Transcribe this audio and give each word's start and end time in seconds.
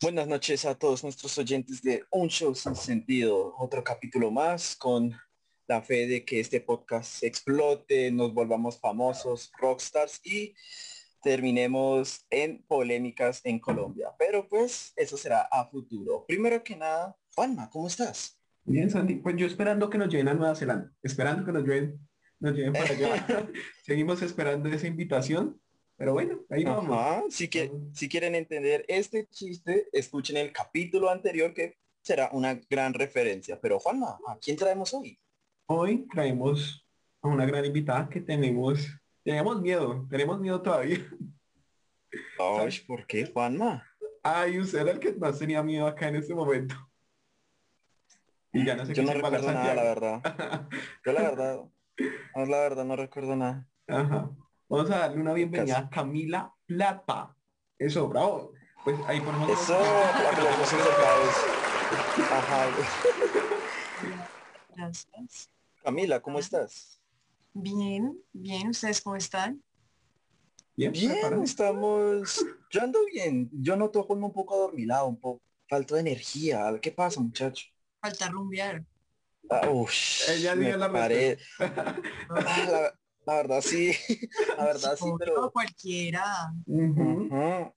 Buenas 0.00 0.28
noches 0.28 0.64
a 0.64 0.76
todos 0.76 1.02
nuestros 1.02 1.36
oyentes 1.38 1.82
de 1.82 2.04
Un 2.12 2.28
Show 2.28 2.54
Sin 2.54 2.76
Sentido, 2.76 3.52
otro 3.58 3.82
capítulo 3.82 4.30
más 4.30 4.76
con 4.76 5.12
la 5.66 5.82
fe 5.82 6.06
de 6.06 6.24
que 6.24 6.38
este 6.38 6.60
podcast 6.60 7.24
explote, 7.24 8.12
nos 8.12 8.32
volvamos 8.32 8.78
famosos, 8.78 9.50
rockstars 9.58 10.20
y 10.24 10.54
terminemos 11.20 12.24
en 12.30 12.62
polémicas 12.68 13.40
en 13.42 13.58
Colombia. 13.58 14.10
Pero 14.16 14.46
pues 14.48 14.92
eso 14.94 15.16
será 15.16 15.40
a 15.50 15.68
futuro. 15.68 16.24
Primero 16.28 16.62
que 16.62 16.76
nada, 16.76 17.16
Juanma, 17.34 17.68
¿cómo 17.68 17.88
estás? 17.88 18.38
Bien, 18.62 18.88
Sandy. 18.88 19.16
Pues 19.16 19.34
yo 19.34 19.46
esperando 19.48 19.90
que 19.90 19.98
nos 19.98 20.10
lleven 20.10 20.28
a 20.28 20.34
Nueva 20.34 20.54
Zelanda, 20.54 20.92
esperando 21.02 21.44
que 21.44 21.50
nos 21.50 21.64
lleven, 21.64 21.98
nos 22.38 22.54
lleven 22.54 22.72
para 22.72 22.90
allá. 22.90 23.50
Seguimos 23.82 24.22
esperando 24.22 24.68
esa 24.68 24.86
invitación. 24.86 25.60
Pero 25.98 26.12
bueno, 26.12 26.44
ahí 26.48 26.62
vamos. 26.62 26.96
Ajá. 26.96 27.24
Si, 27.28 27.48
que, 27.48 27.72
si 27.92 28.08
quieren 28.08 28.36
entender 28.36 28.84
este 28.86 29.26
chiste, 29.26 29.88
escuchen 29.92 30.36
el 30.36 30.52
capítulo 30.52 31.10
anterior 31.10 31.52
que 31.52 31.76
será 32.00 32.30
una 32.32 32.54
gran 32.70 32.94
referencia. 32.94 33.60
Pero 33.60 33.80
Juanma, 33.80 34.16
¿a 34.28 34.38
quién 34.40 34.56
traemos 34.56 34.94
hoy? 34.94 35.18
Hoy 35.66 36.06
traemos 36.06 36.86
a 37.20 37.26
una 37.26 37.44
gran 37.44 37.64
invitada 37.64 38.08
que 38.08 38.20
tenemos, 38.20 38.86
tenemos 39.24 39.60
miedo, 39.60 40.06
tenemos 40.08 40.38
miedo 40.38 40.62
todavía. 40.62 41.04
Ay, 42.38 42.80
¿por 42.86 43.04
qué, 43.04 43.26
Juanma? 43.26 43.84
Ay, 44.22 44.60
usted 44.60 44.78
era 44.78 44.92
el 44.92 45.00
que 45.00 45.12
más 45.14 45.36
tenía 45.36 45.64
miedo 45.64 45.88
acá 45.88 46.08
en 46.08 46.16
este 46.16 46.32
momento. 46.32 46.76
Y 48.52 48.64
ya 48.64 48.76
no 48.76 48.86
sé 48.86 48.94
Yo 48.94 49.02
qué 49.02 49.08
no 49.08 49.14
recuerdo 49.14 49.52
nada, 49.52 49.74
la 49.74 49.82
verdad. 49.82 50.68
Yo 51.04 51.12
la 51.12 51.22
verdad, 51.22 51.64
no, 52.36 52.46
la 52.46 52.58
verdad 52.60 52.84
no 52.84 52.94
recuerdo 52.94 53.34
nada. 53.34 53.66
Ajá. 53.88 54.30
Vamos 54.70 54.90
a 54.90 54.98
darle 54.98 55.18
una 55.22 55.32
bienvenida 55.32 55.78
a 55.78 55.88
Camila 55.88 56.54
Plata. 56.66 57.34
Eso, 57.78 58.06
bravo. 58.06 58.52
Pues 58.84 58.98
ahí 59.06 59.18
ponemos 59.18 59.48
Eso, 59.48 59.78
aplausos 59.78 60.72
encerrados. 60.74 61.34
Ajá. 62.30 62.66
Gracias. 64.76 65.50
Camila, 65.82 66.20
¿cómo 66.20 66.38
estás? 66.38 67.00
Bien, 67.54 68.22
bien. 68.34 68.68
¿Ustedes 68.68 69.00
cómo 69.00 69.16
están? 69.16 69.62
bien, 70.76 70.92
Bien, 70.92 71.42
estamos. 71.42 72.44
Yo 72.70 72.82
ando 72.82 72.98
bien. 73.06 73.48
Yo 73.50 73.74
noto 73.74 74.06
como 74.06 74.26
un 74.26 74.32
poco 74.34 74.54
adormilado, 74.54 75.06
un 75.06 75.18
poco 75.18 75.40
falta 75.66 75.94
de 75.94 76.02
energía. 76.02 76.78
¿Qué 76.82 76.92
pasa, 76.92 77.22
muchacho? 77.22 77.68
Falta 78.02 78.28
rumbear. 78.28 78.84
Ah, 79.48 79.66
ush, 79.70 80.28
Ella 80.28 80.54
me 80.54 80.66
dio 80.66 80.76
la. 80.76 80.88
Ah, 81.58 82.66
la, 82.70 82.98
la 83.28 83.34
verdad 83.34 83.60
sí, 83.60 83.92
la 84.56 84.64
verdad 84.64 84.96
sí, 84.96 85.04
pero. 85.18 85.52
cualquiera. 85.52 86.50
No, 86.64 87.74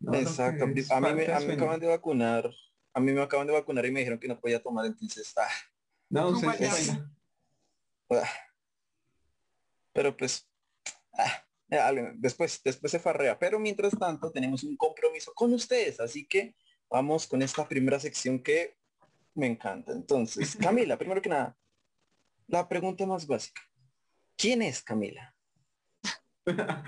lo 0.00 0.14
Exacto. 0.14 0.64
A 0.64 0.66
mí, 0.66 0.74
me, 0.74 1.26
a 1.32 1.40
de 1.40 1.40
mí 1.40 1.46
me 1.46 1.52
acaban 1.54 1.80
de 1.80 1.86
vacunar. 1.86 2.50
A 2.92 3.00
mí 3.00 3.12
me 3.12 3.22
acaban 3.22 3.46
de 3.46 3.54
vacunar 3.54 3.86
y 3.86 3.90
me 3.90 4.00
dijeron 4.00 4.18
que 4.18 4.28
no 4.28 4.38
podía 4.38 4.62
tomar, 4.62 4.84
entonces. 4.84 5.32
ah, 5.38 5.48
No, 6.10 6.38
vaina. 6.42 7.10
ah. 8.10 8.28
Pero 9.94 10.14
pues. 10.14 10.46
ah, 11.14 11.92
después, 12.16 12.60
después 12.62 12.90
se 12.90 12.98
farrea. 12.98 13.38
Pero 13.38 13.58
mientras 13.58 13.98
tanto 13.98 14.30
tenemos 14.30 14.62
un 14.62 14.76
compromiso 14.76 15.32
con 15.32 15.54
ustedes. 15.54 16.00
Así 16.00 16.26
que 16.26 16.54
vamos 16.90 17.26
con 17.26 17.40
esta 17.40 17.66
primera 17.66 17.98
sección 17.98 18.42
que 18.42 18.76
me 19.32 19.46
encanta. 19.46 19.92
Entonces, 19.92 20.54
Camila, 20.60 20.98
primero 20.98 21.22
que 21.22 21.30
nada, 21.30 21.56
la 22.46 22.68
pregunta 22.68 23.06
más 23.06 23.26
básica. 23.26 23.62
¿Quién 24.36 24.62
es 24.62 24.82
Camila? 24.82 25.34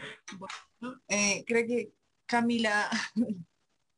Eh, 1.09 1.43
creo 1.47 1.67
que 1.67 1.93
Camila, 2.27 2.91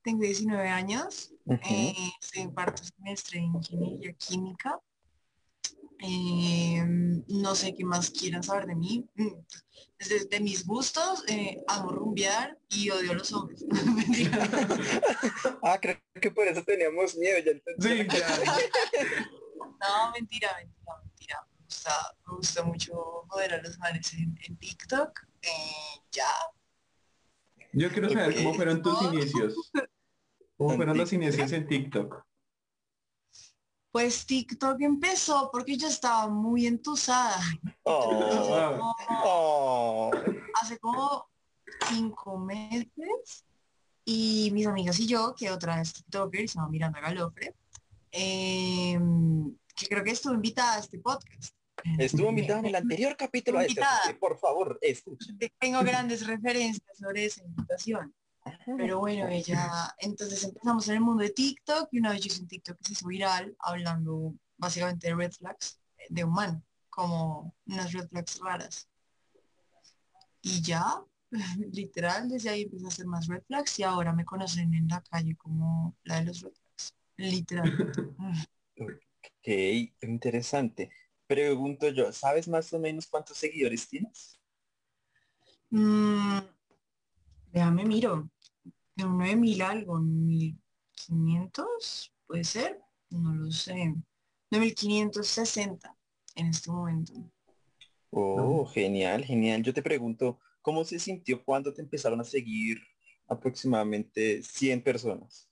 tengo 0.03 0.23
19 0.23 0.69
años. 0.69 1.33
Ujú. 1.45 1.59
eh, 1.65 1.95
estoy 2.21 2.43
en 2.43 2.51
cuarto 2.53 2.83
semestre 2.85 3.41
de 3.41 3.47
ingeniería 3.47 4.13
química. 4.13 4.79
Eh, 6.01 6.81
no 7.27 7.55
sé 7.57 7.75
qué 7.75 7.85
más 7.85 8.11
quieran 8.11 8.43
saber 8.45 8.67
de 8.67 8.77
mí. 8.77 9.05
Mm, 9.17 9.35
Desde 9.99 10.27
de 10.27 10.41
mis 10.41 10.65
gustos, 10.65 11.25
eh, 11.29 11.61
amo 11.67 11.91
rumbear 11.91 12.57
y 12.69 12.91
odio 12.91 13.11
a 13.13 13.15
los 13.15 13.33
hombres. 13.33 13.65
Ah, 15.63 15.79
creo 15.81 15.99
que 16.21 16.31
por 16.31 16.47
eso 16.47 16.63
teníamos 16.63 17.17
miedo, 17.17 17.39
ya 17.45 17.51
entendí. 17.51 17.89
Sí, 17.89 18.07
ya. 18.19 18.29
No, 19.81 20.13
mentira, 20.13 20.51
mentira, 20.57 20.57
mentira. 20.57 21.03
Me 21.05 21.08
gusta, 21.69 22.17
me 22.27 22.37
gusta 22.37 22.63
mucho 22.63 22.95
joder 23.29 23.55
a 23.55 23.63
los 23.63 23.79
manes 23.79 24.13
en, 24.15 24.39
en 24.47 24.57
TikTok. 24.57 25.21
Eh, 25.43 26.01
ya. 26.11 26.31
Yo 27.73 27.91
quiero 27.91 28.09
saber 28.09 28.35
cómo 28.37 28.51
Ok. 28.51 28.57
fueron 28.57 28.83
tus 28.83 29.03
inicios. 29.03 29.55
¿Cómo 30.57 30.77
fueron 30.77 30.97
los 30.97 31.13
inicios 31.13 31.53
en 31.53 31.67
TikTok? 31.69 32.25
Pues 33.93 34.27
TikTok 34.27 34.81
empezó 34.81 35.51
porque 35.53 35.77
yo 35.77 35.89
estaba 35.89 36.29
muy 36.29 36.67
entusada. 36.67 37.39
Oh, 37.85 38.95
oh. 39.25 40.11
Hace 40.61 40.79
como 40.79 41.29
cinco 41.89 42.39
meses. 42.39 43.45
Y 44.05 44.51
mis 44.53 44.67
amigas 44.67 44.99
y 45.01 45.07
yo, 45.07 45.35
que 45.35 45.51
otra 45.51 45.77
vez 45.77 45.93
TikToker, 45.93 46.49
se 46.49 46.55
llama 46.55 46.71
Miranda 46.71 46.99
Galofre, 47.01 47.55
eh, 48.11 48.99
que 49.77 49.87
creo 49.87 50.03
que 50.03 50.13
estuvo 50.13 50.33
invitada 50.33 50.77
a 50.77 50.79
este 50.79 50.99
podcast. 50.99 51.55
Estuvo 51.99 52.31
invitada 52.31 52.61
en 52.61 52.67
el 52.67 52.75
anterior 52.75 53.17
capítulo 53.17 53.59
a 53.59 53.65
este, 53.65 53.83
por 54.19 54.39
favor, 54.39 54.79
escuchen. 54.83 55.39
Tengo 55.59 55.81
grandes 55.83 56.27
referencias 56.27 56.99
sobre 56.99 57.27
esa 57.27 57.45
invitación. 57.45 58.15
Pero 58.77 59.01
bueno, 59.01 59.29
ella, 59.29 59.95
entonces 59.99 60.43
empezamos 60.45 60.89
en 60.89 60.95
el 60.95 61.01
mundo 61.01 61.23
de 61.23 61.31
TikTok 61.31 61.89
y 61.93 61.99
una 61.99 62.13
vez 62.13 62.23
yo 62.23 62.27
hice 62.29 62.43
un 62.43 62.49
TikTok 62.49 62.79
que 62.79 62.85
se 62.85 62.93
hizo 62.93 63.07
viral 63.07 63.55
hablando 63.59 64.35
básicamente 64.57 65.09
de 65.09 65.15
red 65.15 65.33
flags 65.33 65.81
de 66.09 66.25
un 66.25 66.33
man, 66.33 66.65
como 66.89 67.55
unas 67.67 67.93
red 67.93 68.09
flags 68.09 68.41
raras. 68.41 68.89
Y 70.43 70.63
ya, 70.63 71.03
literal, 71.73 72.29
desde 72.29 72.51
ahí 72.51 72.63
empecé 72.63 72.85
a 72.85 72.89
hacer 72.89 73.07
más 73.07 73.27
red 73.27 73.43
flags 73.47 73.79
y 73.79 73.83
ahora 73.83 74.13
me 74.13 74.25
conocen 74.25 74.73
en 74.75 74.89
la 74.89 75.03
calle 75.03 75.37
como 75.37 75.97
la 76.05 76.21
de 76.21 76.27
los 76.27 76.41
red 76.41 76.53
flags. 76.53 76.95
Literal. 77.17 77.93
Ok, 78.81 79.49
interesante. 80.03 80.91
Pregunto 81.29 81.89
yo, 81.91 82.11
¿sabes 82.11 82.49
más 82.49 82.73
o 82.73 82.79
menos 82.79 83.07
cuántos 83.07 83.37
seguidores 83.37 83.87
tienes? 83.87 84.41
Mm, 85.69 86.39
déjame 87.53 87.85
miro. 87.85 88.31
De 88.97 89.05
un 89.05 89.19
9000 89.19 89.61
algo, 89.61 90.01
1500, 90.01 92.15
puede 92.27 92.45
ser, 92.45 92.81
no 93.11 93.35
lo 93.35 93.51
sé. 93.51 93.95
9560 94.51 95.95
en 96.35 96.47
este 96.47 96.71
momento. 96.71 97.13
Oh, 98.11 98.65
genial, 98.65 99.23
genial. 99.23 99.63
Yo 99.63 99.75
te 99.75 99.83
pregunto, 99.83 100.41
¿cómo 100.63 100.83
se 100.83 100.99
sintió 100.99 101.45
cuando 101.45 101.75
te 101.75 101.83
empezaron 101.83 102.23
a 102.23 102.25
seguir 102.25 102.79
aproximadamente 103.29 104.43
100 104.43 104.83
personas? 104.83 105.48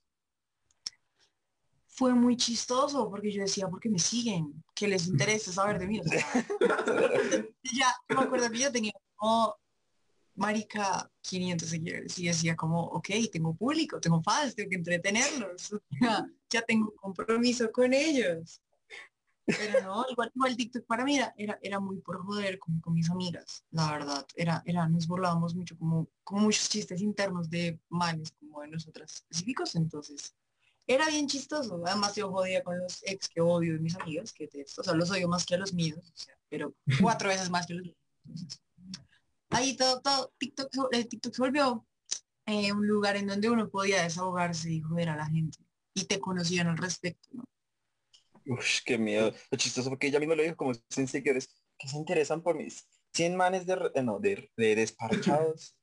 Fue 1.97 2.13
muy 2.13 2.37
chistoso 2.37 3.09
porque 3.09 3.31
yo 3.31 3.41
decía, 3.41 3.67
¿por 3.67 3.79
qué 3.79 3.89
me 3.89 3.97
siguen? 3.97 4.63
¿Qué 4.75 4.87
les 4.87 5.07
interesa 5.07 5.51
saber 5.51 5.79
de 5.79 5.87
mí? 5.87 5.99
O 5.99 6.03
sea, 6.03 6.25
ya, 7.73 7.95
me 8.09 8.21
acuerdo 8.21 8.51
que 8.51 8.59
yo 8.59 8.71
tenía 8.71 8.93
como, 9.15 9.55
marica, 10.35 11.11
500 11.21 11.67
seguidores 11.67 12.19
y 12.19 12.27
decía 12.27 12.55
como, 12.55 12.81
ok, 12.81 13.09
tengo 13.31 13.55
público, 13.55 13.99
tengo 13.99 14.21
fans, 14.21 14.53
tengo 14.53 14.69
que 14.69 14.75
entretenerlos. 14.75 15.73
o 15.73 15.81
sea, 15.99 16.27
ya 16.51 16.61
tengo 16.61 16.93
compromiso 16.95 17.71
con 17.71 17.91
ellos. 17.93 18.61
Pero 19.47 19.81
no, 19.81 20.05
igual, 20.11 20.31
igual 20.35 20.55
TikTok 20.55 20.85
para 20.85 21.03
mí 21.03 21.15
era, 21.15 21.33
era, 21.35 21.57
era 21.63 21.79
muy 21.79 21.99
por 22.01 22.21
joder 22.23 22.59
como 22.59 22.79
con 22.79 22.93
mis 22.93 23.09
amigas, 23.09 23.63
la 23.71 23.91
verdad. 23.91 24.27
Era, 24.35 24.61
era, 24.65 24.87
nos 24.87 25.07
burlábamos 25.07 25.55
mucho, 25.55 25.75
como, 25.79 26.07
como 26.23 26.41
muchos 26.43 26.69
chistes 26.69 27.01
internos 27.01 27.49
de 27.49 27.79
manes 27.89 28.31
como 28.39 28.61
de 28.61 28.67
nosotras 28.67 29.15
específicos, 29.15 29.75
entonces 29.75 30.35
era 30.87 31.07
bien 31.07 31.27
chistoso. 31.27 31.81
Además 31.85 32.15
yo 32.15 32.31
jodía 32.31 32.63
con 32.63 32.79
los 32.79 33.03
ex 33.03 33.27
que 33.27 33.41
odio 33.41 33.73
de 33.73 33.79
mis 33.79 33.95
amigas, 33.95 34.31
que 34.31 34.47
te, 34.47 34.63
o 34.63 34.83
sea, 34.83 34.93
los 34.93 35.11
odio 35.11 35.27
más 35.27 35.45
que 35.45 35.55
a 35.55 35.57
los 35.57 35.73
míos, 35.73 35.99
o 35.99 36.17
sea, 36.17 36.35
pero 36.49 36.73
cuatro 37.01 37.29
veces 37.29 37.49
más 37.49 37.67
que 37.67 37.73
los 37.73 37.83
míos. 37.83 37.97
Entonces, 38.23 38.61
ahí 39.49 39.75
todo, 39.75 40.01
todo, 40.01 40.33
TikTok, 40.37 40.69
eh, 40.93 41.05
TikTok 41.05 41.33
se 41.33 41.41
volvió 41.41 41.85
eh, 42.45 42.71
un 42.71 42.87
lugar 42.87 43.17
en 43.17 43.27
donde 43.27 43.49
uno 43.49 43.69
podía 43.69 44.01
desahogarse 44.03 44.71
y 44.71 44.81
joder 44.81 45.09
a 45.09 45.17
la 45.17 45.25
gente. 45.25 45.59
Y 45.93 46.05
te 46.05 46.19
conocían 46.19 46.67
al 46.67 46.77
respecto, 46.77 47.27
¿no? 47.31 47.43
Uf, 48.45 48.79
qué 48.85 48.97
miedo. 48.97 49.33
Lo 49.51 49.57
chistoso 49.57 49.89
porque 49.89 50.07
ella 50.07 50.19
misma 50.19 50.35
lo 50.35 50.43
dijo 50.43 50.55
como 50.55 50.73
100 50.73 51.07
seguidores 51.07 51.49
que 51.77 51.87
se 51.87 51.97
interesan 51.97 52.41
por 52.41 52.55
mis 52.55 52.87
100 53.13 53.35
manes 53.35 53.65
de, 53.65 53.73
eh, 53.93 54.03
no, 54.03 54.19
de, 54.19 54.49
de 54.55 54.75
desparchados. 54.75 55.76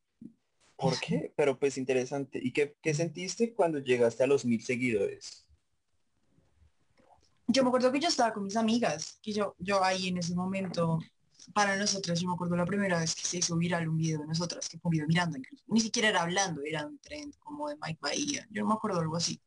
¿Por 0.77 0.99
qué? 1.01 1.33
Pero 1.37 1.59
pues 1.59 1.79
interesante. 1.79 2.41
¿Y 2.43 2.53
qué, 2.53 2.77
qué 2.83 2.95
sentiste 2.95 3.55
cuando 3.55 3.79
llegaste 3.79 4.25
a 4.25 4.27
los 4.27 4.45
mil 4.45 4.63
seguidores? 4.63 5.47
Yo 7.47 7.63
me 7.63 7.69
acuerdo 7.69 7.93
que 7.93 8.01
yo 8.01 8.09
estaba 8.09 8.33
con 8.33 8.45
mis 8.45 8.57
amigas, 8.57 9.19
que 9.23 9.33
yo, 9.33 9.55
yo 9.59 9.85
ahí 9.85 10.09
en 10.09 10.19
ese 10.19 10.35
momento 10.35 10.99
para 11.53 11.77
nosotras, 11.77 12.21
yo 12.21 12.29
me 12.29 12.35
acuerdo 12.35 12.57
la 12.57 12.65
primera 12.65 12.99
vez 12.99 13.15
que 13.15 13.27
se 13.27 13.39
hizo 13.39 13.57
viral 13.57 13.89
un 13.89 13.99
video 13.99 14.21
de 14.21 14.27
nosotras, 14.27 14.69
que 14.69 14.79
fue 14.79 14.89
un 14.89 14.93
video 14.93 15.07
mirando 15.07 15.37
incluso. 15.37 15.63
Ni 15.67 15.81
siquiera 15.81 16.09
era 16.09 16.23
hablando, 16.23 16.63
era 16.63 16.87
un 16.87 16.99
trend 16.99 17.35
como 17.39 17.69
de 17.69 17.77
Mike 17.77 17.99
Bahía. 18.01 18.49
Yo 18.51 18.63
no 18.63 18.69
me 18.69 18.75
acuerdo 18.75 19.01
algo 19.01 19.17
así. 19.17 19.41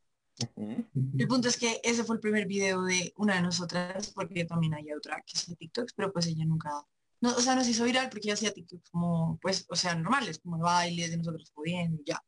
El 1.18 1.28
punto 1.28 1.48
es 1.48 1.58
que 1.58 1.82
ese 1.84 2.04
fue 2.04 2.18
el 2.18 2.20
primer 2.20 2.46
video 2.46 2.84
de 2.84 3.12
una 3.18 3.36
de 3.36 3.42
nosotras, 3.42 4.12
porque 4.14 4.46
también 4.46 4.76
hay 4.76 4.92
otra 4.94 5.24
que 5.26 5.36
hace 5.36 5.56
TikToks, 5.56 5.94
pero 5.94 6.14
pues 6.14 6.28
ella 6.28 6.46
nunca, 6.46 6.70
no, 7.22 7.36
o 7.36 7.42
sea, 7.42 7.56
nos 7.56 7.68
hizo 7.68 7.84
viral 7.84 8.10
porque 8.10 8.31
hacía 8.31 8.54
TikToks 8.54 8.90
como, 8.92 9.40
pues, 9.42 9.66
o 9.69 9.75
sea, 9.75 9.96
normales, 9.96 10.40
como 10.40 10.58
de 10.58 10.64
bailes, 10.64 11.12
de 11.12 11.18
nosotros 11.18 11.52
pudiendo, 11.52 12.02
ya. 12.06 12.24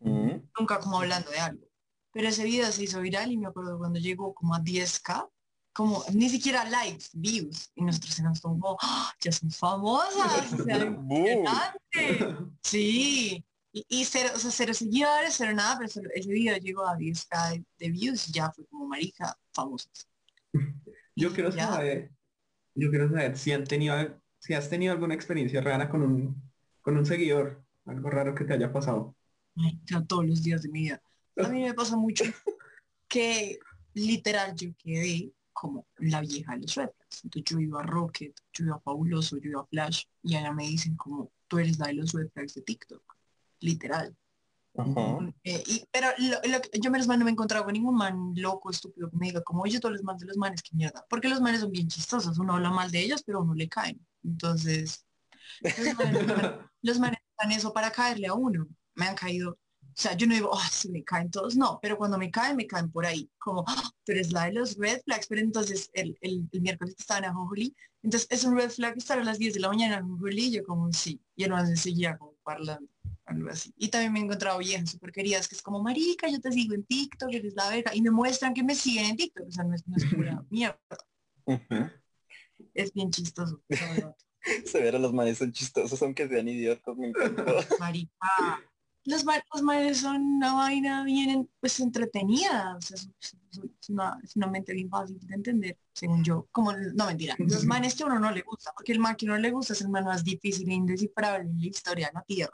Nunca 0.00 0.78
como 0.80 0.98
hablando 0.98 1.30
de 1.30 1.38
algo. 1.38 1.66
Pero 2.12 2.28
ese 2.28 2.44
video 2.44 2.70
se 2.70 2.84
hizo 2.84 3.00
viral 3.00 3.32
y 3.32 3.36
me 3.36 3.48
acuerdo 3.48 3.78
cuando 3.78 3.98
llegó 3.98 4.34
como 4.34 4.54
a 4.54 4.60
10k, 4.60 5.28
como 5.72 6.04
ni 6.12 6.28
siquiera 6.28 6.64
likes, 6.64 7.06
views, 7.12 7.72
y 7.74 7.82
nosotros 7.82 8.20
nos 8.20 8.40
como, 8.40 8.76
¡Ah! 8.80 9.12
ya 9.20 9.32
son 9.32 9.50
famosas, 9.50 10.52
o 10.52 10.64
sea, 10.64 11.76
sí, 12.62 13.44
y, 13.72 13.84
y, 13.88 14.04
cero, 14.04 14.30
o 14.36 14.38
sea, 14.38 14.52
cero 14.52 14.72
seguidores, 14.72 15.34
cero 15.36 15.52
nada, 15.52 15.76
pero 15.76 16.08
ese 16.14 16.30
video 16.30 16.56
llegó 16.58 16.86
a 16.86 16.96
10k 16.96 17.64
de 17.78 17.90
views 17.90 18.28
y 18.28 18.32
ya 18.32 18.52
fue 18.52 18.64
como 18.66 18.86
marica, 18.86 19.36
famosas. 19.52 20.08
Yo 21.16 21.32
quiero 21.32 21.50
saber, 21.50 22.12
yo 22.74 22.90
quiero 22.90 23.08
saber 23.08 23.36
si 23.36 23.52
han 23.52 23.64
tenido, 23.64 24.20
si 24.38 24.54
has 24.54 24.68
tenido 24.68 24.92
alguna 24.92 25.14
experiencia 25.14 25.60
rara 25.60 25.88
con 25.88 26.02
un, 26.02 26.42
con 26.82 26.96
un 26.96 27.06
seguidor, 27.06 27.62
algo 27.86 28.10
raro 28.10 28.34
que 28.34 28.44
te 28.44 28.54
haya 28.54 28.72
pasado. 28.72 29.14
Ay, 29.56 29.80
todos 30.06 30.26
los 30.26 30.42
días 30.42 30.62
de 30.62 30.68
mi 30.68 30.80
vida. 30.82 31.02
A 31.36 31.48
mí 31.48 31.62
me 31.62 31.74
pasa 31.74 31.96
mucho 31.96 32.24
que 33.08 33.58
literal 33.94 34.54
yo 34.56 34.70
quedé 34.76 35.32
como 35.52 35.86
la 35.98 36.20
vieja 36.20 36.52
de 36.52 36.62
los 36.62 36.74
Red 36.74 36.90
Entonces 37.22 37.44
yo 37.44 37.60
iba 37.60 37.80
a 37.80 37.86
Rocket, 37.86 38.34
yo 38.52 38.64
iba 38.64 38.76
a 38.76 38.80
Fabuloso, 38.80 39.38
yo 39.38 39.50
iba 39.50 39.60
a 39.62 39.66
Flash 39.66 40.04
y 40.22 40.34
allá 40.34 40.52
me 40.52 40.66
dicen 40.66 40.96
como 40.96 41.30
tú 41.46 41.58
eres 41.58 41.78
la 41.78 41.86
de 41.86 41.94
los 41.94 42.12
Red 42.12 42.30
de 42.34 42.62
TikTok. 42.62 43.02
Literal. 43.60 44.16
Eh, 45.44 45.62
y, 45.66 45.84
pero 45.92 46.08
yo 46.18 46.90
menos 46.90 47.06
no 47.06 47.16
me 47.18 47.30
he 47.30 47.32
encontrado 47.32 47.64
con 47.64 47.74
ningún 47.74 47.94
man 47.94 48.32
loco, 48.34 48.70
estúpido 48.70 49.08
que 49.08 49.16
me 49.16 49.26
diga 49.26 49.40
como 49.42 49.62
oye 49.62 49.78
todos 49.78 49.92
los 49.92 50.02
manes 50.02 50.22
de 50.22 50.26
los 50.26 50.36
manes, 50.36 50.62
que 50.62 50.74
mierda. 50.74 51.04
Porque 51.08 51.28
los 51.28 51.40
manes 51.40 51.60
son 51.60 51.70
bien 51.70 51.88
chistosos, 51.88 52.38
uno 52.38 52.54
habla 52.54 52.70
mal 52.70 52.90
de 52.90 53.00
ellos, 53.00 53.22
pero 53.24 53.42
uno 53.42 53.54
le 53.54 53.68
caen. 53.68 54.04
Entonces, 54.24 55.06
los 56.82 56.98
manes, 56.98 57.18
los 57.22 57.30
están 57.30 57.52
eso 57.52 57.72
para 57.72 57.90
caerle 57.92 58.26
a 58.26 58.34
uno. 58.34 58.66
Me 58.94 59.06
han 59.06 59.14
caído 59.14 59.58
o 59.96 60.00
sea, 60.00 60.16
yo 60.16 60.26
no 60.26 60.34
digo, 60.34 60.50
oh, 60.50 60.60
si 60.72 60.88
me 60.88 61.04
caen 61.04 61.30
todos, 61.30 61.54
no, 61.54 61.78
pero 61.80 61.96
cuando 61.96 62.18
me 62.18 62.28
caen, 62.28 62.56
me 62.56 62.66
caen 62.66 62.90
por 62.90 63.06
ahí, 63.06 63.30
como, 63.38 63.60
oh, 63.60 63.90
pero 64.04 64.20
es 64.20 64.32
la 64.32 64.46
de 64.46 64.52
los 64.52 64.76
red 64.76 65.00
flags, 65.04 65.28
pero 65.28 65.40
entonces 65.40 65.88
el, 65.92 66.18
el, 66.20 66.48
el 66.50 66.60
miércoles 66.62 66.96
estaba 66.98 67.18
en 67.18 67.26
Ajonjolí, 67.26 67.76
entonces 68.02 68.26
es 68.28 68.42
un 68.42 68.56
red 68.56 68.70
flag 68.70 68.96
estar 68.96 69.20
a 69.20 69.24
las 69.24 69.38
10 69.38 69.54
de 69.54 69.60
la 69.60 69.68
mañana 69.68 69.98
en 69.98 70.02
Ajonjolí, 70.02 70.50
yo 70.50 70.64
como, 70.64 70.92
sí, 70.92 71.22
y 71.36 71.44
no 71.44 71.64
seguía 71.76 72.18
como 72.18 72.34
hablando, 72.44 72.88
algo 73.26 73.50
así. 73.50 73.72
Y 73.76 73.88
también 73.88 74.12
me 74.12 74.20
he 74.20 74.22
encontrado 74.22 74.58
viejas 74.58 74.90
súper 74.90 75.12
queridas, 75.12 75.48
que 75.48 75.54
es 75.54 75.62
como, 75.62 75.82
marica, 75.82 76.28
yo 76.28 76.40
te 76.40 76.52
sigo 76.52 76.74
en 76.74 76.84
TikTok, 76.84 77.32
eres 77.32 77.54
la 77.54 77.68
verga, 77.68 77.94
y 77.94 78.02
me 78.02 78.10
muestran 78.10 78.54
que 78.54 78.62
me 78.62 78.74
siguen 78.74 79.06
en 79.06 79.16
TikTok, 79.16 79.48
o 79.48 79.52
sea, 79.52 79.64
no 79.64 79.74
es, 79.74 79.86
no 79.86 79.96
es 79.96 80.04
pura 80.06 80.44
mierda. 80.50 80.78
Es 82.74 82.92
bien 82.92 83.10
chistoso. 83.10 83.62
Se 84.66 84.78
ver 84.78 84.94
a 84.94 84.98
los 84.98 85.14
manes 85.14 85.38
son 85.38 85.52
chistosos, 85.52 86.00
aunque 86.02 86.28
sean 86.28 86.46
idiotas, 86.46 86.94
me. 86.96 87.12
Marica, 87.80 88.12
los, 89.06 89.24
los 89.24 89.62
manes 89.62 89.98
son 89.98 90.20
una 90.22 90.54
vaina 90.54 91.04
bien 91.04 91.48
pues 91.60 91.80
entretenida, 91.80 92.76
o 92.76 92.80
sea, 92.80 92.96
es, 92.96 93.38
una, 93.88 94.18
es, 94.22 94.36
una, 94.36 94.46
mente 94.46 94.72
bien 94.72 94.90
fácil 94.90 95.18
de 95.18 95.34
entender, 95.34 95.78
según 95.94 96.22
yo. 96.24 96.48
Como, 96.52 96.72
no 96.72 97.06
mentira, 97.06 97.34
los 97.38 97.64
manes 97.64 97.94
que 97.94 98.02
a 98.02 98.06
uno 98.06 98.18
no 98.18 98.30
le 98.30 98.42
gusta, 98.42 98.72
porque 98.74 98.92
el 98.92 98.98
man 98.98 99.16
que 99.16 99.26
uno 99.26 99.38
le 99.38 99.50
gusta 99.50 99.72
es 99.72 99.80
el 99.80 99.88
man 99.88 100.04
más 100.04 100.24
difícil 100.24 100.68
e 100.68 100.74
indescifrable 100.74 101.48
en 101.48 101.58
la 101.58 101.66
historia 101.66 102.10
la 102.12 102.22
Tierra. 102.22 102.52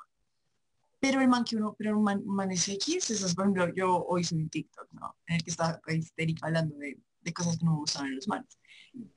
Pero 1.00 1.20
el 1.20 1.28
man 1.28 1.44
que 1.44 1.56
uno, 1.56 1.74
pero 1.78 1.96
un 1.96 2.04
man, 2.04 2.22
man 2.26 2.50
es 2.50 2.68
X, 2.68 3.10
eso 3.10 3.26
es, 3.26 3.34
por 3.34 3.44
ejemplo, 3.44 3.74
yo 3.74 4.04
hoy 4.06 4.22
soy 4.22 4.38
un 4.38 4.50
TikTok, 4.50 4.92
¿no? 4.92 5.16
En 5.26 5.36
el 5.36 5.42
que 5.42 5.50
está 5.50 5.80
histérica 5.88 6.46
hablando 6.46 6.76
de, 6.76 6.98
de 7.22 7.32
cosas 7.32 7.58
que 7.58 7.64
no 7.64 7.72
me 7.72 7.78
gustan 7.78 8.06
en 8.06 8.16
los 8.16 8.28
manes. 8.28 8.58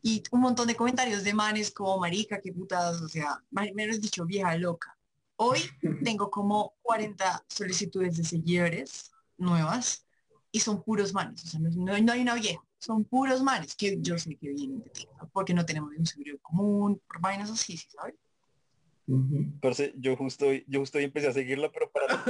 Y 0.02 0.24
un 0.32 0.42
montón 0.42 0.68
de 0.68 0.76
comentarios 0.76 1.24
de 1.24 1.34
manes 1.34 1.72
como 1.72 2.00
marica, 2.00 2.40
qué 2.42 2.54
putas, 2.54 3.02
o 3.02 3.10
sea, 3.10 3.44
menos 3.52 4.00
dicho 4.00 4.26
vieja 4.26 4.56
loca 4.58 4.98
Hoy 5.36 5.60
tengo 6.04 6.30
como 6.30 6.76
40 6.84 7.46
solicitudes 7.48 8.18
de 8.18 8.24
seguidores 8.24 9.12
nuevas 9.38 10.06
y 10.52 10.60
son 10.60 10.84
puros 10.84 11.14
manes, 11.14 11.44
o 11.46 11.48
sea, 11.48 11.60
no, 11.60 11.94
hay 11.94 12.22
una 12.22 12.36
vieja, 12.36 12.64
son 12.78 13.04
puros 13.06 13.42
manes 13.42 13.76
que 13.76 13.98
yo 14.00 14.20
sé 14.20 14.36
que 14.36 14.50
vienen 14.50 14.84
de 14.84 14.90
TikTok 14.92 15.30
porque 15.32 15.54
no 15.54 15.66
tenemos 15.66 15.92
un 15.98 16.06
seguidor 16.06 16.40
común, 16.42 17.02
por 17.08 17.20
vainas 17.20 17.50
así, 17.50 17.78
¿sabes? 17.78 18.16
Pero 19.06 19.74
sí, 19.74 19.94
yo 19.98 20.16
justo 20.16 20.46
yo 20.68 20.80
justo 20.80 21.00
empecé 21.00 21.28
a 21.28 21.34
seguirla, 21.34 21.72
pero 21.72 21.92
para 21.92 22.24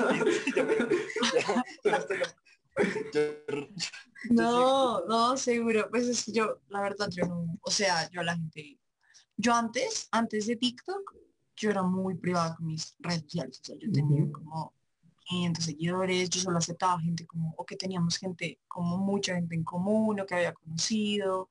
no, 4.31 5.05
no, 5.05 5.37
seguro. 5.37 5.89
Pues 5.89 6.07
es 6.07 6.25
que 6.25 6.31
yo, 6.31 6.59
la 6.69 6.81
verdad, 6.81 7.09
yo 7.11 7.25
no, 7.25 7.57
o 7.61 7.71
sea, 7.71 8.09
yo 8.09 8.21
a 8.21 8.23
la 8.23 8.35
gente, 8.35 8.79
yo 9.37 9.53
antes, 9.53 10.07
antes 10.11 10.47
de 10.47 10.55
TikTok, 10.55 11.15
yo 11.55 11.69
era 11.69 11.83
muy 11.83 12.15
privada 12.15 12.55
con 12.55 12.65
mis 12.67 12.95
redes 12.99 13.21
sociales, 13.23 13.59
o 13.61 13.65
sea, 13.65 13.75
yo 13.79 13.91
tenía 13.91 14.31
como 14.31 14.73
500 15.25 15.63
seguidores, 15.63 16.29
yo 16.29 16.41
solo 16.41 16.57
aceptaba 16.57 16.99
gente 16.99 17.25
como, 17.27 17.53
o 17.57 17.65
que 17.65 17.75
teníamos 17.75 18.17
gente, 18.17 18.59
como 18.67 18.97
mucha 18.97 19.35
gente 19.35 19.55
en 19.55 19.63
común, 19.63 20.19
o 20.19 20.25
que 20.25 20.35
había 20.35 20.53
conocido, 20.53 21.49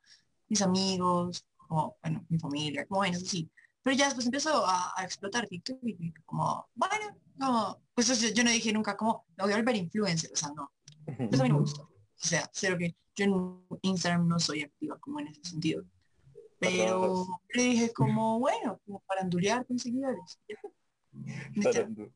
mis 0.49 0.63
amigos, 0.63 1.47
como, 1.57 1.97
bueno, 2.03 2.25
mi 2.29 2.39
familia, 2.39 2.87
como 2.87 3.01
bueno, 3.01 3.17
así. 3.17 3.49
Pero 3.83 3.97
ya 3.97 4.05
después 4.07 4.27
empezó 4.27 4.65
a, 4.67 4.95
explotar 5.03 5.49
TikTok 5.49 5.79
y 5.83 6.13
como, 6.25 6.69
bueno, 6.75 7.19
como, 7.39 7.83
pues 7.95 8.35
yo, 8.35 8.45
no 8.45 8.51
dije 8.51 8.73
nunca 8.73 8.97
como, 8.97 9.27
me 9.37 9.45
voy 9.45 9.53
a 9.53 9.57
volver 9.57 9.77
influencer, 9.77 10.31
o 10.33 10.37
sea, 10.37 10.51
no. 10.55 10.73
Eso 11.07 11.43
a 11.43 11.45
mí 11.45 11.53
me 11.53 11.59
gusta. 11.61 11.83
O 11.83 11.89
sea, 12.15 12.49
cero 12.53 12.77
que 12.79 12.95
yo 13.17 13.25
en 13.25 13.79
Instagram 13.83 14.29
no 14.29 14.39
soy 14.39 14.63
activa 14.63 14.99
como 15.01 15.21
en 15.21 15.29
ese 15.29 15.45
sentido. 15.45 15.85
Pero 16.59 17.27
le 17.55 17.63
dije 17.63 17.93
como, 17.93 18.39
bueno, 18.39 18.81
como 18.87 19.01
para 19.01 19.23
andulear 19.23 19.67
con 19.67 19.81
seguidores. 19.81 20.39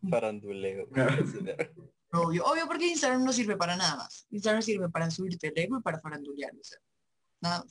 Paranduleo. 0.09 0.87
obvio, 2.13 2.45
obvio 2.45 2.67
porque 2.67 2.87
Instagram 2.87 3.25
no 3.25 3.33
sirve 3.33 3.57
para 3.57 3.77
nada 3.77 3.97
más. 3.97 4.27
Instagram 4.31 4.63
sirve 4.63 4.89
para 4.89 5.11
subirte 5.11 5.49
el 5.49 5.59
ego 5.59 5.79
y 5.79 5.83
para 5.83 5.99
farandulear. 6.01 6.53
O 6.55 6.63
sea, 6.63 6.79
nada 7.41 7.65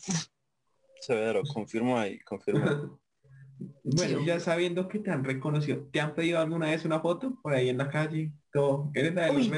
Severo, 0.99 1.43
confirmo 1.53 1.97
ahí, 1.97 2.19
confirmo. 2.21 2.99
Bueno, 3.83 4.21
ya 4.25 4.39
sabiendo 4.39 4.87
que 4.87 4.99
te 4.99 5.11
han 5.11 5.23
reconocido, 5.23 5.87
¿te 5.91 5.99
han 5.99 6.15
pedido 6.15 6.39
alguna 6.39 6.67
vez 6.67 6.85
una 6.85 6.99
foto 6.99 7.37
por 7.41 7.53
ahí 7.53 7.69
en 7.69 7.77
la 7.77 7.89
calle? 7.89 8.31
Todo. 8.51 8.91
¿Eres 8.93 9.13
la 9.13 9.25
de 9.25 9.33
los 9.33 9.49
no. 9.49 9.57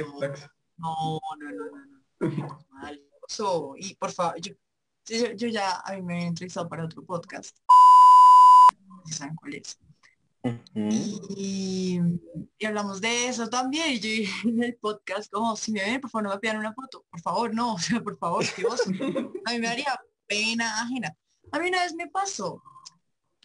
no, 0.78 1.20
no, 1.38 1.52
no, 1.52 1.66
no, 2.20 2.30
no. 2.30 2.60
Mal. 2.72 3.02
y 3.78 3.96
por 3.96 4.12
favor, 4.12 4.40
yo 4.40 4.54
yo, 5.08 5.48
ya, 5.48 5.82
a 5.86 5.94
mí 5.94 6.02
me 6.02 6.16
había 6.16 6.28
entrevistado 6.28 6.68
para 6.68 6.84
otro 6.84 7.04
podcast. 7.04 7.58
¿Saben 9.06 9.36
cuál 9.36 9.56
es? 9.56 9.80
y, 10.86 12.00
hablamos 12.66 13.00
de 13.00 13.30
eso 13.30 13.48
también. 13.50 13.94
Y 13.94 14.00
yo 14.00 14.10
dije 14.10 14.50
en 14.50 14.64
el 14.64 14.76
podcast, 14.76 15.32
como, 15.32 15.56
si 15.56 15.72
me 15.72 15.82
ven, 15.82 16.02
por 16.02 16.10
favor, 16.10 16.24
no 16.24 16.34
me 16.34 16.40
pidan 16.40 16.58
una 16.58 16.74
foto. 16.74 17.06
Por 17.10 17.22
favor, 17.22 17.54
no. 17.54 17.76
O 17.76 17.80
sea, 17.80 18.02
por 18.02 18.18
favor, 18.18 18.46
que 18.54 18.64
vos. 18.64 18.82
A 19.46 19.52
mí 19.54 19.60
me 19.60 19.68
haría 19.68 19.98
pena 20.28 20.82
ajena. 20.82 21.16
A 21.52 21.60
mí 21.60 21.70
una 21.70 21.84
vez 21.84 21.96
me 21.96 22.08
pasó, 22.08 22.62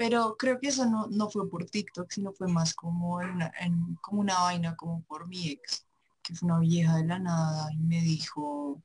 pero 0.02 0.36
creo 0.36 0.58
que 0.58 0.66
eso 0.66 0.84
no, 0.84 1.06
no 1.06 1.30
fue 1.30 1.48
por 1.48 1.64
TikTok, 1.64 2.10
sino 2.10 2.32
fue 2.32 2.48
más 2.48 2.74
como 2.74 3.18
una, 3.18 3.52
en, 3.60 3.94
como 4.00 4.20
una 4.20 4.34
vaina, 4.40 4.74
como 4.74 5.00
por 5.02 5.28
mi 5.28 5.50
ex, 5.50 5.86
que 6.20 6.34
fue 6.34 6.46
una 6.46 6.58
vieja 6.58 6.96
de 6.96 7.04
la 7.04 7.20
nada 7.20 7.72
y 7.72 7.76
me 7.76 8.02
dijo, 8.02 8.82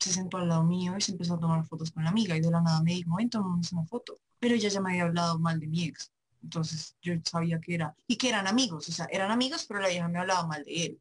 se 0.00 0.10
sentó 0.10 0.38
al 0.38 0.48
lado 0.48 0.64
mío 0.64 0.96
y 0.98 1.00
se 1.00 1.12
empezó 1.12 1.34
a 1.34 1.38
tomar 1.38 1.64
fotos 1.64 1.92
con 1.92 2.02
la 2.02 2.10
amiga 2.10 2.36
y 2.36 2.40
de 2.40 2.50
la 2.50 2.60
nada 2.60 2.82
me 2.82 2.90
dijo, 2.94 3.14
ven, 3.14 3.30
tomamos 3.30 3.72
una 3.72 3.84
foto. 3.84 4.18
Pero 4.40 4.56
ella 4.56 4.68
ya 4.68 4.80
me 4.80 4.90
había 4.90 5.04
hablado 5.04 5.38
mal 5.38 5.60
de 5.60 5.68
mi 5.68 5.84
ex. 5.84 6.10
Entonces 6.42 6.96
yo 7.02 7.12
sabía 7.22 7.60
que 7.60 7.76
era, 7.76 7.94
y 8.08 8.16
que 8.16 8.28
eran 8.28 8.48
amigos, 8.48 8.88
o 8.88 8.92
sea, 8.92 9.06
eran 9.12 9.30
amigos, 9.30 9.64
pero 9.64 9.78
la 9.78 9.90
vieja 9.90 10.08
me 10.08 10.18
hablaba 10.18 10.44
mal 10.44 10.64
de 10.64 10.86
él. 10.86 11.00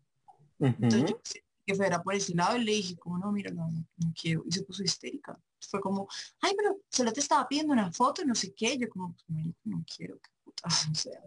Entonces 0.60 1.10
yo 1.10 1.20
que 1.68 1.76
fuera 1.76 2.02
por 2.02 2.16
ese 2.16 2.34
lado 2.34 2.56
y 2.56 2.64
le 2.64 2.72
dije, 2.72 2.96
como 2.96 3.18
no, 3.18 3.30
mira, 3.30 3.52
no, 3.52 3.70
no, 3.70 4.14
quiero. 4.20 4.42
Y 4.48 4.54
se 4.54 4.64
puso 4.64 4.84
histérica. 4.84 5.38
Fue 5.60 5.82
como, 5.82 6.08
ay, 6.40 6.54
pero 6.56 6.80
solo 6.90 7.12
te 7.12 7.20
estaba 7.20 7.46
pidiendo 7.46 7.74
una 7.74 7.92
foto, 7.92 8.24
no 8.24 8.34
sé 8.34 8.54
qué. 8.54 8.78
Yo 8.78 8.88
como, 8.88 9.14
no 9.66 9.84
quiero, 9.86 10.18
que 10.18 10.30
puta, 10.46 10.64
o 10.92 10.96
sea. 10.96 11.22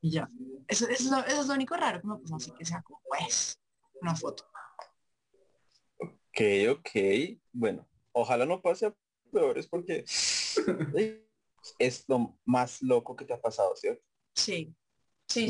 Y 0.00 0.10
ya. 0.12 0.28
Eso, 0.68 0.88
eso, 0.88 0.92
es 0.92 1.10
lo, 1.10 1.18
eso, 1.18 1.40
es 1.40 1.46
lo, 1.48 1.54
único 1.54 1.76
raro 1.76 2.00
que 2.00 2.06
me 2.06 2.16
pasó, 2.18 2.36
así 2.36 2.52
que 2.52 2.64
sea 2.64 2.80
como, 2.82 3.00
pues, 3.08 3.58
una 4.00 4.14
foto. 4.14 4.44
Ok, 5.98 6.40
ok. 6.70 6.90
Bueno, 7.52 7.88
ojalá 8.12 8.46
no 8.46 8.62
pase 8.62 8.86
a 8.86 8.94
peores 9.32 9.66
porque 9.66 10.04
es 11.78 12.04
lo 12.06 12.38
más 12.44 12.80
loco 12.82 13.16
que 13.16 13.24
te 13.24 13.34
ha 13.34 13.40
pasado, 13.40 13.74
¿cierto? 13.74 14.04
Sí. 14.36 14.72
Sí. 15.26 15.48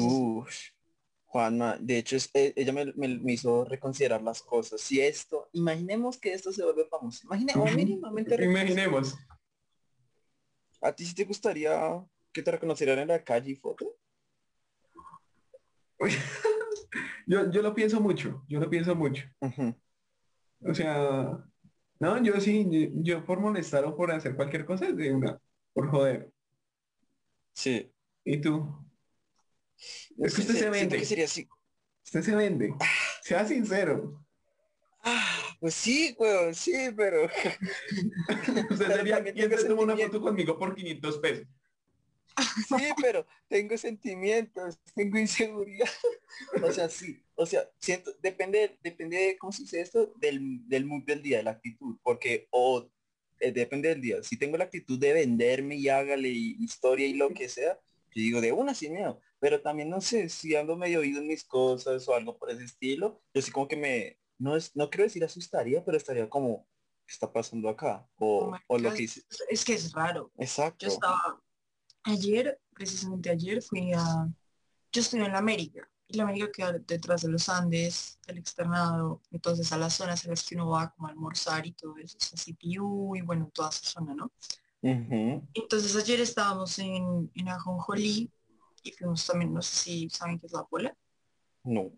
Juanma, 1.32 1.78
de 1.80 1.96
hecho, 1.96 2.16
eh, 2.34 2.52
ella 2.54 2.74
me, 2.74 2.92
me, 2.94 3.32
hizo 3.32 3.64
reconsiderar 3.64 4.20
las 4.20 4.42
cosas. 4.42 4.82
Si 4.82 5.00
esto, 5.00 5.48
imaginemos 5.52 6.18
que 6.18 6.34
esto 6.34 6.52
se 6.52 6.62
vuelve 6.62 6.84
famoso. 6.84 7.22
Imaginemos, 7.24 7.70
Imaginemos. 8.38 9.16
¿A 10.82 10.92
ti 10.92 11.06
sí 11.06 11.14
te 11.14 11.24
gustaría 11.24 12.04
que 12.32 12.42
te 12.42 12.50
reconocieran 12.50 12.98
en 12.98 13.08
la 13.08 13.24
calle 13.24 13.52
y 13.52 13.56
foto? 13.56 13.96
yo, 17.26 17.50
yo 17.50 17.62
lo 17.62 17.74
pienso 17.74 17.98
mucho, 17.98 18.44
yo 18.46 18.60
lo 18.60 18.68
pienso 18.68 18.94
mucho. 18.94 19.24
O 20.60 20.74
sea, 20.74 21.42
no, 21.98 22.22
yo 22.22 22.38
sí, 22.42 22.90
yo, 22.96 23.24
por 23.24 23.40
molestar 23.40 23.86
o 23.86 23.96
por 23.96 24.12
hacer 24.12 24.36
cualquier 24.36 24.66
cosa 24.66 24.86
es 24.88 24.96
de 24.98 25.14
una, 25.14 25.40
por 25.72 25.88
joder. 25.88 26.30
Sí. 27.54 27.90
¿Y 28.22 28.38
tú? 28.38 28.91
Es 30.18 30.34
que 30.34 30.40
usted 30.42 30.54
se 30.54 30.70
vende. 30.70 31.04
sería 31.04 31.24
así. 31.24 31.48
Usted 32.04 32.22
se 32.22 32.34
vende. 32.34 32.74
Sea 33.22 33.46
sincero. 33.46 34.24
Ah, 35.04 35.56
pues 35.58 35.74
sí, 35.74 36.14
weón, 36.18 36.54
sí, 36.54 36.72
pero... 36.96 37.24
Usted 38.70 38.86
sería 38.86 39.22
quien 39.22 39.50
se 39.50 39.64
toma 39.64 39.82
una 39.82 39.96
foto 39.96 40.20
conmigo 40.20 40.58
por 40.58 40.74
500 40.74 41.18
pesos. 41.18 41.46
Sí, 42.68 42.84
pero 43.00 43.26
tengo 43.48 43.76
sentimientos, 43.76 44.78
tengo 44.94 45.18
inseguridad. 45.18 45.88
O 46.62 46.72
sea, 46.72 46.88
sí, 46.88 47.22
o 47.34 47.44
sea, 47.44 47.68
siento, 47.78 48.10
depende, 48.22 48.78
depende 48.82 49.18
de, 49.18 49.38
¿cómo 49.38 49.52
se 49.52 49.62
dice 49.62 49.82
esto? 49.82 50.14
Del, 50.16 50.66
del 50.66 50.86
mood 50.86 51.04
del 51.04 51.22
día, 51.22 51.36
de 51.38 51.42
la 51.42 51.50
actitud, 51.50 51.98
porque 52.02 52.48
o 52.50 52.90
eh, 53.38 53.52
depende 53.52 53.90
del 53.90 54.00
día. 54.00 54.22
Si 54.22 54.38
tengo 54.38 54.56
la 54.56 54.64
actitud 54.64 54.98
de 54.98 55.12
venderme 55.12 55.76
y 55.76 55.88
hágale 55.88 56.30
historia 56.30 57.06
y 57.06 57.14
lo 57.14 57.34
que 57.34 57.48
sea, 57.48 57.78
yo 58.14 58.22
digo, 58.22 58.40
de 58.40 58.52
una 58.52 58.74
sin 58.74 58.94
miedo, 58.94 59.20
pero 59.42 59.60
también 59.60 59.90
no 59.90 60.00
sé, 60.00 60.28
si 60.28 60.54
ando 60.54 60.76
medio 60.76 61.00
oído 61.00 61.20
en 61.20 61.26
mis 61.26 61.42
cosas 61.42 62.06
o 62.06 62.14
algo 62.14 62.38
por 62.38 62.48
ese 62.48 62.62
estilo, 62.62 63.20
yo 63.34 63.42
sí 63.42 63.50
como 63.50 63.66
que 63.66 63.76
me, 63.76 64.16
no 64.38 64.54
es, 64.54 64.70
no 64.76 64.88
quiero 64.88 65.02
decir 65.02 65.24
asustaría, 65.24 65.84
pero 65.84 65.96
estaría 65.96 66.30
como, 66.30 66.64
¿qué 67.04 67.12
está 67.12 67.32
pasando 67.32 67.68
acá? 67.68 68.08
O, 68.20 68.52
oh 68.52 68.58
o 68.68 68.78
lo 68.78 68.94
que 68.94 69.02
hice. 69.02 69.24
Es 69.50 69.64
que 69.64 69.74
es 69.74 69.90
raro. 69.90 70.30
Exacto. 70.38 70.86
Yo 70.86 70.92
estaba, 70.92 71.42
ayer, 72.04 72.56
precisamente 72.72 73.30
ayer, 73.30 73.60
fui 73.60 73.92
a, 73.92 74.32
yo 74.92 75.00
estoy 75.00 75.18
en 75.18 75.32
la 75.32 75.38
América, 75.38 75.90
y 76.06 76.18
la 76.18 76.22
América 76.22 76.52
queda 76.52 76.72
detrás 76.74 77.22
de 77.22 77.30
los 77.30 77.48
Andes, 77.48 78.20
del 78.24 78.38
externado, 78.38 79.22
entonces 79.32 79.72
a 79.72 79.76
las 79.76 79.94
zonas 79.94 80.24
en 80.24 80.30
las 80.30 80.48
que 80.48 80.54
uno 80.54 80.68
va 80.68 80.94
como 80.94 81.08
a 81.08 81.10
almorzar 81.10 81.66
y 81.66 81.72
todo 81.72 81.96
eso, 81.96 82.16
o 82.16 82.36
CPU 82.36 83.16
y 83.16 83.22
bueno, 83.22 83.50
toda 83.52 83.70
esa 83.70 83.90
zona, 83.90 84.14
¿no? 84.14 84.30
Entonces 84.82 85.96
ayer 85.96 86.20
estábamos 86.20 86.78
en, 86.78 87.28
en 87.34 87.48
Ajonjolí 87.48 88.30
y 88.82 88.92
fuimos 88.92 89.26
también, 89.26 89.52
no 89.52 89.62
sé 89.62 89.76
si 89.76 90.10
saben 90.10 90.38
qué 90.38 90.46
es 90.46 90.52
la 90.52 90.64
pola. 90.64 90.96
No. 91.64 91.92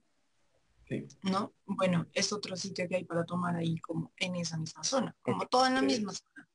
¿No? 1.23 1.55
Bueno, 1.65 2.07
es 2.13 2.33
otro 2.33 2.57
sitio 2.57 2.87
que 2.89 2.97
hay 2.97 3.05
para 3.05 3.25
tomar 3.25 3.57
ahí 3.57 3.79
como 3.79 4.13
en 4.19 4.37
esa 4.37 4.57
misma 4.59 4.85
zona, 4.85 5.17
como 5.23 5.47
toda 5.47 5.69
en 5.69 5.75
la 5.75 5.83
misma 5.83 6.13
zona. 6.13 6.49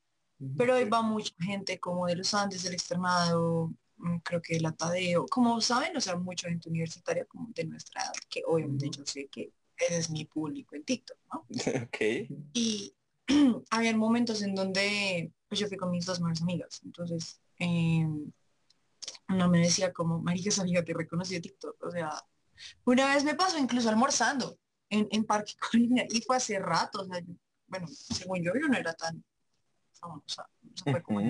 Pero 0.57 0.75
ahí 0.75 0.87
va 0.87 1.01
mucha 1.01 1.33
gente 1.41 1.79
como 1.79 2.05
de 2.07 2.15
los 2.15 2.33
Andes, 2.33 2.63
del 2.63 2.73
externado, 2.73 3.73
mm, 3.97 4.17
creo 4.19 4.41
que 4.41 4.55
el 4.55 4.65
Atadeo, 4.65 5.25
como 5.27 5.59
saben, 5.59 5.97
o 5.97 6.01
sea, 6.01 6.15
mucha 6.15 6.47
gente 6.47 6.69
universitaria 6.69 7.25
como 7.25 7.49
de 7.53 7.65
nuestra 7.65 8.03
edad, 8.03 8.13
que 8.29 8.43
obviamente 8.45 8.89
yo 8.89 9.05
sé 9.05 9.27
que 9.27 9.51
ese 9.77 9.97
es 9.97 10.09
mi 10.09 10.25
público 10.25 10.75
en 10.75 10.83
TikTok, 10.83 11.17
¿no? 11.33 11.45
ok. 11.87 11.97
Y 12.53 12.93
había 13.71 13.95
momentos 13.97 14.41
en 14.41 14.55
donde 14.55 15.33
pues 15.49 15.59
yo 15.59 15.67
fui 15.67 15.77
con 15.77 15.89
mis 15.89 16.05
dos 16.05 16.19
mejores 16.19 16.41
amigas. 16.41 16.81
Entonces, 16.85 17.41
eh, 17.59 18.07
una 19.27 19.47
me 19.47 19.59
decía 19.59 19.93
como, 19.93 20.19
María 20.19 20.51
amiga 20.59 20.83
te 20.83 20.93
reconocí 20.93 21.35
de 21.35 21.41
TikTok. 21.41 21.83
O 21.83 21.91
sea, 21.91 22.11
una 22.85 23.13
vez 23.13 23.23
me 23.23 23.35
pasó 23.35 23.57
incluso 23.57 23.89
almorzando 23.89 24.57
en, 24.89 25.07
en 25.11 25.25
Parque 25.25 25.53
Colina 25.71 26.03
y 26.09 26.21
fue 26.21 26.37
hace 26.37 26.59
rato. 26.59 27.01
O 27.01 27.05
sea, 27.05 27.21
bueno, 27.67 27.87
según 27.87 28.43
yo, 28.43 28.51
yo 28.53 28.67
no 28.67 28.77
era 28.77 28.93
tan 28.93 29.23
famosa. 29.93 30.49
fue 30.83 31.01
como 31.01 31.21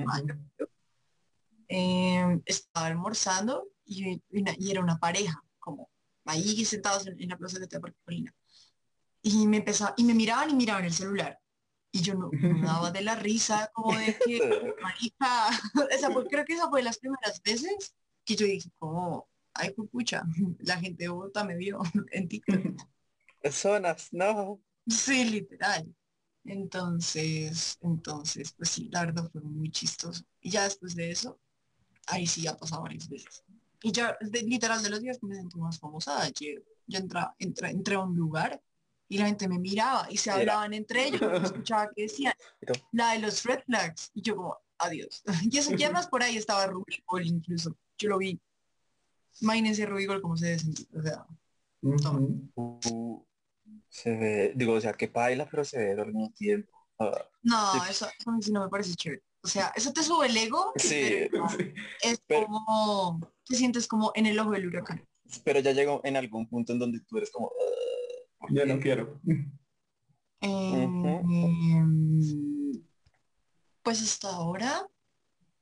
eh, 1.71 2.41
estaba 2.45 2.87
almorzando 2.87 3.67
y, 3.85 4.23
y, 4.31 4.71
era 4.71 4.81
una 4.81 4.97
pareja, 4.97 5.43
como 5.59 5.89
ahí 6.25 6.65
sentados 6.65 7.05
en, 7.05 7.29
la 7.29 7.37
plaza 7.37 7.59
de 7.59 7.67
Parque 7.67 7.99
Colina. 8.03 8.33
Y 9.21 9.45
me 9.45 9.57
empezaba, 9.57 9.93
y 9.97 10.03
me 10.03 10.13
miraban 10.13 10.49
y 10.49 10.55
miraban 10.55 10.85
el 10.85 10.93
celular 10.93 11.39
y 11.91 12.01
yo 12.01 12.15
no, 12.15 12.29
me 12.31 12.61
daba 12.61 12.91
de 12.91 13.01
la 13.01 13.15
risa, 13.15 13.71
como 13.73 13.97
de 13.97 14.17
que, 14.25 14.75
marica, 14.81 15.49
esa 15.91 16.09
creo 16.29 16.45
que 16.45 16.53
esa 16.53 16.69
fue 16.69 16.83
las 16.83 16.99
primeras 16.99 17.41
veces 17.41 17.95
que 18.23 18.35
yo 18.35 18.45
dije, 18.45 18.69
como, 18.77 19.27
ay, 19.53 19.71
pucha, 19.71 20.23
la 20.59 20.77
gente 20.77 21.03
de 21.03 21.09
Bogotá 21.09 21.43
me 21.43 21.55
vio 21.55 21.81
en 22.11 22.27
TikTok. 22.27 22.61
Personas, 23.41 24.09
no. 24.11 24.61
Sí, 24.87 25.25
literal. 25.25 25.95
Entonces, 26.45 27.77
entonces, 27.81 28.53
pues 28.53 28.69
sí, 28.69 28.89
la 28.91 29.05
verdad 29.05 29.29
fue 29.31 29.41
muy 29.41 29.71
chistoso. 29.71 30.23
Y 30.41 30.51
ya 30.51 30.63
después 30.63 30.95
de 30.95 31.11
eso, 31.11 31.39
ahí 32.07 32.25
sí 32.25 32.47
ha 32.47 32.57
pasado 32.57 32.83
varias 32.83 33.07
veces. 33.07 33.43
Y 33.81 33.91
ya, 33.91 34.17
literal, 34.21 34.83
de 34.83 34.89
los 34.89 35.01
días 35.01 35.19
que 35.19 35.27
me 35.27 35.35
sentí 35.35 35.57
más 35.57 35.79
famosa, 35.79 36.27
yo, 36.29 36.47
yo 36.87 36.99
entré, 36.99 37.21
entré 37.37 37.95
a 37.95 37.99
un 37.99 38.15
lugar 38.15 38.61
y 39.09 39.17
la 39.17 39.25
gente 39.25 39.47
me 39.47 39.57
miraba 39.57 40.07
y 40.09 40.17
se 40.17 40.29
hablaban 40.29 40.73
entre 40.73 41.07
ellos, 41.07 41.21
escuchaba 41.43 41.89
que 41.93 42.03
decían 42.03 42.33
la 42.91 43.13
de 43.13 43.19
los 43.19 43.43
red 43.43 43.61
flags 43.65 44.11
y 44.13 44.21
yo 44.21 44.35
como 44.35 44.57
adiós. 44.77 45.23
y 45.51 45.57
eso 45.57 45.75
ya 45.75 45.91
más 45.91 46.07
por 46.07 46.23
ahí 46.23 46.37
estaba 46.37 46.67
Rubicol 46.67 47.25
incluso, 47.25 47.75
yo 47.97 48.09
lo 48.09 48.19
vi. 48.19 48.39
Imagínense 49.41 49.85
Rubicol 49.85 50.21
como 50.21 50.37
se 50.37 50.55
ve 50.55 50.57
o 50.93 51.01
sea, 51.01 51.25
uh, 52.55 53.25
se 53.89 54.15
ve, 54.15 54.53
digo, 54.55 54.73
o 54.73 54.81
sea, 54.81 54.93
que 54.93 55.07
baila 55.07 55.49
pero 55.49 55.65
se 55.65 55.77
ve 55.77 56.01
al 56.01 56.13
mismo 56.13 56.31
tiempo. 56.35 56.71
Ah, 56.99 57.25
no, 57.41 57.85
eso, 57.89 58.07
eso 58.07 58.51
no 58.51 58.63
me 58.63 58.69
parece 58.69 58.93
chévere. 58.93 59.23
O 59.41 59.47
sea, 59.47 59.71
eso 59.75 59.93
te 59.93 60.03
sube 60.03 60.27
el 60.27 60.35
ego, 60.35 60.73
sí, 60.75 61.29
es 62.03 62.21
como, 62.27 63.19
te 63.45 63.55
sientes 63.55 63.87
como 63.87 64.11
en 64.13 64.25
el 64.25 64.37
ojo 64.37 64.51
del 64.51 64.67
huracán. 64.67 65.03
Pero 65.43 65.61
ya 65.61 65.71
llegó 65.71 66.01
en 66.03 66.17
algún 66.17 66.47
punto 66.47 66.73
en 66.73 66.79
donde 66.79 66.99
tú 67.01 67.17
eres 67.17 67.31
como, 67.31 67.51
ya 68.49 68.65
no 68.65 68.79
quiero. 68.79 69.19
Em, 70.41 71.03
pues 73.83 74.01
hasta 74.01 74.29
ahora, 74.29 74.87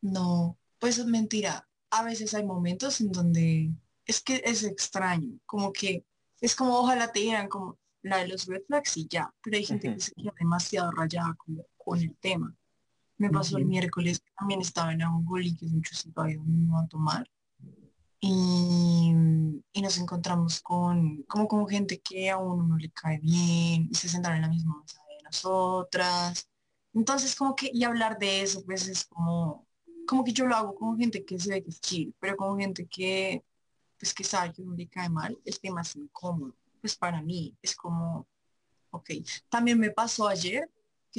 no. 0.01 0.57
Pues 0.79 1.00
es 1.00 1.05
mentira. 1.05 1.67
A 1.89 2.03
veces 2.03 2.34
hay 2.34 2.46
momentos 2.46 3.01
en 3.01 3.12
donde 3.12 3.72
es 4.05 4.22
que 4.22 4.41
es 4.46 4.63
extraño, 4.63 5.39
como 5.46 5.74
que 5.74 6.05
es 6.39 6.55
como 6.55 6.77
ojalá 6.77 7.12
te 7.12 7.19
dieran 7.19 7.48
como 7.48 7.77
la 8.03 8.17
de 8.17 8.27
los 8.27 8.46
red 8.46 8.62
flags 8.67 8.98
y 8.98 9.07
ya, 9.07 9.34
pero 9.41 9.57
hay 9.57 9.65
gente 9.65 9.93
que 9.93 10.00
se 10.00 10.13
queda 10.13 10.34
demasiado 10.39 10.91
rayada 10.91 11.36
con 11.77 12.00
el 12.00 12.15
tema. 12.17 12.55
Me 13.17 13.29
pasó 13.29 13.57
el 13.57 13.65
miércoles, 13.65 14.22
también 14.38 14.62
estaba 14.62 14.93
en 14.93 15.01
Angoli, 15.01 15.55
que 15.55 15.65
es 15.65 15.72
mucho 15.72 15.96
sitio 15.96 16.22
ahí 16.22 16.36
a 16.36 16.88
tomar 16.88 17.27
y, 18.19 19.13
nos 19.81 19.97
encontramos 20.00 20.59
con 20.62 21.24
como 21.24 21.47
con 21.47 21.67
gente 21.67 22.01
que 22.01 22.29
a 22.29 22.38
uno 22.38 22.63
no 22.63 22.77
le 22.77 22.89
cae 22.91 23.19
bien 23.19 23.88
y 23.89 23.95
se 23.95 24.09
sentaron 24.09 24.38
en 24.38 24.41
la 24.41 24.50
misma 24.50 24.81
mesa 24.81 25.01
de 25.07 25.24
nosotras. 25.24 26.50
Entonces 26.93 27.36
como 27.36 27.55
que 27.55 27.69
y 27.74 27.83
hablar 27.83 28.17
de 28.19 28.41
eso 28.41 28.63
pues 28.65 28.88
es 28.88 29.05
como 29.05 29.67
como 30.07 30.24
que 30.24 30.33
yo 30.33 30.45
lo 30.45 30.55
hago 30.55 30.75
con 30.75 30.97
gente 30.97 31.24
que 31.25 31.39
se 31.39 31.51
ve 31.51 31.63
que 31.63 31.69
es 31.69 31.79
chill, 31.81 32.13
pero 32.19 32.36
con 32.38 32.59
gente 32.59 32.88
que 32.88 33.43
pues 34.00 34.13
que 34.13 34.24
sabe 34.24 34.53
que 34.53 34.63
no 34.63 34.74
le 34.74 34.88
cae 34.88 35.09
mal, 35.09 35.38
el 35.45 35.59
tema 35.59 35.81
es 35.81 35.95
incómodo. 35.95 36.55
Pues 36.81 36.95
para 36.95 37.21
mí 37.21 37.55
es 37.62 37.75
como, 37.75 38.27
ok. 38.91 39.12
También 39.50 39.79
me 39.79 39.91
pasó 39.91 40.27
ayer 40.27 40.69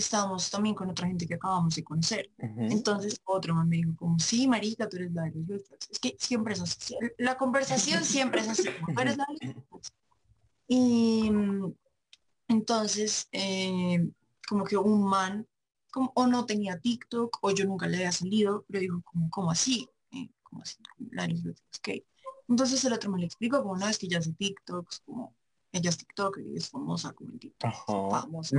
estábamos 0.00 0.50
también 0.50 0.74
con 0.74 0.88
otra 0.90 1.06
gente 1.06 1.26
que 1.26 1.34
acabamos 1.34 1.74
de 1.74 1.84
conocer. 1.84 2.30
Entonces 2.38 3.20
otro 3.24 3.54
me 3.54 3.76
dijo 3.76 3.94
como, 3.96 4.18
sí, 4.18 4.46
marica, 4.46 4.88
tú 4.88 4.96
eres 4.96 5.12
la 5.12 5.24
de 5.24 5.32
los 5.46 5.62
Es 5.90 5.98
que 5.98 6.16
siempre 6.18 6.54
es 6.54 6.60
así. 6.60 6.96
La 7.18 7.36
conversación 7.36 8.04
siempre 8.04 8.40
es 8.40 8.48
así. 8.48 8.68
eres 9.00 9.16
la 9.16 9.26
Y 10.66 11.30
entonces, 12.48 13.28
eh, 13.32 14.10
como 14.48 14.64
que 14.64 14.76
un 14.76 15.02
man, 15.02 15.46
como, 15.90 16.12
o 16.14 16.26
no 16.26 16.46
tenía 16.46 16.78
TikTok, 16.78 17.38
o 17.42 17.50
yo 17.50 17.64
nunca 17.66 17.86
le 17.86 17.98
había 17.98 18.12
salido, 18.12 18.64
pero 18.68 18.80
dijo 18.80 19.02
como, 19.04 19.30
¿cómo 19.30 19.50
así? 19.50 19.88
Eh, 20.12 20.28
como 20.42 20.62
así? 20.62 20.76
La 21.10 21.26
de 21.26 21.54
Entonces 22.48 22.84
el 22.84 22.92
otro 22.92 23.10
me 23.10 23.18
le 23.18 23.26
explicó 23.26 23.62
como, 23.62 23.76
no, 23.76 23.88
es 23.88 23.98
que 23.98 24.08
ya 24.08 24.18
hace 24.18 24.32
TikToks, 24.32 25.00
como, 25.00 25.34
ella 25.72 25.90
es 25.90 25.98
TikTok 25.98 26.38
y 26.38 26.56
es 26.56 26.70
famosa 26.70 27.12
como 27.12 27.30
en 27.30 27.38
TikTok. 27.38 27.70
Famosa. 28.10 28.56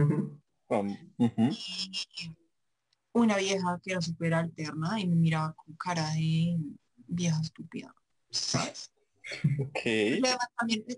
Una 3.14 3.38
vieja 3.38 3.80
que 3.84 3.92
era 3.92 4.02
súper 4.02 4.34
alterna 4.34 5.00
y 5.00 5.08
me 5.08 5.16
miraba 5.16 5.54
con 5.54 5.76
cara 5.76 6.10
de 6.12 6.58
vieja 7.08 7.42
estúpida. 7.42 7.94
¿Sabes? 8.30 8.92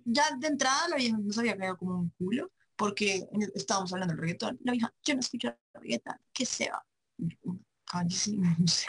ya 0.05 0.35
de 0.37 0.47
entrada 0.47 0.87
la 0.89 0.95
vieja 0.95 1.17
no 1.17 1.33
sabía 1.33 1.57
que 1.57 1.63
era 1.63 1.75
como 1.75 1.99
un 1.99 2.09
culo 2.11 2.49
porque 2.75 3.27
estábamos 3.53 3.93
hablando 3.93 4.13
del 4.13 4.21
reggaetón. 4.21 4.59
La 4.63 4.71
vieja, 4.71 4.93
yo 5.03 5.13
no 5.13 5.19
escucho 5.19 5.55
reggaetón, 5.73 6.15
que 6.33 6.45
sea. 6.45 6.83
Cállese, 7.85 8.37
no 8.37 8.67
sé. 8.67 8.87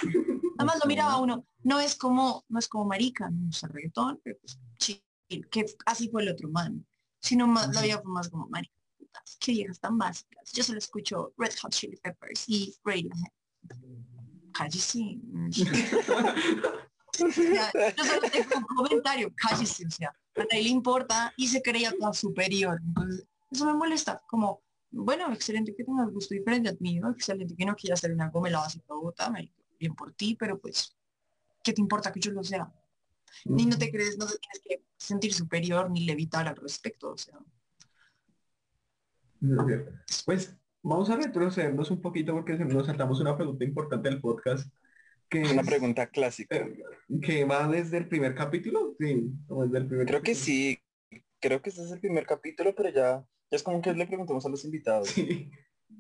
Además 0.58 0.78
lo 0.82 0.88
miraba 0.88 1.18
uno, 1.18 1.46
no 1.62 1.80
es 1.80 1.94
como, 1.96 2.44
no 2.48 2.58
es 2.58 2.68
como 2.68 2.86
marica, 2.86 3.28
no 3.30 3.48
usa 3.48 3.68
reggaetón, 3.68 4.20
pero 4.22 4.38
pues 4.40 4.58
que 5.50 5.66
así 5.86 6.08
fue 6.08 6.22
el 6.22 6.30
otro 6.30 6.48
man. 6.48 6.86
Sino 7.20 7.46
más, 7.46 7.72
la 7.74 7.82
vieja 7.82 8.00
fue 8.02 8.12
más 8.12 8.28
como 8.28 8.48
marica 8.48 8.81
viejas 9.46 9.80
tan 9.80 9.98
básicas. 9.98 10.52
Yo 10.52 10.62
solo 10.62 10.78
escucho 10.78 11.32
Red 11.36 11.52
Hot 11.62 11.72
Chili 11.72 11.96
Peppers 11.96 12.44
y 12.48 12.74
Radiohead. 12.84 13.32
cállese. 14.52 15.18
yo 17.18 18.04
solo 18.04 18.30
tengo 18.30 18.56
un 18.56 18.64
comentario, 18.64 19.32
cállese, 19.36 19.86
o 19.86 19.90
sea, 19.90 20.08
a 20.36 20.44
nadie 20.44 20.62
le 20.64 20.70
importa 20.70 21.32
y 21.36 21.48
se 21.48 21.62
creía 21.62 21.92
tan 21.98 22.14
superior. 22.14 22.80
Entonces, 22.82 23.26
eso 23.50 23.66
me 23.66 23.74
molesta, 23.74 24.22
como, 24.28 24.62
bueno, 24.90 25.32
excelente 25.32 25.74
que 25.74 25.84
tengas 25.84 26.10
gusto 26.10 26.34
diferente 26.34 26.70
a 26.70 26.74
mí, 26.80 27.00
¿no? 27.00 27.10
excelente 27.10 27.54
que 27.54 27.64
no 27.64 27.76
quieras 27.76 28.00
hacer 28.00 28.12
una 28.12 28.30
gomela 28.30 28.60
básica 28.60 28.94
bogotá, 28.94 29.32
bien 29.78 29.94
por 29.94 30.12
ti, 30.12 30.36
pero 30.38 30.58
pues, 30.58 30.96
¿qué 31.62 31.72
te 31.72 31.80
importa 31.80 32.12
que 32.12 32.20
yo 32.20 32.32
lo 32.32 32.42
sea? 32.44 32.72
Ni 33.44 33.66
no 33.66 33.78
te 33.78 33.90
crees, 33.90 34.18
no 34.18 34.26
te 34.26 34.38
tienes 34.38 34.60
que 34.64 34.84
sentir 34.96 35.32
superior 35.34 35.90
ni 35.90 36.04
levitar 36.04 36.46
al 36.48 36.56
respecto, 36.56 37.10
o 37.10 37.18
sea. 37.18 37.38
Pues 40.25 40.56
vamos 40.82 41.11
a 41.11 41.16
retrocedernos 41.16 41.90
un 41.90 42.00
poquito 42.00 42.32
porque 42.32 42.54
nos 42.56 42.87
saltamos 42.87 43.20
una 43.20 43.37
pregunta 43.37 43.64
importante 43.64 44.08
del 44.08 44.20
podcast. 44.20 44.72
Que 45.28 45.42
una 45.42 45.62
pregunta 45.62 46.06
clásica. 46.08 46.56
Eh, 46.56 46.82
que 47.22 47.44
va 47.44 47.66
desde 47.68 47.99
el 47.99 48.08
primer 48.08 48.34
capítulo. 48.34 48.94
Sí, 48.99 49.32
desde 49.49 49.78
el 49.78 49.87
primer 49.87 50.06
Creo 50.06 50.22
que 50.22 50.34
sí. 50.34 50.78
Creo 51.40 51.61
que 51.61 51.70
este 51.70 51.82
es 51.82 51.90
el 51.90 52.00
primer 52.00 52.26
capítulo, 52.26 52.75
pero 52.75 52.90
ya, 52.90 53.25
es 53.50 53.62
como 53.62 53.82
que 53.82 53.92
le 53.92 54.06
preguntamos 54.06 54.46
a 54.46 54.49
los 54.49 54.64
invitados. 54.64 55.08
Sí. 55.08 55.50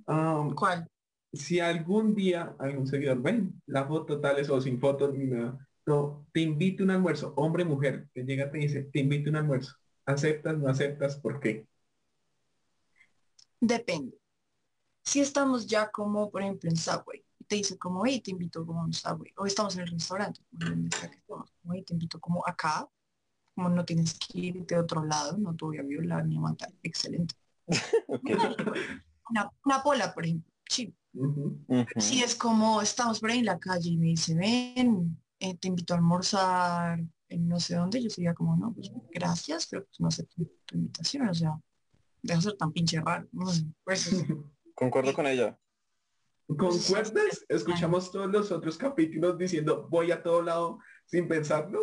¿Cuál? 0.04 0.88
Si 1.32 1.60
algún 1.60 2.14
día 2.14 2.54
algún 2.58 2.86
seguidor 2.86 3.22
ven 3.22 3.60
la 3.66 3.86
foto 3.86 4.20
tales 4.20 4.50
o 4.50 4.60
sin 4.60 4.78
fotos 4.78 5.16
ni 5.16 5.26
nada, 5.26 5.58
no, 5.86 6.26
te 6.32 6.40
invito 6.40 6.82
a 6.82 6.84
un 6.84 6.90
almuerzo, 6.90 7.32
hombre, 7.36 7.64
mujer, 7.64 8.06
te 8.12 8.24
llega 8.24 8.50
te 8.50 8.58
dice, 8.58 8.84
te 8.92 9.00
invito 9.00 9.28
a 9.28 9.32
un 9.32 9.36
almuerzo. 9.36 9.74
¿Aceptas, 10.04 10.58
no 10.58 10.68
aceptas? 10.68 11.16
¿Por 11.16 11.40
qué? 11.40 11.66
Depende. 13.62 14.18
Si 15.04 15.20
estamos 15.20 15.68
ya 15.68 15.88
como, 15.88 16.28
por 16.30 16.42
ejemplo, 16.42 16.68
en 16.68 16.76
Subway, 16.76 17.24
te 17.46 17.54
dice 17.56 17.78
como, 17.78 18.04
hey, 18.04 18.20
te 18.20 18.32
invito 18.32 18.66
como 18.66 18.80
a 18.80 18.84
un 18.84 18.92
Subway, 18.92 19.32
o 19.36 19.46
estamos 19.46 19.76
en 19.76 19.82
el 19.82 19.88
restaurante, 19.88 20.40
como, 21.26 21.44
hey, 21.72 21.84
te 21.86 21.92
invito 21.92 22.18
como 22.18 22.44
acá, 22.44 22.88
como 23.54 23.68
no 23.68 23.84
tienes 23.84 24.18
que 24.18 24.38
ir 24.38 24.66
de 24.66 24.78
otro 24.78 25.04
lado, 25.04 25.38
no 25.38 25.54
te 25.54 25.64
voy 25.64 25.78
a 25.78 25.82
violar 25.82 26.26
ni 26.26 26.38
a 26.38 26.40
matar. 26.40 26.72
Excelente. 26.82 27.36
una, 29.64 29.82
pola, 29.84 30.12
por 30.12 30.24
ejemplo. 30.24 30.52
Sí. 30.68 30.92
Si 31.98 32.22
es 32.22 32.34
como 32.34 32.82
estamos 32.82 33.20
por 33.20 33.30
ahí 33.30 33.38
en 33.38 33.44
la 33.44 33.60
calle 33.60 33.90
y 33.90 33.96
me 33.96 34.06
dice, 34.06 34.34
ven, 34.34 35.22
eh, 35.38 35.56
te 35.56 35.68
invito 35.68 35.94
a 35.94 35.98
almorzar 35.98 36.98
en 37.28 37.48
no 37.48 37.60
sé 37.60 37.76
dónde, 37.76 38.02
yo 38.02 38.10
sería 38.10 38.34
como, 38.34 38.56
no, 38.56 38.72
pues 38.72 38.90
gracias, 39.12 39.66
pero 39.66 39.84
pues 39.84 40.00
no 40.00 40.10
sé 40.10 40.24
tu, 40.24 40.50
invitación, 40.72 41.28
o 41.28 41.34
sea, 41.34 41.60
deja 42.22 42.40
ser 42.40 42.56
tan 42.56 42.72
pinche 42.72 43.00
raro. 43.00 43.28
Pues, 43.84 44.08
Concuerdo 44.74 45.12
con 45.12 45.26
ella. 45.26 45.58
¿Concuerdas? 46.46 47.44
Escuchamos 47.48 48.10
todos 48.10 48.30
los 48.30 48.50
otros 48.50 48.76
capítulos 48.76 49.38
diciendo 49.38 49.86
voy 49.88 50.10
a 50.10 50.22
todo 50.22 50.42
lado 50.42 50.78
sin 51.06 51.28
pensarlo. 51.28 51.80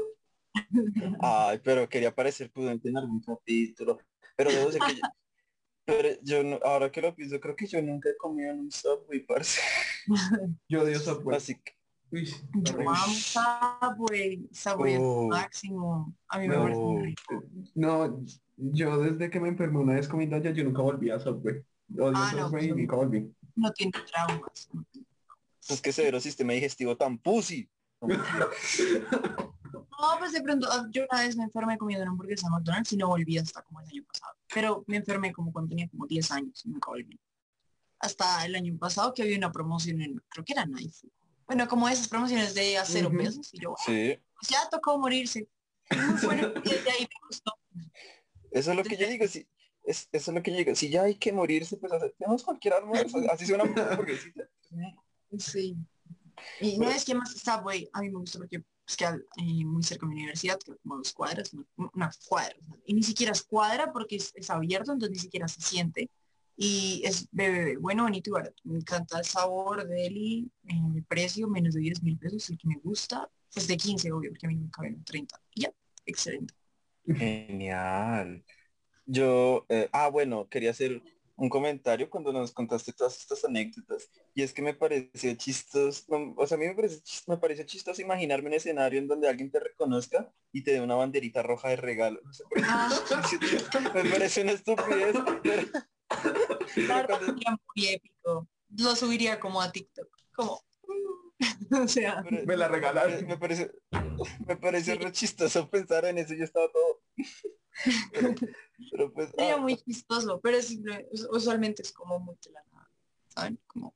Ay, 1.22 1.60
pero 1.64 1.88
quería 1.88 2.14
parecer 2.14 2.52
prudente 2.52 2.90
en 2.90 2.98
algún 2.98 3.22
capítulo. 3.22 4.00
Pero 4.36 4.52
debo 4.52 4.66
decir 4.68 4.82
que 4.82 4.96
yo, 4.96 5.02
pero 5.86 6.10
yo 6.22 6.66
ahora 6.66 6.92
que 6.92 7.02
lo 7.02 7.16
pienso, 7.16 7.40
creo 7.40 7.56
que 7.56 7.68
yo 7.68 7.82
nunca 7.82 8.10
he 8.10 8.18
comido 8.18 8.52
en 8.52 8.60
un 8.60 8.72
Subway, 8.72 9.26
parce. 9.26 9.62
yo 10.68 10.84
odio 10.84 11.00
Subway. 11.00 11.38
Así 11.38 11.56
que 11.56 11.79
Uy, 12.12 12.34
yo 12.54 12.80
amo 12.80 13.14
Subway, 13.14 14.50
Subway 14.52 14.94
es 14.94 15.02
máximo. 15.30 16.16
A 16.28 16.40
mí 16.40 16.48
me 16.48 16.56
parece 16.56 16.80
muy 16.80 17.04
rico. 17.04 17.44
No, 17.76 18.26
yo 18.58 18.98
desde 18.98 19.30
que 19.30 19.40
me 19.40 19.50
enfermé 19.50 19.80
una 19.80 19.94
vez 19.94 20.08
comiendo 20.08 20.36
allá, 20.36 20.52
yo 20.52 20.64
nunca 20.64 20.82
volví 20.82 21.12
a 21.12 21.20
Subway. 21.20 21.64
Odio 21.94 22.14
ah, 22.16 22.32
Subway 22.32 22.70
y 22.70 22.72
nunca 22.72 22.96
volví. 22.96 23.32
No 23.56 23.72
tiene 23.74 23.92
traumas. 24.12 24.70
Es 25.68 25.82
que 25.82 25.92
severo 25.92 26.20
sistema 26.20 26.54
digestivo 26.54 26.98
tan 26.98 27.18
pussy. 27.18 27.70
No, 30.02 30.18
pues 30.18 30.32
de 30.32 30.42
pronto, 30.42 30.66
ah, 30.72 30.88
yo 30.92 31.04
una 31.12 31.24
vez 31.24 31.36
me 31.36 31.44
enfermé 31.44 31.78
comiendo 31.78 32.04
una 32.04 32.12
hamburguesa 32.12 32.48
en 32.48 32.54
McDonald's 32.54 32.94
y 32.94 32.96
no 32.96 33.10
volví 33.10 33.38
hasta 33.38 33.62
como 33.64 33.82
el 33.82 33.88
año 33.90 34.04
pasado. 34.06 34.34
Pero 34.54 34.86
me 34.88 34.96
enfermé 34.96 35.34
como 35.34 35.52
cuando 35.52 35.68
tenía 35.70 35.90
como 35.90 36.08
10 36.08 36.32
años 36.32 36.66
y 36.66 36.70
nunca 36.70 36.90
volví. 36.90 37.20
Hasta 38.00 38.46
el 38.46 38.56
año 38.56 38.78
pasado 38.78 39.14
que 39.14 39.24
había 39.24 39.38
una 39.38 39.52
promoción 39.52 40.02
en, 40.02 40.24
creo 40.30 40.46
que 40.46 40.54
era 40.54 40.66
Nike 40.66 41.10
bueno, 41.50 41.68
como 41.68 41.90
esas 41.90 42.08
promociones 42.08 42.54
de 42.54 42.78
a 42.78 42.86
cero 42.86 43.10
pesos. 43.12 43.52
Y 43.54 43.62
yo, 43.62 43.74
sí. 43.84 44.20
Pues 44.36 44.50
ya 44.50 44.70
tocó 44.70 45.00
morirse. 45.00 45.50
bueno, 46.24 46.54
y 46.64 46.70
de 46.70 46.92
ahí 46.92 47.02
me 47.02 47.28
gustó. 47.28 47.52
Eso 48.52 48.70
es 48.70 48.78
lo 48.78 48.84
que 48.84 48.96
yo 48.96 49.08
digo, 49.08 49.28
si, 49.28 49.48
es, 49.84 50.08
eso 50.12 50.30
es 50.30 50.36
lo 50.36 50.44
que 50.44 50.52
yo 50.52 50.58
digo, 50.58 50.76
si 50.76 50.92
ya 50.92 51.02
hay 51.02 51.16
que 51.16 51.34
morirse, 51.34 51.78
pues 51.78 51.92
tenemos 52.20 52.44
cualquier 52.44 52.76
almuerzo, 52.76 53.18
así 53.32 53.48
suena 53.48 53.64
hamburguesita. 53.92 54.48
Sí. 55.40 55.76
Y 56.62 56.78
no 56.78 56.88
es 56.92 57.04
que 57.04 57.16
más 57.16 57.36
está, 57.36 57.62
güey, 57.62 57.90
a 57.94 58.02
mí 58.02 58.12
me 58.12 58.20
gusta 58.20 58.38
porque 58.38 58.64
es 58.88 58.96
que 58.96 59.06
eh, 59.06 59.66
muy 59.66 59.82
cerca 59.82 60.06
de 60.06 60.14
mi 60.14 60.20
universidad, 60.20 60.60
que 60.60 60.76
como 60.84 60.98
dos 60.98 61.14
cuadras, 61.14 61.50
una, 61.76 62.12
cuadra, 62.28 62.56
y 62.86 62.94
ni 62.94 63.02
siquiera 63.02 63.32
es 63.32 63.42
cuadra 63.42 63.92
porque 63.92 64.18
es, 64.18 64.32
es 64.36 64.52
abierto, 64.52 64.92
entonces 64.92 65.18
ni 65.18 65.20
siquiera 65.20 65.48
se 65.48 65.62
siente 65.62 66.12
y 66.62 67.02
es 67.06 67.30
bebé, 67.32 67.78
bueno, 67.78 68.04
bonito 68.04 68.32
y 68.32 68.34
barato. 68.34 68.62
Me 68.66 68.80
encanta 68.80 69.20
el 69.20 69.24
sabor 69.24 69.88
de 69.88 70.08
él 70.08 70.52
el 70.68 71.06
precio, 71.06 71.48
menos 71.48 71.74
de 71.74 71.80
10 71.80 72.04
mil 72.04 72.18
pesos, 72.18 72.50
el 72.50 72.58
que 72.58 72.68
me 72.68 72.76
gusta, 72.84 73.30
es 73.56 73.66
de 73.66 73.78
15, 73.78 74.12
obvio, 74.12 74.32
porque 74.32 74.46
a 74.46 74.50
mí 74.50 74.58
me 74.58 74.70
caben 74.70 75.02
30. 75.06 75.40
ya, 75.56 75.72
excelente. 76.06 76.54
Genial. 77.06 78.44
Yo, 79.06 79.66
eh, 79.70 79.88
ah, 79.94 80.10
bueno, 80.10 80.50
quería 80.50 80.72
hacer 80.72 81.02
un 81.38 81.48
comentario 81.48 82.10
cuando 82.10 82.34
nos 82.34 82.52
contaste 82.52 82.92
todas 82.92 83.18
estas 83.18 83.46
anécdotas 83.46 84.10
y 84.36 84.42
es 84.42 84.52
que 84.52 84.62
me 84.62 84.74
pareció 84.74 85.34
chistoso, 85.36 86.04
o 86.36 86.46
sea, 86.46 86.58
a 86.58 86.60
mí 86.60 86.68
me 86.68 86.76
parece, 86.76 87.02
me 87.28 87.38
parece 87.38 87.66
chistoso 87.66 88.02
imaginarme 88.02 88.50
un 88.50 88.56
escenario 88.56 89.00
en 89.00 89.08
donde 89.08 89.30
alguien 89.30 89.50
te 89.50 89.62
reconozca 89.62 90.30
y 90.52 90.62
te 90.66 90.74
dé 90.74 90.82
una 90.82 90.96
banderita 90.96 91.42
roja 91.42 91.70
de 91.70 91.78
regalo. 91.78 92.20
Ah. 92.64 92.90
me 93.94 94.04
parece 94.10 94.42
una 94.42 94.52
estupidez, 94.52 95.16
muy 97.76 97.88
épico. 97.88 98.48
Lo 98.78 98.96
subiría 98.96 99.40
como 99.40 99.62
a 99.62 99.72
TikTok. 99.72 100.08
Como. 100.36 100.64
o 101.84 101.88
sea. 101.88 102.24
me 102.46 102.58
la 102.58 102.68
regalaron. 102.68 103.26
Me 103.28 103.38
parece, 103.38 103.72
me 104.48 104.56
parece 104.58 104.96
re 104.96 105.12
chistoso 105.12 105.70
pensar 105.70 106.06
en 106.06 106.18
eso. 106.18 106.34
Yo 106.34 106.44
estaba 106.44 106.68
todo. 106.72 107.02
pero, 108.92 109.14
pues. 109.14 109.32
Sería 109.32 109.56
ah, 109.56 109.58
muy 109.58 109.78
chistoso, 109.78 110.40
pero 110.42 110.58
es, 110.58 110.78
usualmente 111.32 111.82
es 111.82 111.92
como 111.92 112.20
muy 112.20 112.36
de 112.44 112.52
la 112.52 112.64
nada. 112.72 112.90
¿Saben? 113.28 113.60
Como. 113.68 113.94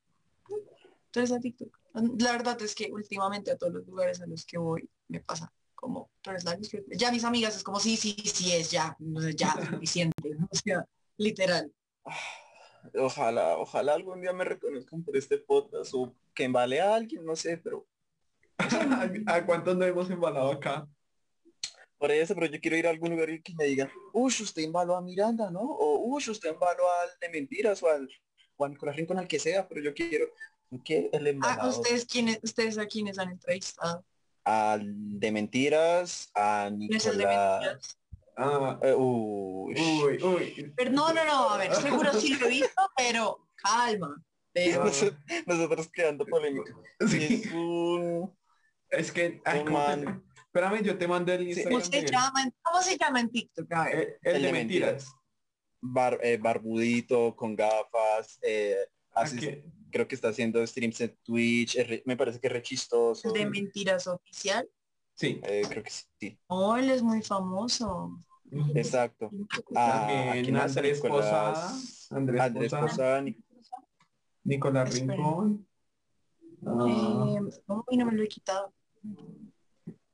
Entonces 1.07 1.35
a 1.35 1.39
TikTok. 1.39 1.79
La 2.19 2.31
verdad 2.31 2.59
es 2.61 2.73
que 2.73 2.91
últimamente 2.91 3.51
a 3.51 3.57
todos 3.57 3.73
los 3.73 3.85
lugares 3.85 4.19
a 4.21 4.25
los 4.25 4.45
que 4.45 4.57
voy 4.57 4.89
me 5.07 5.19
pasa 5.19 5.53
como 5.83 6.09
ya 6.95 7.11
mis 7.11 7.25
amigas 7.25 7.57
es 7.57 7.63
como 7.63 7.77
sí, 7.77 7.97
sí, 7.97 8.15
sí 8.23 8.53
es 8.53 8.71
ya, 8.71 8.95
ya 9.35 9.53
suficiente, 9.69 10.37
o 10.49 10.55
sea, 10.55 10.87
literal. 11.17 11.69
Ojalá, 12.95 13.57
ojalá 13.57 13.93
algún 13.93 14.21
día 14.21 14.33
me 14.33 14.43
reconozcan 14.43 15.03
por 15.03 15.15
este 15.15 15.37
podcast 15.37 15.93
o 15.93 16.13
que 16.33 16.43
embale 16.43 16.81
a 16.81 16.95
alguien, 16.95 17.25
no 17.25 17.35
sé, 17.35 17.57
pero... 17.57 17.87
¿A 19.27 19.45
cuántos 19.45 19.77
no 19.77 19.85
hemos 19.85 20.09
embalado 20.09 20.51
acá? 20.51 20.87
Por 21.97 22.11
eso, 22.11 22.35
pero 22.35 22.47
yo 22.47 22.59
quiero 22.59 22.77
ir 22.77 22.87
a 22.87 22.89
algún 22.89 23.11
lugar 23.11 23.29
y 23.29 23.41
que 23.41 23.55
me 23.55 23.63
digan, 23.65 23.89
uy, 24.11 24.27
usted 24.27 24.63
embaló 24.63 24.95
a 24.95 25.01
Miranda, 25.01 25.49
¿no? 25.49 25.61
O 25.61 25.99
uy, 25.99 26.21
usted 26.27 26.49
embaló 26.49 26.83
al 27.01 27.09
de 27.21 27.29
mentiras 27.29 27.81
o 27.81 27.87
al, 27.87 28.09
al 28.59 28.71
Nicolás 28.71 28.95
Rincón, 28.97 29.19
al 29.19 29.27
que 29.27 29.39
sea, 29.39 29.67
pero 29.67 29.81
yo 29.81 29.93
quiero 29.93 30.27
que 30.83 31.09
el 31.13 31.39
Ah, 31.41 31.67
¿ustedes, 31.67 32.05
quiénes, 32.05 32.39
¿Ustedes 32.43 32.77
a 32.77 32.85
quiénes 32.87 33.17
han 33.19 33.31
entrevistado? 33.31 34.03
Al 34.43 35.19
de 35.19 35.31
mentiras, 35.31 36.29
a 36.35 36.69
Nicolás... 36.69 37.97
Ah, 38.35 38.79
eh, 38.81 38.95
uy, 38.95 39.75
uy, 39.75 40.73
Pero 40.75 40.91
no, 40.91 41.13
no, 41.13 41.25
no, 41.25 41.49
a 41.49 41.57
ver, 41.57 41.73
seguro 41.75 42.11
sí 42.13 42.35
lo 42.35 42.47
he 42.47 42.49
visto, 42.49 42.81
pero 42.97 43.47
calma. 43.55 44.23
Pero... 44.51 44.85
Nosotros 45.45 45.89
quedando 45.91 46.25
polémico. 46.25 46.65
Sí. 47.07 47.43
Es, 48.89 49.11
que, 49.11 49.41
espérame, 49.43 50.83
yo 50.83 50.97
te 50.97 51.07
mandé 51.07 51.35
el 51.35 51.47
Instagram. 51.47 51.73
¿Cómo 51.73 51.85
se, 51.85 52.05
llama, 52.05 52.51
¿Cómo 52.61 52.81
se 52.81 52.97
llama 52.97 53.19
en 53.21 53.31
TikTok? 53.31 53.71
Eh, 53.91 54.17
el, 54.21 54.41
de, 54.43 54.51
mentiras. 54.51 55.11
Eh, 56.21 56.37
barbudito, 56.37 57.35
con 57.35 57.55
gafas, 57.55 58.39
creo 59.91 60.07
que 60.07 60.15
está 60.15 60.29
haciendo 60.29 60.65
streams 60.65 61.01
en 61.01 61.17
Twitch, 61.23 61.77
me 62.05 62.15
parece 62.15 62.39
que 62.39 62.47
es 62.47 62.53
re 62.53 62.61
chistoso. 62.61 63.31
¿De 63.31 63.45
mentiras 63.45 64.07
oficial? 64.07 64.67
Sí. 65.15 65.39
Eh, 65.43 65.63
creo 65.69 65.83
que 65.83 65.91
sí. 65.91 66.39
Oh, 66.47 66.75
él 66.75 66.89
es 66.89 67.01
muy 67.01 67.21
famoso. 67.21 68.17
Exacto. 68.75 69.31
Ah, 69.75 70.33
Andrés 70.33 70.99
Posada. 71.01 71.73
Andrés, 72.11 72.71
Posada. 72.71 73.23
Nicolás 74.43 74.93
Rincón. 74.93 75.67
Eh, 76.61 77.39
no 77.67 77.85
me 77.87 78.11
lo 78.11 78.23
he 78.23 78.27
quitado. 78.27 78.73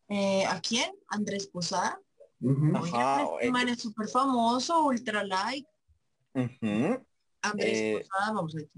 Eh, 0.08 0.46
¿A 0.46 0.60
quién? 0.62 0.92
Andrés 1.08 1.48
Posada. 1.48 2.00
este 2.42 3.52
man 3.52 3.70
es 3.70 3.82
súper 3.82 4.08
famoso, 4.08 4.86
ultra 4.86 5.24
like. 5.24 5.68
Andrés 7.42 8.08
Posada, 8.08 8.34
vamos 8.34 8.56
a 8.56 8.58
ver. 8.58 8.70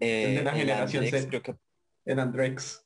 de 0.00 0.42
la 0.42 0.52
generación 0.52 1.04
Andrés, 1.04 1.26
creo 1.26 1.42
que 1.42 1.56
El 2.04 2.18
Andrex. 2.18 2.83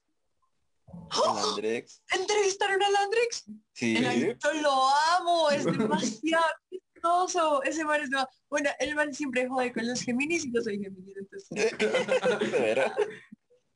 El 1.10 1.50
Andrex. 1.50 2.02
¿Entrevistaron 2.12 2.82
al 2.82 2.96
Andrex? 2.96 3.44
Sí. 3.72 3.96
Yo 4.42 4.52
lo 4.60 4.88
amo, 5.18 5.50
es 5.50 5.64
demasiado 5.64 6.44
chistoso. 6.70 7.62
Ese 7.62 7.84
man 7.84 8.02
es 8.02 8.10
Bueno, 8.48 8.70
el 8.78 8.94
man 8.94 9.14
siempre 9.14 9.48
jode 9.48 9.72
con 9.72 9.86
los 9.86 10.02
Géminis 10.02 10.44
y 10.44 10.52
yo 10.52 10.60
soy 10.60 10.78
Géminis, 10.78 11.16
entonces. 11.16 11.72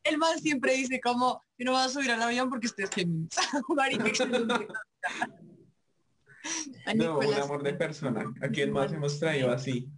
el 0.04 0.18
man 0.18 0.38
siempre 0.38 0.74
dice 0.74 1.00
como, 1.00 1.42
que 1.56 1.64
no 1.64 1.72
vas 1.72 1.86
a 1.86 1.90
subir 1.90 2.10
al 2.10 2.22
avión 2.22 2.50
porque 2.50 2.66
usted 2.66 2.84
es 2.84 2.90
Géminis. 2.90 3.34
no, 6.94 7.18
un 7.18 7.34
amor 7.34 7.62
de 7.62 7.74
persona. 7.74 8.32
¿A 8.42 8.48
quién 8.48 8.72
más 8.72 8.92
hemos 8.92 9.18
traído 9.18 9.50
así? 9.50 9.88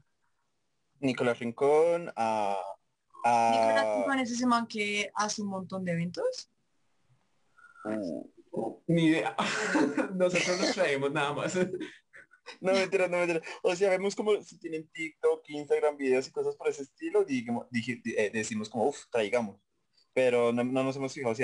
Nicolás 1.01 1.39
Rincón, 1.39 2.13
a... 2.17 2.57
Nicolás 3.25 3.99
Rincón 3.99 4.19
es 4.21 4.31
ese 4.31 4.47
man 4.47 4.67
que 4.67 5.11
hace 5.15 5.43
un 5.43 5.49
montón 5.49 5.85
de 5.85 5.93
eventos. 5.93 6.51
Ni 8.87 9.07
idea. 9.07 9.37
Nosotros 10.15 10.61
nos 10.61 10.73
traemos 10.73 11.13
nada 11.13 11.33
más. 11.33 11.55
No 12.61 12.73
mentira, 12.73 13.09
no 13.09 13.17
mentira. 13.17 13.41
O 13.63 13.75
sea, 13.75 13.89
vemos 13.89 14.15
como 14.15 14.43
si 14.43 14.59
tienen 14.59 14.87
TikTok, 14.89 15.49
Instagram, 15.49 15.97
videos 15.97 16.29
y 16.29 16.31
cosas 16.31 16.55
por 16.57 16.69
ese 16.69 16.83
estilo, 16.83 17.25
digamos, 17.25 17.67
eh, 17.73 18.31
decimos 18.35 18.69
como, 18.69 18.89
uff, 18.89 19.07
traigamos. 19.11 19.59
Pero 20.13 20.53
no, 20.53 20.63
nos 20.63 20.97
hemos 20.97 21.15
fijado 21.15 21.35
si, 21.35 21.43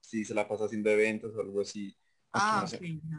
si, 0.00 0.24
se 0.24 0.34
la 0.34 0.46
pasa 0.46 0.66
haciendo 0.66 0.90
eventos 0.90 1.34
o 1.34 1.40
algo 1.40 1.62
así. 1.62 1.96
ah, 2.32 2.64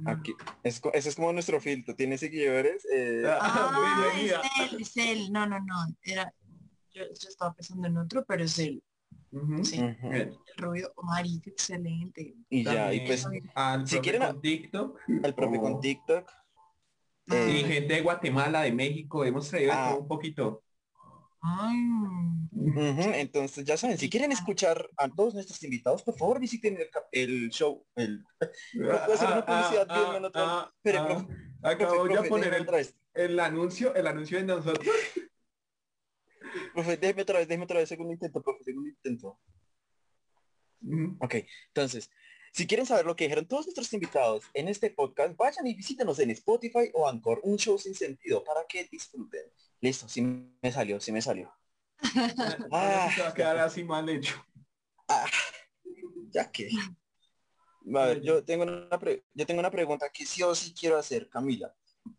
aquí. 0.06 0.34
Es, 0.64 0.82
ese 0.94 1.10
es 1.10 1.16
como 1.16 1.34
nuestro 1.34 1.60
filtro. 1.60 1.94
Tiene 1.94 2.18
seguidores. 2.18 2.88
Eh... 2.90 3.24
Ah 3.28 4.10
es 4.16 4.72
él, 4.72 4.82
es 4.82 4.98
él. 4.98 5.32
No, 5.34 5.46
no, 5.46 5.60
no. 5.60 5.76
Era, 6.04 6.34
yo, 6.94 7.04
yo 7.04 7.30
estaba 7.30 7.54
pensando 7.54 7.90
en 7.90 7.98
otro, 7.98 8.24
pero 8.26 8.46
es 8.46 8.58
él. 8.60 8.82
Sí, 9.64 9.80
el 9.80 10.38
rubio 10.58 10.94
marica, 11.02 11.50
excelente. 11.50 12.36
Y 12.50 12.64
ya, 12.64 12.94
y 12.94 13.06
pues 13.06 13.28
al 13.56 13.88
si 13.88 14.00
quieren 14.00 14.22
con 14.22 14.42
TikTok, 14.42 15.00
al 15.24 15.34
propio 15.34 15.62
con 15.62 15.80
TikTok. 15.80 16.32
y 17.28 17.34
eh, 17.34 17.64
gente 17.66 17.96
de 17.96 18.02
Guatemala, 18.02 18.62
de 18.62 18.72
México, 18.72 19.26
hemos 19.26 19.50
traído 19.50 19.74
ah. 19.74 19.96
un 20.00 20.08
poquito. 20.08 20.64
Entonces, 22.76 23.66
ya 23.66 23.76
saben, 23.76 23.98
si 23.98 24.10
quieren 24.10 24.32
escuchar 24.32 24.90
a 24.98 25.10
todos 25.10 25.34
nuestros 25.34 25.62
invitados, 25.64 26.04
por 26.04 26.16
favor 26.18 26.40
visiten 26.40 26.78
el, 27.12 27.50
show. 27.50 27.86
El... 27.96 28.24
Acabo 31.64 32.08
de 32.08 32.30
poner 32.30 32.54
el, 32.54 32.68
el, 33.14 33.40
anuncio, 33.40 33.94
el 33.96 34.08
anuncio 34.08 34.38
de 34.38 34.44
nosotros. 34.44 34.88
Profe, 36.74 36.98
déjeme 36.98 37.22
otra 37.24 37.40
vez, 37.40 37.48
déjeme 37.48 37.66
otra 37.66 37.80
vez, 37.80 37.90
segundo 37.90 38.14
intento, 38.14 38.42
profe, 38.42 38.64
segundo 38.64 38.90
intento. 38.90 39.40
Ok, 41.20 41.36
entonces, 41.68 42.10
si 42.52 42.68
quieren 42.68 42.86
saber 42.86 43.06
lo 43.06 43.16
que 43.16 43.24
dijeron 43.24 43.48
todos 43.48 43.66
nuestros 43.66 43.92
invitados 43.94 44.46
en 44.54 44.68
este 44.68 44.90
podcast, 44.92 45.36
vayan 45.38 45.66
y 45.66 45.74
visítenos 45.74 46.20
en 46.20 46.30
Spotify 46.32 46.92
o 46.94 47.08
Anchor, 47.08 47.40
un 47.44 47.58
show 47.58 47.80
sin 47.80 47.96
sentido, 47.96 48.44
para 48.44 48.66
que 48.68 48.84
disfruten. 48.86 49.42
Listo, 49.82 50.08
sí 50.08 50.22
me 50.22 50.72
salió, 50.72 51.00
sí 51.00 51.12
me 51.12 51.22
salió. 51.22 51.52
ah, 52.72 53.10
va 53.20 53.28
a 53.30 53.34
quedar 53.34 53.58
así 53.58 53.84
mal 53.84 54.08
hecho. 54.10 54.36
Ah, 55.08 55.26
ya 56.30 56.52
que. 56.52 56.70
A 57.96 58.06
ver, 58.06 58.22
yo 58.22 58.44
tengo 58.44 58.64
una 58.64 59.00
yo 59.34 59.46
tengo 59.46 59.60
una 59.60 59.72
pregunta 59.72 60.10
que 60.10 60.26
sí 60.26 60.44
o 60.44 60.54
sí 60.54 60.74
quiero 60.74 60.98
hacer, 60.98 61.30
Camila. 61.30 61.74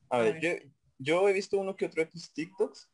A, 0.09 0.19
ver, 0.19 0.41
Yo, 0.41 0.51
yo 0.99 1.29
he 1.29 1.33
visto 1.33 1.59
uno 1.59 1.77
que 1.77 1.87
otro 1.87 2.03
de 2.03 2.11
tus 2.11 2.33
TikToks 2.33 2.91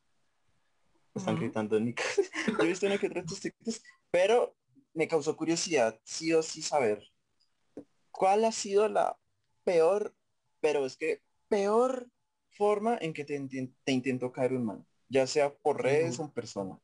están 1.14 1.36
gritando 1.36 1.78
Nico. 1.80 2.02
Yo 2.46 2.64
he 2.64 2.66
visto 2.66 2.86
uno 2.86 2.98
que 2.98 3.08
TikToks, 3.08 3.82
pero 4.10 4.54
me 4.94 5.08
causó 5.08 5.36
curiosidad, 5.36 5.98
sí 6.04 6.32
o 6.32 6.42
sí 6.42 6.62
saber, 6.62 7.02
¿cuál 8.10 8.44
ha 8.44 8.52
sido 8.52 8.88
la 8.88 9.16
peor, 9.64 10.14
pero 10.60 10.84
es 10.84 10.96
que 10.96 11.22
peor 11.48 12.10
forma 12.50 12.98
en 13.00 13.12
que 13.12 13.24
te, 13.24 13.40
te 13.84 13.92
intentó 13.92 14.32
caer 14.32 14.52
un 14.52 14.64
man? 14.64 14.86
Ya 15.08 15.26
sea 15.26 15.52
por 15.52 15.82
redes 15.82 16.18
o 16.18 16.24
en 16.24 16.30
persona. 16.30 16.78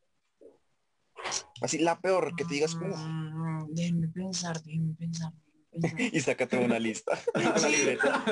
Así, 1.61 1.79
la 1.79 2.01
peor, 2.01 2.35
que 2.37 2.45
te 2.45 2.55
digas, 2.55 2.75
mm, 2.77 3.73
déjenme 3.73 4.09
pensar, 4.09 4.61
déjenme 4.63 4.95
pensar. 4.95 5.33
y 6.13 6.21
sácate 6.21 6.59
una 6.59 6.79
lista. 6.79 7.19
libreta. 7.69 8.25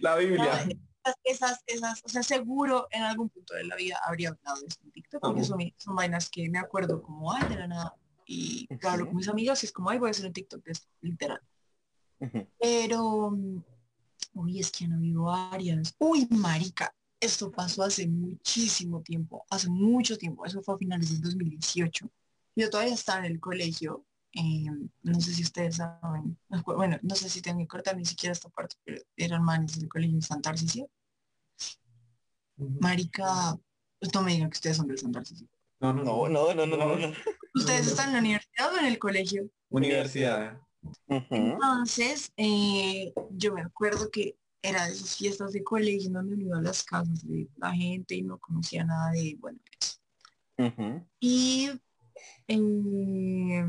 La 0.00 0.16
Biblia 0.16 0.66
esas, 1.24 1.62
esas, 1.66 2.02
o 2.04 2.08
sea, 2.08 2.22
seguro 2.22 2.86
en 2.90 3.02
algún 3.02 3.28
punto 3.28 3.54
de 3.54 3.64
la 3.64 3.76
vida 3.76 3.98
habría 4.04 4.30
hablado 4.30 4.60
de 4.60 4.66
esto 4.68 4.84
en 4.84 4.92
TikTok, 4.92 5.20
porque 5.20 5.44
son, 5.44 5.60
son, 5.76 5.96
vainas 5.96 6.28
que 6.30 6.48
me 6.48 6.58
acuerdo 6.58 7.02
como, 7.02 7.32
ay, 7.32 7.48
de 7.48 7.56
la 7.56 7.66
nada, 7.66 7.96
y 8.26 8.68
hablo 8.82 9.06
con 9.06 9.16
mis 9.16 9.28
amigos 9.28 9.62
y 9.62 9.66
es 9.66 9.72
como, 9.72 9.90
ay, 9.90 9.98
voy 9.98 10.08
a 10.08 10.10
hacer 10.10 10.26
un 10.26 10.32
TikTok 10.32 10.62
esto, 10.66 10.88
literal. 11.00 11.40
Pero, 12.60 13.36
uy, 14.34 14.60
es 14.60 14.70
que 14.70 14.86
no 14.86 14.98
vivo 14.98 15.24
varias. 15.24 15.94
Uy, 15.98 16.28
marica, 16.30 16.94
esto 17.18 17.50
pasó 17.50 17.82
hace 17.82 18.06
muchísimo 18.06 19.02
tiempo, 19.02 19.44
hace 19.50 19.68
mucho 19.68 20.16
tiempo, 20.16 20.44
eso 20.44 20.62
fue 20.62 20.74
a 20.74 20.78
finales 20.78 21.10
del 21.10 21.20
2018. 21.20 22.10
Yo 22.54 22.70
todavía 22.70 22.94
estaba 22.94 23.26
en 23.26 23.32
el 23.32 23.40
colegio 23.40 24.04
eh, 24.34 24.66
no 25.02 25.20
sé 25.20 25.34
si 25.34 25.42
ustedes 25.42 25.76
saben, 25.76 26.38
bueno, 26.64 26.98
no 27.02 27.14
sé 27.14 27.28
si 27.28 27.42
tengo 27.42 27.58
que 27.60 27.66
cortar 27.66 27.96
ni 27.96 28.04
siquiera 28.04 28.32
esta 28.32 28.48
parte, 28.48 28.76
pero 28.84 29.02
eran 29.16 29.42
manes 29.42 29.78
del 29.78 29.88
colegio 29.88 30.16
de 30.16 30.22
Santa 30.22 30.54
Marica, 32.56 33.58
pues 33.98 34.14
no 34.14 34.22
me 34.22 34.32
digan 34.32 34.50
que 34.50 34.56
ustedes 34.56 34.76
son 34.76 34.88
del 34.88 34.98
Santa 34.98 35.22
No, 35.80 35.92
no, 35.92 36.28
no, 36.28 36.54
no, 36.54 36.66
no, 36.66 36.76
no, 36.76 36.96
no. 36.96 37.12
¿Ustedes 37.54 37.88
están 37.88 38.08
en 38.08 38.12
la 38.14 38.18
universidad 38.20 38.74
o 38.74 38.78
en 38.78 38.86
el 38.86 38.98
colegio? 38.98 39.48
Universidad. 39.68 40.58
Entonces, 41.08 42.32
eh, 42.36 43.12
yo 43.30 43.52
me 43.52 43.62
acuerdo 43.62 44.10
que 44.10 44.36
era 44.62 44.86
de 44.86 44.92
esas 44.92 45.16
fiestas 45.16 45.52
de 45.52 45.62
colegio 45.62 46.10
donde 46.10 46.34
uno 46.34 46.44
iba 46.44 46.58
a 46.58 46.62
las 46.62 46.82
casas 46.82 47.26
de 47.26 47.48
la 47.56 47.72
gente 47.72 48.14
y 48.14 48.22
no 48.22 48.38
conocía 48.38 48.84
nada 48.84 49.10
de, 49.10 49.36
bueno, 49.38 49.58
eso. 49.78 49.98
Y 51.20 51.70
eh, 52.48 53.64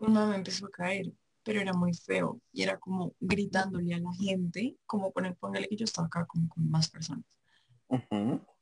uno 0.00 0.26
me 0.26 0.36
empezó 0.36 0.66
a 0.66 0.70
caer, 0.70 1.12
pero 1.44 1.60
era 1.60 1.72
muy 1.72 1.94
feo 1.94 2.40
y 2.52 2.62
era 2.62 2.78
como 2.78 3.14
gritándole 3.20 3.94
a 3.94 3.98
la 3.98 4.12
gente, 4.14 4.76
como 4.86 5.12
poner, 5.12 5.36
póngale 5.36 5.68
que 5.68 5.76
yo 5.76 5.84
estaba 5.84 6.06
acá 6.06 6.26
como 6.26 6.48
con 6.48 6.68
más 6.68 6.88
personas. 6.90 7.24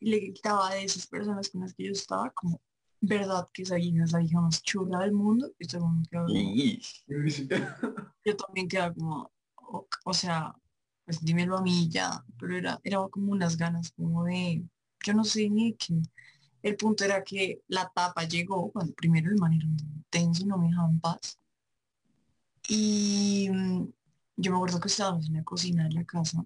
Y 0.00 0.10
le 0.10 0.18
gritaba 0.20 0.74
de 0.74 0.84
esas 0.84 1.06
personas 1.06 1.48
con 1.50 1.60
las 1.60 1.74
que 1.74 1.84
yo 1.84 1.92
estaba 1.92 2.30
como, 2.30 2.60
verdad 3.00 3.48
que 3.52 3.62
esa 3.62 3.78
hija 3.78 4.04
es 4.04 4.12
la 4.12 4.22
hija 4.22 4.40
más 4.40 4.62
chula 4.62 5.00
del 5.00 5.12
mundo. 5.12 5.52
Y 5.58 5.66
todo 5.66 5.86
yo 8.24 8.36
también 8.36 8.68
quedaba 8.68 8.94
como, 8.94 9.30
o, 10.04 10.14
sea, 10.14 10.54
pues 11.04 11.22
dímelo 11.24 11.58
a 11.58 11.62
mí 11.62 11.88
ya, 11.88 12.24
pero 12.38 12.56
era, 12.56 12.80
era 12.82 12.98
como 13.10 13.32
unas 13.32 13.56
ganas 13.56 13.92
como 13.92 14.24
de, 14.24 14.62
yo 15.04 15.14
no 15.14 15.24
sé 15.24 15.48
ni 15.48 15.74
qué 15.74 16.00
el 16.62 16.76
punto 16.76 17.04
era 17.04 17.22
que 17.22 17.62
la 17.68 17.90
tapa 17.94 18.24
llegó, 18.24 18.70
cuando 18.72 18.94
primero 18.94 19.30
el 19.30 19.36
man 19.36 19.52
era 19.52 19.64
intenso 19.64 20.46
no 20.46 20.58
me 20.58 20.68
dejaba 20.68 20.88
en 20.90 21.00
paz. 21.00 21.38
Y 22.68 23.48
mm, 23.50 23.88
yo 24.36 24.50
me 24.50 24.56
acuerdo 24.56 24.80
que 24.80 24.88
estábamos 24.88 25.26
en 25.28 25.34
la 25.34 25.44
cocina 25.44 25.84
de 25.84 25.92
la 25.94 26.04
casa 26.04 26.44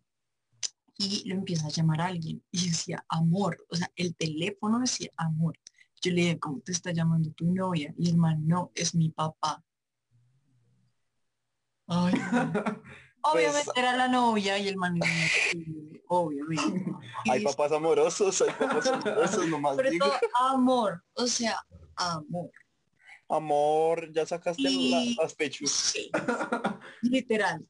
y 0.99 1.29
lo 1.29 1.35
empieza 1.35 1.67
a 1.67 1.71
llamar 1.71 2.01
a 2.01 2.07
alguien 2.07 2.43
y 2.51 2.69
decía 2.69 3.05
amor, 3.09 3.65
o 3.69 3.77
sea, 3.77 3.91
el 3.97 4.15
teléfono 4.15 4.79
decía 4.79 5.11
amor. 5.17 5.59
Yo 6.01 6.11
le 6.13 6.23
dije, 6.23 6.39
¿cómo 6.39 6.61
te 6.61 6.73
está 6.73 6.93
llamando 6.93 7.31
tu 7.31 7.53
novia? 7.53 7.95
Y 7.97 8.11
el 8.11 8.17
man, 8.17 8.47
no, 8.47 8.73
es 8.75 8.95
mi 8.95 9.11
papá. 9.11 9.63
Ay, 11.87 12.15
Obviamente 13.23 13.67
pues, 13.67 13.77
era 13.77 13.97
la 13.97 14.09
novia 14.09 14.59
y 14.59 14.69
el 14.69 14.77
man 14.77 14.99
obviamente. 16.13 16.85
hay 17.31 17.43
papás 17.43 17.73
amorosos, 17.73 18.43
hay 18.43 18.51
papás 18.51 18.87
amorosos 18.87 19.47
nomás. 19.49 19.77
Pero 19.77 19.91
todo 19.99 20.13
amor, 20.51 21.03
o 21.15 21.27
sea, 21.27 21.59
amor. 21.97 22.51
Amor, 23.29 24.13
ya 24.13 24.27
sacaste 24.27 24.63
las 25.17 25.35
pechos. 25.35 25.71
Sí, 25.71 26.11
literal. 27.03 27.67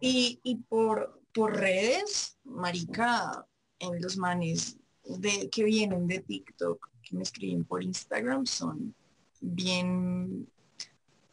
Y, 0.00 0.40
y 0.42 0.56
por, 0.56 1.22
por 1.32 1.56
redes, 1.56 2.36
marica, 2.42 3.46
en 3.78 4.02
los 4.02 4.16
manes 4.16 4.76
de, 5.04 5.48
que 5.50 5.62
vienen 5.62 6.08
de 6.08 6.18
TikTok, 6.18 6.90
que 7.02 7.16
me 7.16 7.22
escriben 7.22 7.64
por 7.64 7.82
Instagram, 7.82 8.44
son 8.44 8.94
bien 9.40 10.48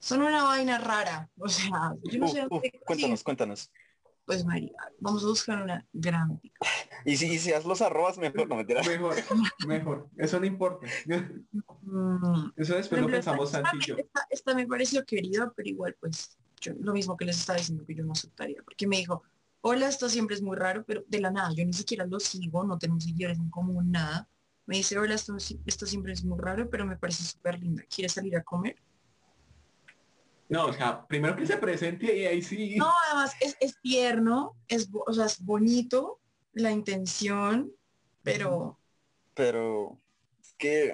son 0.01 0.23
una 0.23 0.43
vaina 0.43 0.79
rara. 0.79 1.29
O 1.37 1.47
sea, 1.47 1.95
yo 2.03 2.19
no 2.19 2.27
sé. 2.27 2.47
cuéntanos, 2.85 3.23
cuéntanos. 3.23 3.71
Pues 4.31 4.45
María, 4.45 4.71
vamos 5.01 5.25
a 5.25 5.27
buscar 5.27 5.61
una 5.61 5.85
gran 5.91 6.39
Y 7.05 7.17
si, 7.17 7.33
y 7.33 7.37
si 7.37 7.51
haz 7.51 7.65
los 7.65 7.81
arrobas, 7.81 8.17
mejor 8.17 8.47
no 8.47 8.55
meterás. 8.55 8.87
Mejor, 8.87 9.13
mejor. 9.67 10.09
Eso 10.15 10.39
no 10.39 10.45
importa. 10.45 10.87
Mm. 11.81 12.51
Eso 12.55 12.75
después 12.75 13.01
lo 13.01 13.07
pensamos 13.07 13.53
esta, 13.53 13.69
esta, 13.97 14.27
esta, 14.29 14.55
me 14.55 14.65
pareció 14.65 15.03
querida, 15.03 15.51
pero 15.53 15.67
igual 15.67 15.97
pues 15.99 16.37
yo, 16.61 16.71
lo 16.79 16.93
mismo 16.93 17.17
que 17.17 17.25
les 17.25 17.39
estaba 17.39 17.57
diciendo 17.57 17.83
que 17.85 17.93
yo 17.93 18.05
no 18.05 18.13
aceptaría. 18.13 18.63
Porque 18.63 18.87
me 18.87 18.99
dijo, 18.99 19.21
hola, 19.59 19.89
esto 19.89 20.07
siempre 20.07 20.37
es 20.37 20.41
muy 20.41 20.55
raro, 20.55 20.85
pero 20.87 21.03
de 21.09 21.19
la 21.19 21.29
nada, 21.29 21.51
yo 21.53 21.65
ni 21.65 21.73
siquiera 21.73 22.05
lo 22.05 22.21
sigo, 22.21 22.63
no 22.63 22.79
tenemos 22.79 23.03
seguidores 23.03 23.37
en 23.37 23.49
común, 23.49 23.91
nada. 23.91 24.29
Me 24.65 24.77
dice, 24.77 24.97
hola, 24.97 25.15
esto, 25.15 25.35
esto 25.65 25.85
siempre 25.85 26.13
es 26.13 26.23
muy 26.23 26.39
raro, 26.39 26.69
pero 26.69 26.85
me 26.85 26.95
parece 26.95 27.25
súper 27.25 27.59
linda. 27.59 27.83
¿Quieres 27.93 28.13
salir 28.13 28.37
a 28.37 28.43
comer? 28.43 28.77
No, 30.51 30.65
o 30.65 30.73
sea, 30.73 31.07
primero 31.07 31.37
que 31.37 31.47
se 31.47 31.55
presente 31.55 32.13
y 32.13 32.25
ahí 32.25 32.41
sí. 32.41 32.75
No, 32.75 32.91
además 33.07 33.33
es, 33.39 33.55
es 33.61 33.79
tierno, 33.79 34.57
es, 34.67 34.89
o 34.91 35.13
sea, 35.13 35.25
es 35.25 35.39
bonito 35.39 36.19
la 36.51 36.71
intención, 36.71 37.71
pero... 38.21 38.77
Pero 39.33 39.97
es 40.41 40.53
que, 40.57 40.93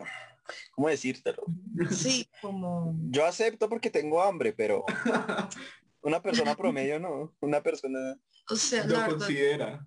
¿cómo 0.74 0.90
decírtelo? 0.90 1.44
Sí, 1.90 2.30
como... 2.40 2.96
Yo 3.10 3.26
acepto 3.26 3.68
porque 3.68 3.90
tengo 3.90 4.22
hambre, 4.22 4.54
pero 4.54 4.86
una 6.02 6.22
persona 6.22 6.56
promedio 6.56 7.00
no, 7.00 7.34
una 7.40 7.64
persona... 7.64 8.16
O 8.52 8.56
sea, 8.56 8.86
lo 8.86 9.08
considera. 9.08 9.84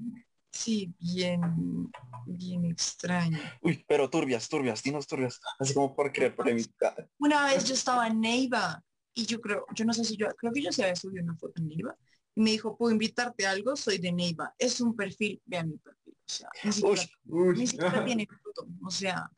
Sí, 0.51 0.93
bien, 0.99 1.93
bien 2.27 2.65
extraño. 2.65 3.39
Uy, 3.63 3.85
pero 3.87 4.11
turbias, 4.11 4.49
turbias, 4.49 4.83
dinos 4.83 5.07
turbias, 5.07 5.41
así 5.61 5.75
como 5.75 5.95
por 5.95 6.13
creer 6.13 6.35
polémica. 6.35 6.93
Una 7.21 7.45
vez 7.45 7.65
yo 7.67 7.75
estaba 7.75 8.09
en 8.09 8.21
Neiva 8.21 8.83
y 9.15 9.27
yo 9.27 9.41
creo, 9.41 9.67
yo 9.75 9.85
no 9.85 9.93
sé 9.93 10.05
si 10.05 10.17
yo, 10.17 10.29
creo 10.37 10.53
que 10.53 10.63
yo 10.63 10.73
se 10.73 10.83
había 10.83 10.97
subido 10.97 11.25
una 11.25 11.37
foto 11.37 11.61
en 11.61 11.69
Neiva 11.69 11.97
y 12.35 12.41
me 12.43 12.51
dijo, 12.51 12.77
¿puedo 12.77 12.93
invitarte 12.93 13.47
a 13.47 13.51
algo? 13.51 13.77
Soy 13.77 13.99
de 13.99 14.13
Neiva. 14.13 14.55
Es 14.59 14.81
un 14.81 14.95
perfil, 14.95 15.41
vean 15.45 15.71
mi 15.71 15.79
perfil, 15.79 16.15
o 16.15 16.33
sea, 16.33 16.49
ni 16.63 16.73
siquiera, 16.73 17.03
ni 17.25 17.67
siquiera 17.67 18.05
tiene 18.05 18.27
foto, 18.27 18.69
o 18.83 18.91
sea. 18.91 19.31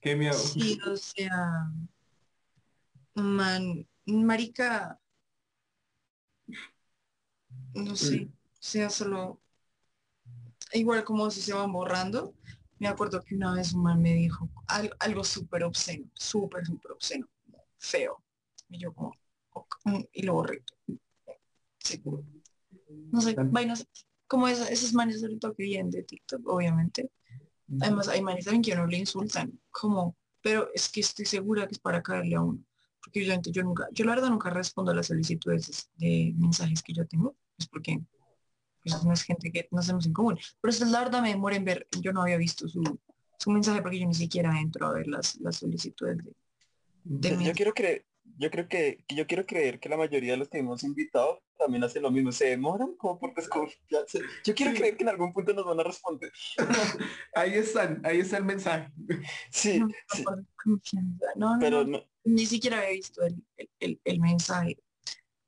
Qué 0.00 0.16
miedo. 0.16 0.38
Sí, 0.38 0.78
o 0.86 0.96
sea, 0.96 1.70
man, 3.14 3.86
marica, 4.06 4.98
no 7.74 7.94
sé 7.96 8.28
sea 8.66 8.90
solo 8.90 9.40
igual 10.72 11.04
como 11.04 11.30
si 11.30 11.40
se 11.40 11.52
van 11.52 11.72
borrando. 11.72 12.34
Me 12.78 12.88
acuerdo 12.88 13.22
que 13.22 13.34
una 13.34 13.54
vez 13.54 13.72
un 13.72 13.84
man 13.84 14.02
me 14.02 14.12
dijo 14.12 14.50
algo, 14.66 14.94
algo 14.98 15.24
súper 15.24 15.62
obsceno, 15.64 16.10
súper, 16.14 16.66
súper 16.66 16.92
obsceno, 16.92 17.28
feo. 17.78 18.22
Y 18.68 18.78
yo 18.78 18.92
como, 18.92 19.12
y 20.12 20.22
lo 20.22 20.34
borré. 20.34 20.62
Seguro. 21.78 22.24
No 23.12 23.20
sé, 23.20 23.34
vainas, 23.34 23.86
como 24.26 24.48
esos 24.48 24.92
manes 24.92 25.22
ahorita 25.22 25.52
que 25.56 25.62
vienen 25.62 25.90
de 25.90 26.02
TikTok, 26.02 26.46
obviamente. 26.48 27.10
Además, 27.80 28.08
hay 28.08 28.22
manes 28.22 28.44
también 28.44 28.62
que 28.62 28.76
no 28.76 28.86
le 28.86 28.98
insultan, 28.98 29.60
como, 29.70 30.16
pero 30.40 30.68
es 30.72 30.88
que 30.88 31.00
estoy 31.00 31.26
segura 31.26 31.66
que 31.66 31.74
es 31.74 31.80
para 31.80 32.02
caerle 32.02 32.36
a 32.36 32.42
uno. 32.42 32.62
Porque 33.02 33.24
yo, 33.24 33.34
yo 33.40 33.62
nunca, 33.62 33.88
yo 33.92 34.04
la 34.04 34.14
verdad 34.14 34.30
nunca 34.30 34.50
respondo 34.50 34.92
a 34.92 34.94
las 34.94 35.06
solicitudes 35.06 35.90
de 35.96 36.32
mensajes 36.36 36.82
que 36.82 36.92
yo 36.92 37.06
tengo, 37.06 37.36
es 37.58 37.66
porque 37.66 38.00
pues 38.82 39.04
no 39.04 39.12
es 39.12 39.22
gente 39.22 39.50
que 39.50 39.68
no 39.72 39.80
hacemos 39.80 40.06
en 40.06 40.12
común. 40.12 40.38
Pero 40.60 40.70
es 40.70 40.80
la 40.80 41.00
verdad 41.00 41.22
me 41.22 41.30
demora 41.30 41.56
en 41.56 41.64
ver, 41.64 41.88
yo 42.00 42.12
no 42.12 42.22
había 42.22 42.36
visto 42.36 42.68
su, 42.68 42.82
su 43.38 43.50
mensaje 43.50 43.82
porque 43.82 43.98
yo 43.98 44.06
ni 44.06 44.14
siquiera 44.14 44.60
entro 44.60 44.86
a 44.86 44.92
ver 44.92 45.08
las, 45.08 45.36
las 45.40 45.56
solicitudes 45.56 46.18
de, 46.18 46.32
yo, 47.08 47.52
quiero 47.52 47.72
creer, 47.72 48.04
yo 48.38 48.50
creo 48.50 48.68
que, 48.68 49.04
yo 49.08 49.26
quiero 49.26 49.46
creer 49.46 49.80
que 49.80 49.88
la 49.88 49.96
mayoría 49.96 50.32
de 50.32 50.38
los 50.38 50.48
que 50.48 50.58
hemos 50.58 50.82
invitado 50.84 51.42
también 51.58 51.84
hacen 51.84 52.02
lo 52.02 52.10
mismo, 52.10 52.32
se 52.32 52.46
demoran 52.46 52.94
como 52.96 53.18
por 53.18 53.34
desconfiarse. 53.34 54.20
Yo 54.44 54.54
quiero 54.54 54.74
creer 54.74 54.96
que 54.96 55.04
en 55.04 55.08
algún 55.08 55.32
punto 55.32 55.54
nos 55.54 55.64
van 55.64 55.80
a 55.80 55.84
responder. 55.84 56.30
ahí 57.34 57.54
están, 57.54 58.00
ahí 58.04 58.20
está 58.20 58.36
el 58.38 58.44
mensaje. 58.44 58.92
Sí, 59.50 59.80
no, 59.80 59.88
sí. 60.12 60.24
No, 61.36 61.56
pero 61.60 61.84
ni 62.24 62.46
siquiera 62.46 62.78
había 62.78 62.90
visto 62.90 63.22
el, 63.24 63.42
el, 63.80 64.00
el 64.04 64.20
mensaje. 64.20 64.76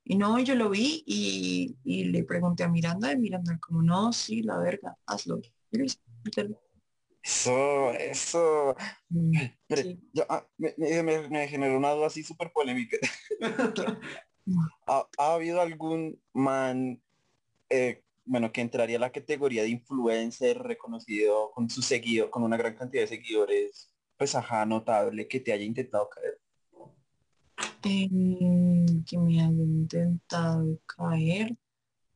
Y 0.09 0.15
no, 0.15 0.39
yo 0.39 0.55
lo 0.55 0.71
vi 0.71 1.03
y, 1.05 2.03
le 2.05 2.23
pregunté 2.23 2.63
a 2.63 2.67
Miranda 2.67 3.11
y 3.11 3.17
Miranda 3.17 3.59
como, 3.59 3.83
no, 3.83 4.11
sí, 4.11 4.41
la 4.41 4.57
verga, 4.57 4.97
hazlo. 5.05 5.39
Eso, 7.23 7.91
eso. 7.91 8.75
Mm, 9.09 9.35
ah, 10.29 10.45
me, 10.57 11.47
generó 11.47 11.77
una 11.77 11.91
duda 11.91 12.07
así 12.07 12.23
súper 12.23 12.51
polémica. 12.51 12.97
¿Ha, 14.87 15.07
habido 15.17 15.61
algún 15.61 16.19
man, 16.33 17.01
eh, 17.69 18.03
bueno, 18.25 18.51
que 18.51 18.61
entraría 18.61 18.97
a 18.97 19.01
la 19.01 19.11
categoría 19.11 19.63
de 19.63 19.69
influencer 19.69 20.57
reconocido 20.59 21.51
con 21.51 21.69
su 21.69 21.81
seguido, 21.81 22.31
con 22.31 22.43
una 22.43 22.57
gran 22.57 22.75
cantidad 22.75 23.03
de 23.03 23.07
seguidores, 23.07 23.93
pues 24.17 24.33
ajá, 24.35 24.65
notable, 24.65 25.27
que 25.27 25.39
te 25.39 25.53
haya 25.53 25.63
intentado 25.63 26.09
caer? 26.09 26.39
que 27.81 29.17
me 29.17 29.41
haya 29.41 29.49
intentado 29.49 30.79
caer. 30.85 31.55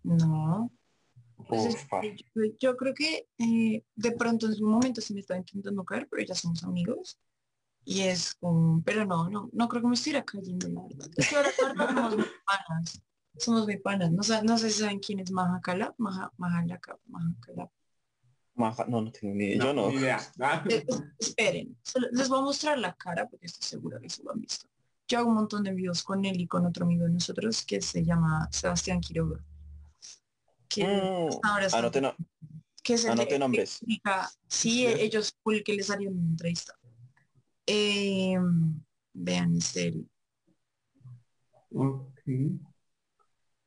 No. 0.03 0.71
Pues 2.33 2.53
yo, 2.59 2.75
creo 2.75 2.93
que 2.93 3.27
eh, 3.37 3.83
de 3.95 4.11
pronto 4.11 4.47
en 4.47 4.55
su 4.55 4.65
momento 4.65 5.01
se 5.01 5.13
me 5.13 5.19
estaba 5.19 5.39
intentando 5.39 5.83
caer, 5.83 6.07
pero 6.09 6.23
ya 6.23 6.35
somos 6.35 6.63
amigos. 6.63 7.17
Y 7.85 8.01
es 8.01 8.35
como, 8.35 8.81
pero 8.83 9.05
no, 9.05 9.29
no, 9.29 9.49
no 9.51 9.67
creo 9.67 9.81
que 9.81 9.87
me 9.87 9.95
estuviera 9.95 10.23
cayendo, 10.23 10.67
la 10.69 10.81
verdad. 10.83 11.09
Es 11.15 11.29
que 11.29 11.35
ahora, 11.35 11.49
somos 11.55 12.15
muy 12.15 12.25
panas. 12.45 13.01
Somos 13.37 13.65
muy 13.65 13.77
panas. 13.77 14.11
No, 14.11 14.43
no 14.43 14.57
sé 14.57 14.69
si 14.69 14.81
saben 14.81 14.99
quién 14.99 15.19
es 15.19 15.31
Maja 15.31 15.59
Calab. 15.61 15.93
Maja, 15.97 16.31
Maja, 16.37 16.63
Maja 17.07 17.71
Maja, 18.55 18.85
no, 18.87 19.01
no 19.01 19.11
tengo 19.11 19.33
ni 19.33 19.45
idea. 19.45 19.63
yo 19.63 19.73
no. 19.73 19.91
idea. 19.91 20.19
Eh, 20.69 20.85
esperen, 21.17 21.75
les 22.11 22.29
voy 22.29 22.39
a 22.39 22.43
mostrar 22.43 22.77
la 22.77 22.93
cara 22.93 23.27
porque 23.27 23.47
estoy 23.47 23.67
segura 23.67 23.99
que 23.99 24.09
se 24.09 24.23
lo 24.23 24.31
han 24.31 24.39
visto 24.39 24.67
yo 25.07 25.19
hago 25.19 25.29
un 25.29 25.35
montón 25.35 25.63
de 25.63 25.73
videos 25.73 26.03
con 26.03 26.25
él 26.25 26.39
y 26.39 26.47
con 26.47 26.65
otro 26.65 26.85
amigo 26.85 27.05
de 27.05 27.11
nosotros 27.11 27.63
que 27.63 27.81
se 27.81 28.03
llama 28.03 28.47
Sebastián 28.51 28.99
Quiroga. 28.99 29.43
Que 30.73 30.85
mm, 30.85 31.39
ahora 31.43 31.67
anote, 31.73 32.01
no, 32.01 32.15
que 32.81 32.93
es 32.95 33.05
anote 33.05 33.37
nombres. 33.37 33.79
sí, 34.47 34.85
ellos 34.87 35.35
fue 35.43 35.57
el 35.57 35.63
que 35.63 35.73
les 35.73 35.87
salió 35.87 36.09
en 36.09 36.17
una 36.17 36.29
entrevista. 36.29 36.73
Eh, 37.65 38.37
vean, 39.13 39.57
es 39.57 39.75
él. 39.75 40.09
Okay. 41.71 42.59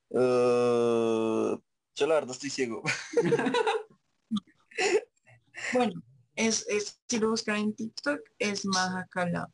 Uh, 0.08 1.58
yo 1.94 2.06
la 2.06 2.14
verdad 2.14 2.30
estoy 2.30 2.50
ciego. 2.50 2.82
bueno, 5.72 6.02
es, 6.34 6.66
es, 6.68 7.00
si 7.08 7.18
lo 7.18 7.30
buscan 7.30 7.56
en 7.56 7.74
TikTok, 7.74 8.20
es 8.38 8.64
Mahakala 8.64 9.50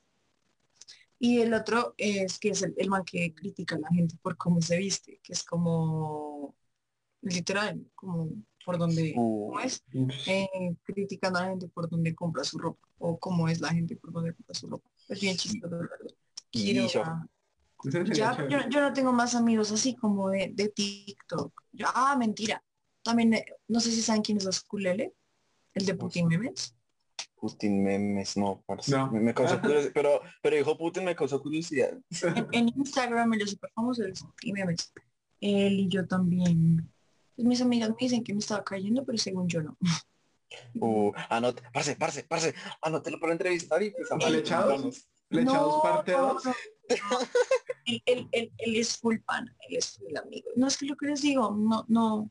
y 1.23 1.41
el 1.41 1.55
otro 1.55 1.95
es 1.99 2.41
que 2.41 2.49
es 2.49 2.63
el, 2.63 2.91
man 2.91 3.05
que 3.05 3.33
critica 3.33 3.77
a 3.77 3.79
la 3.79 3.89
gente 3.91 4.17
por 4.21 4.37
cómo 4.37 4.61
se 4.61 4.77
viste, 4.77 5.21
que 5.23 5.35
es 5.35 5.45
como 5.45 6.57
literal, 7.23 7.85
como 7.95 8.31
por 8.65 8.79
donde 8.79 9.13
¿cómo 9.15 9.59
es, 9.61 9.83
eh, 10.27 10.49
criticando 10.85 11.39
a 11.39 11.43
la 11.43 11.49
gente 11.49 11.69
por 11.69 11.89
donde 11.89 12.15
compra 12.15 12.45
su 12.45 12.59
ropa 12.59 12.87
o 12.99 13.19
cómo 13.19 13.49
es 13.49 13.61
la 13.61 13.71
gente 13.71 13.97
por 13.97 14.13
donde 14.13 14.35
compra 14.35 14.55
su 14.55 14.69
ropa. 14.69 14.89
Es 15.09 15.21
bien 15.21 15.37
chistoso, 15.37 15.77
Quiero, 16.51 16.87
ya, 18.13 18.47
yo, 18.49 18.81
no 18.81 18.93
tengo 18.93 19.13
más 19.13 19.35
amigos 19.35 19.73
así 19.73 19.97
como 19.97 20.31
de, 20.31 20.53
de 20.55 20.69
TikTok. 20.69 21.53
ah, 21.85 22.15
mentira. 22.17 22.63
También, 23.03 23.35
eh, 23.35 23.45
no 23.67 23.81
sé 23.81 23.91
si 23.91 24.03
saben 24.03 24.23
quién 24.23 24.39
es 24.39 24.61
Kulele, 24.61 25.13
el 25.75 25.87
de 25.87 25.95
Putin 25.95 26.29
Memes. 26.29 26.77
Putin 27.43 27.83
memes, 27.83 28.37
no, 28.37 28.63
Me, 29.11 29.35
causó 29.35 29.61
curiosidad, 29.61 29.91
pero, 29.93 30.21
pero 30.41 30.57
dijo 30.57 30.79
Putin 30.79 31.05
me 31.05 31.17
causó 31.17 31.43
curiosidad. 31.43 31.99
En, 32.53 32.69
Instagram, 32.69 33.35
el 33.35 33.49
super 33.49 33.71
famoso 33.75 34.05
es 34.05 34.23
Putin 34.23 34.55
memes. 34.55 34.93
Él 35.41 35.81
y 35.81 35.89
yo 35.89 36.07
también. 36.07 36.89
Pues 37.37 37.47
mis 37.47 37.61
amigas 37.61 37.91
me 37.91 37.97
dicen 37.99 38.23
que 38.23 38.33
me 38.33 38.41
estaba 38.41 38.63
cayendo, 38.65 39.05
pero 39.05 39.19
según 39.19 39.49
yo 39.49 39.63
no. 39.63 39.77
Uh, 40.75 41.11
anote, 41.31 41.63
parce, 41.73 41.97
parce, 41.97 42.25
parce, 42.25 42.55
anótelo 42.83 43.19
para 43.19 43.33
entrevistar 43.33 43.83
y 43.83 43.91
pues 43.91 44.11
¿Lechados? 44.31 45.09
¿Lechados 45.31 45.83
parte 45.83 46.13
2? 46.13 46.43
él, 47.87 48.03
él, 48.05 48.53
él, 48.59 48.77
es 48.77 48.99
full 48.99 49.17
pan, 49.25 49.47
él 49.67 49.77
es 49.79 49.97
full 49.97 50.15
amigo. 50.15 50.51
No 50.57 50.67
es 50.67 50.77
que 50.77 50.85
lo 50.85 50.95
que 50.95 51.07
les 51.07 51.23
digo, 51.23 51.57
no, 51.57 51.87
no, 51.89 52.31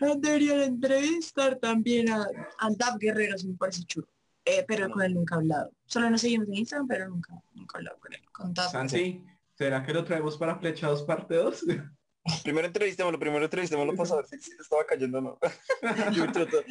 Deberían 0.00 0.60
entrevistar 0.60 1.56
también 1.56 2.10
a, 2.10 2.26
a 2.58 2.70
Dab 2.70 2.98
Guerrero, 2.98 3.38
si 3.38 3.48
me 3.48 3.54
parece 3.54 3.84
chulo. 3.84 4.08
Eh, 4.44 4.64
pero 4.66 4.90
con 4.90 5.02
él 5.02 5.14
nunca 5.14 5.36
he 5.36 5.38
hablado. 5.38 5.70
Solo 5.84 6.10
nos 6.10 6.20
seguimos 6.20 6.48
en 6.48 6.54
Instagram, 6.54 6.88
pero 6.88 7.08
nunca, 7.08 7.32
nunca 7.54 7.78
he 7.78 7.80
hablado 7.80 7.98
con 8.00 8.12
él. 8.12 8.20
Con 8.32 8.52
Dab. 8.52 8.70
Santi, 8.70 9.24
¿será 9.54 9.84
que 9.84 9.92
lo 9.92 10.04
traemos 10.04 10.36
para 10.36 10.56
Flechados 10.56 11.02
parte 11.02 11.36
2? 11.36 11.64
Primero 12.44 12.66
entrevistémoslo, 12.68 13.18
primero 13.18 13.44
entrevistémoslo 13.44 13.96
para 13.96 14.08
saber 14.08 14.26
si, 14.26 14.38
si 14.38 14.56
te 14.56 14.62
estaba 14.62 14.86
cayendo 14.86 15.18
o 15.18 15.20
no. 15.20 15.38
yo, 16.14 16.26
yo, 16.26 16.46
yo, 16.46 16.62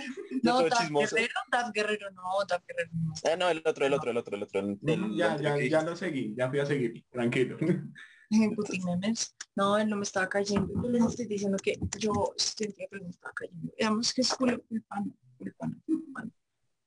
no. 0.44 0.60
Guerrero, 0.62 1.34
Guerrero 1.74 2.12
no, 2.12 2.24
Guerrero 2.68 2.92
no. 2.94 3.14
Ah, 3.26 3.36
no, 3.36 3.50
el 3.50 3.62
otro, 3.66 3.86
el 3.86 3.94
otro, 3.94 4.12
el 4.12 4.18
otro, 4.18 4.38
el 4.38 4.44
otro. 4.44 4.60
El, 4.62 4.80
el, 4.88 5.16
ya, 5.16 5.38
ya, 5.38 5.58
ya 5.60 5.82
lo 5.82 5.96
seguí, 5.96 6.34
ya 6.36 6.50
fui 6.50 6.60
a 6.60 6.66
seguir, 6.66 7.04
tranquilo. 7.10 7.58
Putin 8.56 8.86
memes. 8.86 9.36
No, 9.56 9.78
él 9.78 9.90
no 9.90 9.98
me 9.98 10.04
estaba 10.04 10.30
cayendo. 10.30 10.72
Yo 10.82 10.90
les 10.90 11.04
estoy 11.04 11.26
diciendo 11.26 11.58
que 11.62 11.78
yo 12.00 12.34
sentía 12.38 12.88
que 12.88 13.00
me 13.00 13.10
estaba 13.10 13.34
cayendo. 13.34 13.74
Digamos 13.78 14.14
que 14.14 14.22
es 14.22 14.34
culo 14.34 14.58
pan, 14.88 15.14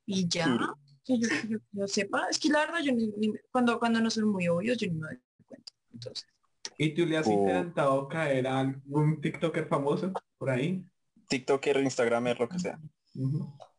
Y 0.07 0.27
ya, 0.27 0.75
que 1.05 1.19
yo, 1.19 1.29
yo, 1.49 1.59
yo, 1.73 1.87
sepa, 1.87 2.29
es 2.31 2.39
que 2.39 2.49
la 2.49 2.61
verdad 2.61 2.81
yo 2.83 2.93
ni, 2.93 3.33
cuando, 3.51 3.79
cuando 3.79 4.01
no 4.01 4.09
son 4.09 4.29
muy 4.29 4.49
obvios 4.49 4.79
yo 4.79 4.87
ni 4.87 4.95
me 4.95 5.09
doy 5.09 5.21
cuenta. 5.47 5.73
Entonces. 5.93 6.34
¿Y 6.79 6.95
tú 6.95 7.07
le 7.07 7.17
has 7.17 7.27
oh. 7.27 7.33
intentado 7.33 8.09
caer 8.09 8.47
a 8.47 8.61
algún 8.61 9.21
TikToker 9.21 9.67
famoso 9.67 10.13
por 10.39 10.51
ahí? 10.51 10.85
TikToker, 11.29 11.79
Instagramer, 11.79 12.39
lo 12.39 12.49
que 12.49 12.59
sea. 12.59 12.79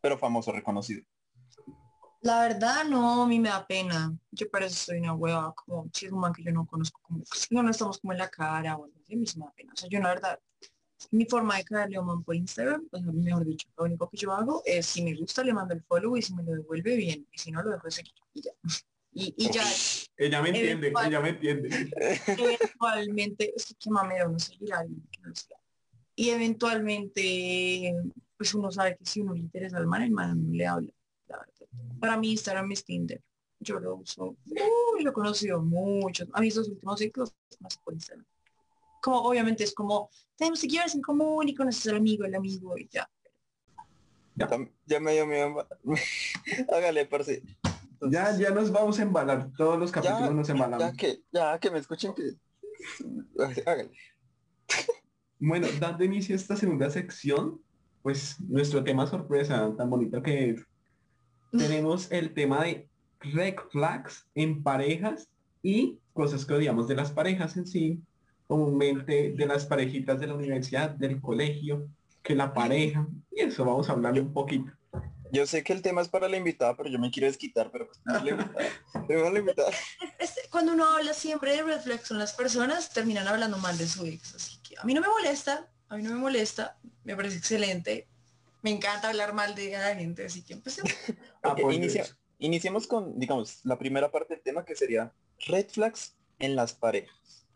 Pero 0.00 0.18
famoso, 0.18 0.52
reconocido. 0.52 1.02
La 2.22 2.40
verdad, 2.40 2.84
no, 2.84 3.22
a 3.22 3.26
mí 3.26 3.38
me 3.38 3.50
da 3.50 3.66
pena. 3.66 4.16
Yo 4.32 4.50
parece 4.50 4.74
que 4.74 4.80
soy 4.80 4.98
una 4.98 5.14
hueva, 5.14 5.54
como 5.54 5.88
si 5.92 6.06
es 6.06 6.12
un 6.12 6.20
man 6.20 6.32
que 6.32 6.42
yo 6.42 6.50
no 6.50 6.66
conozco, 6.66 7.00
como 7.02 7.22
si 7.24 7.54
no, 7.54 7.62
no 7.62 7.70
estamos 7.70 7.98
como 7.98 8.12
en 8.12 8.18
la 8.18 8.28
cara, 8.28 8.76
o 8.76 8.84
algo 8.84 8.96
así, 9.00 9.14
a 9.14 9.16
mí 9.16 9.26
sí 9.26 9.38
me 9.38 9.44
da 9.44 9.52
pena. 9.52 9.72
O 9.72 9.76
sea, 9.76 9.88
yo 9.88 10.00
la 10.00 10.08
verdad, 10.08 10.40
mi 11.10 11.26
forma 11.26 11.56
de 11.56 11.64
caerle 11.64 11.96
a 11.96 12.00
un 12.00 12.06
man 12.06 12.24
por 12.24 12.34
Instagram, 12.34 12.88
pues 12.90 13.02
mejor 13.02 13.44
dicho, 13.44 13.68
lo 13.76 13.84
único 13.84 14.08
que 14.08 14.16
yo 14.16 14.32
hago 14.32 14.62
es 14.64 14.86
si 14.86 15.02
me 15.02 15.14
gusta 15.14 15.44
le 15.44 15.52
mando 15.52 15.74
el 15.74 15.82
follow 15.82 16.16
y 16.16 16.22
si 16.22 16.34
me 16.34 16.42
lo 16.42 16.52
devuelve 16.52 16.96
bien, 16.96 17.26
y 17.30 17.38
si 17.38 17.52
no 17.52 17.62
lo 17.62 17.70
dejo 17.70 17.84
de 17.84 17.90
seguir 17.90 18.14
y 18.34 18.42
ya. 18.42 18.52
Y, 19.18 19.50
ya. 19.50 19.62
Ella 20.18 20.42
me 20.42 20.48
entiende, 20.48 20.92
ella 21.06 21.20
me 21.20 21.28
entiende. 21.30 21.90
Eventualmente, 22.26 23.52
es 23.54 23.66
que 23.66 23.74
qué 23.74 23.90
mamera 23.90 24.26
uno 24.26 24.38
seguirá 24.38 24.82
que 24.82 25.20
no 25.20 25.32
Y 26.14 26.30
eventualmente, 26.30 27.94
pues 28.38 28.54
uno 28.54 28.72
sabe 28.72 28.96
que 28.96 29.04
si 29.04 29.20
uno 29.20 29.34
le 29.34 29.40
interesa 29.40 29.76
al 29.76 29.86
man, 29.86 30.02
el 30.02 30.10
man 30.10 30.52
le 30.52 30.66
habla. 30.66 30.90
Para 32.00 32.16
mí 32.16 32.30
Instagram 32.30 32.72
es 32.72 32.84
Tinder. 32.84 33.20
Yo 33.60 33.78
lo 33.78 33.96
uso, 33.96 34.36
uy, 34.46 35.02
lo 35.02 35.10
he 35.10 35.12
conocido 35.12 35.60
mucho. 35.60 36.26
A 36.32 36.40
mí 36.40 36.48
estos 36.48 36.68
últimos 36.68 36.98
ciclos 36.98 37.34
más 37.60 37.76
por 37.78 37.92
Instagram. 37.92 38.26
Como 39.02 39.20
obviamente 39.20 39.64
es 39.64 39.74
como, 39.74 40.08
tenemos 40.36 40.60
seguidores 40.60 40.94
en 40.94 41.02
común 41.02 41.48
y 41.48 41.54
conoces 41.54 41.86
al 41.88 41.96
amigo, 41.96 42.24
el 42.24 42.34
amigo 42.34 42.76
y 42.78 42.88
ya. 42.88 43.08
Ya, 44.34 44.48
ya 44.86 45.00
me 45.00 45.12
dio 45.12 45.26
miedo. 45.26 45.66
Hágale, 46.72 47.06
parce. 47.06 47.42
Ya, 48.10 48.36
ya 48.36 48.50
nos 48.50 48.70
vamos 48.70 48.98
a 48.98 49.02
embalar. 49.02 49.50
Todos 49.56 49.78
los 49.78 49.92
capítulos 49.92 50.34
nos 50.34 50.48
embalamos. 50.48 50.86
Ya 50.86 50.92
que, 50.92 51.22
ya 51.32 51.58
que 51.58 51.70
me 51.70 51.78
escuchen 51.78 52.14
que. 52.14 52.32
Bueno, 55.38 55.66
dando 55.78 56.02
inicio 56.02 56.34
a 56.34 56.38
esta 56.38 56.56
segunda 56.56 56.88
sección, 56.88 57.60
pues 58.02 58.40
nuestro 58.40 58.82
tema 58.82 59.06
sorpresa, 59.06 59.70
tan 59.76 59.90
bonito 59.90 60.22
que 60.22 60.50
es 60.50 60.66
tenemos 61.50 62.10
el 62.10 62.34
tema 62.34 62.64
de 62.64 62.88
red 63.20 63.54
flags 63.70 64.26
en 64.34 64.62
parejas 64.62 65.28
y 65.62 65.98
cosas 66.12 66.44
que 66.44 66.54
odiamos 66.54 66.88
de 66.88 66.96
las 66.96 67.10
parejas 67.12 67.56
en 67.56 67.66
sí, 67.66 68.00
comúnmente 68.46 69.32
de 69.32 69.46
las 69.46 69.66
parejitas 69.66 70.20
de 70.20 70.26
la 70.28 70.34
universidad, 70.34 70.90
del 70.90 71.20
colegio, 71.20 71.88
que 72.22 72.34
la 72.34 72.52
pareja, 72.52 73.06
y 73.30 73.40
eso 73.40 73.64
vamos 73.64 73.88
a 73.88 73.92
hablar 73.92 74.18
un 74.20 74.32
poquito. 74.32 74.72
Yo 75.32 75.46
sé 75.46 75.62
que 75.62 75.72
el 75.72 75.82
tema 75.82 76.02
es 76.02 76.08
para 76.08 76.28
la 76.28 76.36
invitada, 76.36 76.76
pero 76.76 76.88
yo 76.88 76.98
me 76.98 77.10
quiero 77.10 77.26
desquitar, 77.26 77.70
pero 77.70 77.86
pues 77.88 78.00
la 78.04 79.38
invitada. 79.38 79.70
Cuando 80.50 80.72
uno 80.72 80.84
habla 80.86 81.12
siempre 81.14 81.56
de 81.56 81.62
red 81.62 81.80
flags 81.80 82.08
con 82.08 82.18
las 82.18 82.32
personas, 82.32 82.90
terminan 82.90 83.28
hablando 83.28 83.58
mal 83.58 83.76
de 83.76 83.86
su 83.86 84.04
ex, 84.06 84.34
así 84.34 84.58
que 84.62 84.76
a 84.78 84.84
mí 84.84 84.94
no 84.94 85.00
me 85.00 85.08
molesta, 85.08 85.68
a 85.88 85.96
mí 85.96 86.02
no 86.02 86.10
me 86.10 86.16
molesta, 86.16 86.78
me 87.04 87.16
parece 87.16 87.38
excelente, 87.38 88.08
me 88.62 88.70
encanta 88.70 89.08
hablar 89.08 89.34
mal 89.34 89.54
de 89.54 89.72
la 89.72 89.94
gente, 89.94 90.24
así 90.24 90.42
que 90.42 90.54
empecemos. 90.54 90.92
Ah, 91.42 91.54
iniciemos 92.38 92.86
con, 92.86 93.18
digamos, 93.18 93.60
la 93.64 93.78
primera 93.78 94.10
parte 94.10 94.34
del 94.34 94.42
tema 94.42 94.64
que 94.64 94.74
sería 94.74 95.12
red 95.46 95.68
flags 95.68 96.16
en 96.38 96.56
las 96.56 96.72
parejas. 96.72 97.46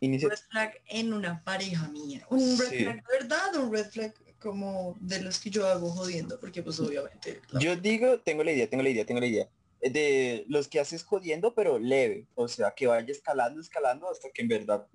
Red 0.00 0.38
flag 0.50 0.82
en 0.86 1.12
una 1.12 1.42
pareja 1.42 1.88
mía. 1.88 2.26
Un 2.28 2.58
red 2.58 2.68
flag 2.68 2.96
de 3.06 3.18
verdad, 3.18 3.56
un 3.56 3.72
red 3.72 3.90
flag 3.90 4.14
como 4.40 4.96
de 5.00 5.22
los 5.22 5.38
que 5.38 5.50
yo 5.50 5.66
hago 5.66 5.90
jodiendo, 5.90 6.38
porque 6.38 6.62
pues 6.62 6.78
obviamente... 6.80 7.40
Yo 7.60 7.76
digo, 7.76 8.20
tengo 8.20 8.44
la 8.44 8.52
idea, 8.52 8.68
tengo 8.68 8.82
la 8.82 8.90
idea, 8.90 9.06
tengo 9.06 9.20
la 9.20 9.26
idea. 9.26 9.48
De 9.80 10.44
los 10.48 10.68
que 10.68 10.80
haces 10.80 11.04
jodiendo, 11.04 11.54
pero 11.54 11.78
leve. 11.78 12.26
O 12.34 12.48
sea, 12.48 12.72
que 12.72 12.86
vaya 12.86 13.10
escalando, 13.10 13.60
escalando, 13.60 14.10
hasta 14.10 14.30
que 14.30 14.42
en 14.42 14.48
verdad 14.48 14.86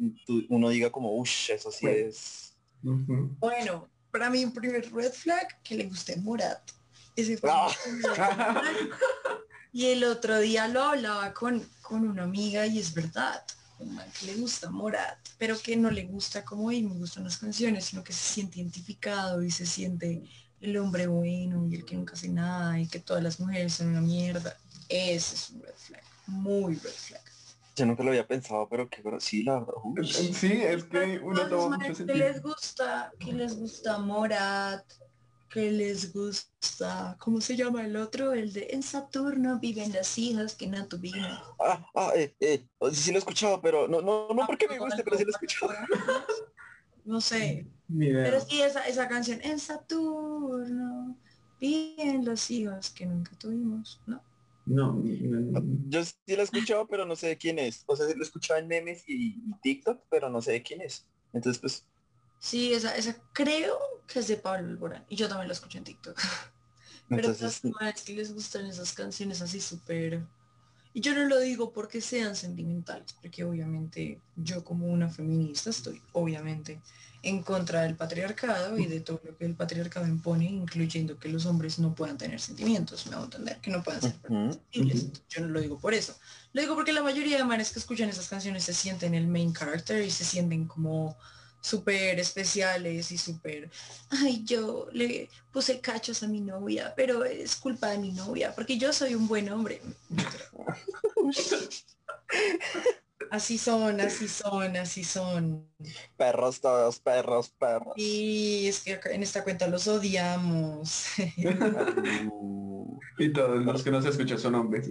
uno 0.49 0.69
diga 0.69 0.91
como, 0.91 1.15
uff, 1.15 1.49
eso 1.49 1.71
sí 1.71 1.87
es... 1.87 2.57
Bueno, 2.81 3.89
para 4.11 4.29
mí 4.29 4.43
un 4.43 4.53
primer 4.53 4.91
red 4.91 5.11
flag 5.11 5.61
que 5.63 5.75
le 5.75 5.85
guste 5.85 6.15
Murat. 6.17 6.71
Ese 7.15 7.37
fue 7.37 7.49
ah. 7.51 7.69
Y 9.73 9.85
el 9.87 10.03
otro 10.03 10.39
día 10.39 10.67
lo 10.67 10.81
hablaba 10.81 11.33
con, 11.33 11.65
con 11.81 12.07
una 12.07 12.23
amiga 12.23 12.67
y 12.67 12.79
es 12.79 12.93
verdad, 12.93 13.41
que 14.19 14.25
le 14.27 14.35
gusta 14.35 14.69
Morat, 14.69 15.17
pero 15.37 15.57
que 15.57 15.75
no 15.75 15.89
le 15.89 16.05
gusta 16.05 16.43
como 16.43 16.71
y 16.71 16.83
me 16.83 16.95
gustan 16.95 17.23
las 17.23 17.37
canciones, 17.37 17.85
sino 17.85 18.03
que 18.03 18.13
se 18.13 18.33
siente 18.33 18.59
identificado 18.59 19.43
y 19.43 19.51
se 19.51 19.65
siente 19.65 20.23
el 20.59 20.77
hombre 20.77 21.07
bueno 21.07 21.67
y 21.67 21.75
el 21.75 21.85
que 21.85 21.95
nunca 21.95 22.13
hace 22.13 22.29
nada 22.29 22.79
y 22.79 22.87
que 22.87 22.99
todas 22.99 23.23
las 23.23 23.39
mujeres 23.39 23.73
son 23.73 23.87
una 23.87 24.01
mierda. 24.01 24.57
Ese 24.89 25.35
es 25.35 25.49
un 25.49 25.61
red 25.61 25.73
flag, 25.75 26.03
muy 26.27 26.75
red 26.75 26.91
flag. 26.91 27.21
Yo 27.75 27.85
nunca 27.85 28.03
lo 28.03 28.09
había 28.09 28.27
pensado, 28.27 28.67
pero 28.69 28.89
que 28.89 29.01
sí, 29.19 29.43
la 29.43 29.59
verdad. 29.59 29.73
Sí, 30.03 30.51
es 30.51 30.83
que 30.83 31.19
uno 31.23 31.47
toma 31.47 31.77
mucho 31.77 31.95
sentido. 31.95 32.13
Que 32.13 32.19
les 32.19 32.41
gusta, 32.41 33.11
que 33.17 33.31
les 33.31 33.55
gusta 33.57 33.97
Morat, 33.97 34.83
que 35.51 35.69
les 35.71 36.13
gusta, 36.13 37.17
¿cómo 37.19 37.41
se 37.41 37.55
llama 37.55 37.85
el 37.85 37.97
otro? 37.97 38.31
El 38.31 38.53
de 38.53 38.67
En 38.71 38.81
Saturno 38.81 39.59
viven 39.59 39.91
las 39.91 40.17
hijas 40.17 40.55
que 40.55 40.67
no 40.67 40.87
tuvimos. 40.87 41.39
Ah, 41.59 41.85
ah, 41.93 42.11
eh, 42.15 42.33
eh, 42.39 42.65
sí, 42.93 43.11
lo 43.11 43.17
he 43.17 43.19
escuchado, 43.19 43.61
pero 43.61 43.87
no, 43.87 44.01
no, 44.01 44.29
no 44.33 44.47
porque 44.47 44.67
me 44.67 44.79
guste, 44.79 45.03
pero 45.03 45.17
sí 45.17 45.23
lo 45.23 45.29
he 45.29 45.31
escuchado. 45.31 45.73
No 47.03 47.19
sé. 47.19 47.65
Pero 47.97 48.39
sí, 48.41 48.61
esa, 48.61 48.87
esa 48.87 49.07
canción, 49.07 49.39
En 49.41 49.59
Saturno 49.59 51.17
viven 51.59 52.23
las 52.23 52.49
hijas 52.51 52.91
que 52.91 53.07
nunca 53.07 53.31
tuvimos, 53.39 53.99
¿no? 54.05 54.21
No, 54.65 55.01
Yo 55.89 56.05
sí 56.05 56.15
lo 56.27 56.41
he 56.41 56.43
escuchado, 56.43 56.87
pero 56.87 57.05
no 57.05 57.15
sé 57.15 57.27
de 57.29 57.37
quién 57.37 57.57
es. 57.57 57.83
O 57.87 57.95
sea, 57.95 58.07
sí 58.07 58.13
lo 58.13 58.19
he 58.19 58.23
escuchado 58.23 58.59
en 58.59 58.67
memes 58.67 59.03
y, 59.07 59.41
TikTok, 59.61 60.03
pero 60.09 60.29
no 60.29 60.41
sé 60.41 60.51
de 60.51 60.63
quién 60.63 60.81
es. 60.81 61.07
Entonces, 61.33 61.59
pues... 61.59 61.87
Sí, 62.41 62.73
esa, 62.73 62.95
esa 62.95 63.15
creo 63.33 63.77
que 64.07 64.19
es 64.19 64.27
de 64.27 64.35
Pablo 64.35 64.67
Alborán. 64.67 65.05
Y 65.07 65.15
yo 65.15 65.29
también 65.29 65.47
lo 65.47 65.53
escucho 65.53 65.77
en 65.77 65.83
TikTok. 65.83 66.17
pero 67.07 67.29
Entonces, 67.29 67.61
es 67.63 68.01
que 68.01 68.13
les 68.13 68.33
gustan 68.33 68.65
esas 68.65 68.91
canciones 68.93 69.41
así 69.41 69.61
súper... 69.61 70.25
Y 70.93 71.01
yo 71.01 71.13
no 71.13 71.23
lo 71.25 71.39
digo 71.39 71.71
porque 71.71 72.01
sean 72.01 72.35
sentimentales, 72.35 73.13
porque 73.21 73.45
obviamente 73.45 74.19
yo 74.35 74.65
como 74.65 74.87
una 74.87 75.07
feminista 75.07 75.69
estoy 75.69 76.01
obviamente 76.11 76.81
en 77.23 77.43
contra 77.43 77.83
del 77.83 77.95
patriarcado 77.95 78.77
y 78.77 78.87
de 78.87 78.99
todo 78.99 79.21
lo 79.23 79.37
que 79.37 79.45
el 79.45 79.55
patriarcado 79.55 80.07
impone, 80.07 80.45
incluyendo 80.45 81.17
que 81.17 81.29
los 81.29 81.45
hombres 81.45 81.77
no 81.79 81.93
puedan 81.93 82.17
tener 82.17 82.41
sentimientos, 82.41 83.05
me 83.07 83.15
hago 83.15 83.25
entender, 83.25 83.59
que 83.61 83.71
no 83.71 83.83
puedan 83.83 84.01
ser 84.01 84.15
Yo 85.29 85.41
no 85.41 85.47
lo 85.47 85.61
digo 85.61 85.79
por 85.79 85.93
eso. 85.93 86.17
Lo 86.51 86.61
digo 86.61 86.75
porque 86.75 86.91
la 86.91 87.03
mayoría 87.03 87.37
de 87.37 87.45
manes 87.45 87.71
que 87.71 87.79
escuchan 87.79 88.09
esas 88.09 88.27
canciones 88.27 88.63
se 88.63 88.73
sienten 88.73 89.13
el 89.13 89.27
main 89.27 89.53
character 89.53 90.03
y 90.03 90.09
se 90.09 90.25
sienten 90.25 90.65
como 90.65 91.15
súper 91.61 92.19
especiales 92.19 93.11
y 93.11 93.17
súper, 93.17 93.69
ay, 94.09 94.43
yo 94.43 94.87
le 94.91 95.29
puse 95.51 95.79
cachos 95.79 96.23
a 96.23 96.27
mi 96.27 96.41
novia, 96.41 96.93
pero 96.95 97.23
es 97.23 97.55
culpa 97.55 97.91
de 97.91 97.99
mi 97.99 98.11
novia, 98.11 98.53
porque 98.53 98.77
yo 98.77 98.91
soy 98.91 99.15
un 99.15 99.27
buen 99.27 99.49
hombre. 99.49 99.81
Así 103.29 103.57
son, 103.57 104.01
así 104.01 104.27
son, 104.27 104.75
así 104.75 105.05
son. 105.05 105.65
Perros 106.17 106.59
todos, 106.59 106.99
perros, 106.99 107.49
perros. 107.49 107.93
Y 107.95 108.67
es 108.67 108.81
que 108.81 108.99
en 109.05 109.23
esta 109.23 109.45
cuenta 109.45 109.67
los 109.67 109.87
odiamos. 109.87 111.05
y 113.17 113.31
todos 113.31 113.63
los 113.63 113.83
que 113.83 113.91
no 113.91 114.01
se 114.01 114.09
escuchan 114.09 114.37
son 114.37 114.55
hombres. 114.55 114.89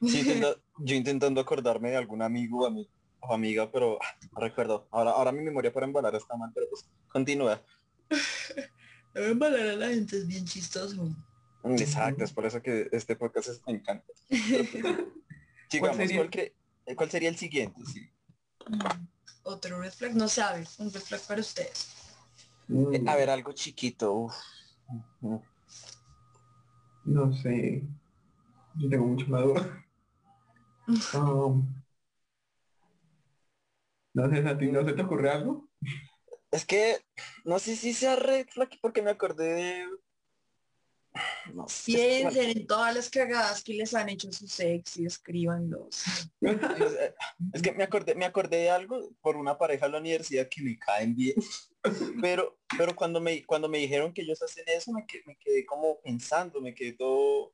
yo 0.00 0.94
intentando 0.94 1.38
acordarme 1.38 1.90
de 1.90 1.96
algún 1.96 2.22
amigo 2.22 2.66
o 3.20 3.34
amiga, 3.34 3.70
pero 3.70 3.98
no 4.32 4.40
recuerdo. 4.40 4.86
Ahora, 4.90 5.10
ahora 5.12 5.32
mi 5.32 5.42
memoria 5.42 5.72
para 5.72 5.86
embalar 5.86 6.14
está 6.14 6.36
mal, 6.36 6.50
pero 6.54 6.66
pues 6.68 6.88
continúa. 7.08 7.60
embalar 9.14 9.68
a 9.68 9.76
la 9.76 9.88
gente 9.88 10.18
es 10.18 10.26
bien 10.26 10.44
chistoso. 10.44 11.08
Exacto, 11.64 12.24
es 12.24 12.32
por 12.32 12.46
eso 12.46 12.62
que 12.62 12.88
este 12.92 13.16
podcast 13.16 13.48
es, 13.48 13.62
me 13.66 13.74
encanta. 13.74 14.06
Sigamos, 15.68 15.96
¿cuál, 15.96 16.30
eh, 16.32 16.94
¿Cuál 16.94 17.10
sería 17.10 17.28
el 17.28 17.36
siguiente? 17.36 17.80
Mm, 18.68 19.06
otro 19.42 19.80
red 19.80 19.92
flag, 19.92 20.14
no 20.14 20.28
sabe, 20.28 20.64
un 20.78 20.92
red 20.92 21.00
flag 21.00 21.20
para 21.22 21.40
ustedes. 21.40 21.96
Eh, 22.68 23.02
a 23.06 23.16
ver, 23.16 23.30
algo 23.30 23.52
chiquito. 23.52 24.28
No 27.04 27.32
sé. 27.32 27.82
Yo 28.74 28.88
tengo 28.88 29.06
mucho 29.06 29.26
la 29.28 29.44
um, 31.18 31.66
no 34.16 34.30
sé, 34.30 34.42
Santi, 34.42 34.72
¿no 34.72 34.82
se 34.82 34.94
te 34.94 35.02
ocurre 35.02 35.30
algo? 35.30 35.68
Es 36.50 36.64
que 36.64 36.96
no 37.44 37.58
sé 37.58 37.76
si 37.76 37.92
sea 37.92 38.16
red 38.16 38.46
flag 38.48 38.70
porque 38.80 39.02
me 39.02 39.10
acordé 39.10 39.52
de 39.52 39.86
no, 41.54 41.66
Piensen 41.84 42.50
en 42.50 42.66
todas 42.66 42.94
las 42.94 43.10
cagadas 43.10 43.62
que 43.62 43.74
les 43.74 43.94
han 43.94 44.08
hecho 44.08 44.32
sus 44.32 44.58
ex 44.60 44.96
y 44.96 45.06
escríbanlos. 45.06 46.02
Es 47.52 47.62
que 47.62 47.72
me 47.72 47.84
acordé, 47.84 48.14
me 48.14 48.24
acordé 48.24 48.56
de 48.56 48.70
algo 48.70 49.10
por 49.20 49.36
una 49.36 49.58
pareja 49.58 49.86
en 49.86 49.92
la 49.92 49.98
universidad 49.98 50.48
que 50.48 50.62
me 50.62 50.78
caen 50.78 51.14
bien. 51.14 51.36
Pero, 52.20 52.58
pero 52.76 52.96
cuando 52.96 53.20
me 53.20 53.44
cuando 53.44 53.68
me 53.68 53.78
dijeron 53.78 54.12
que 54.12 54.22
ellos 54.22 54.42
hacen 54.42 54.64
eso, 54.66 54.92
me 54.92 55.06
quedé, 55.06 55.22
me 55.26 55.36
quedé 55.36 55.66
como 55.66 56.00
pensando, 56.00 56.60
me 56.60 56.74
quedé 56.74 56.94
todo. 56.94 57.52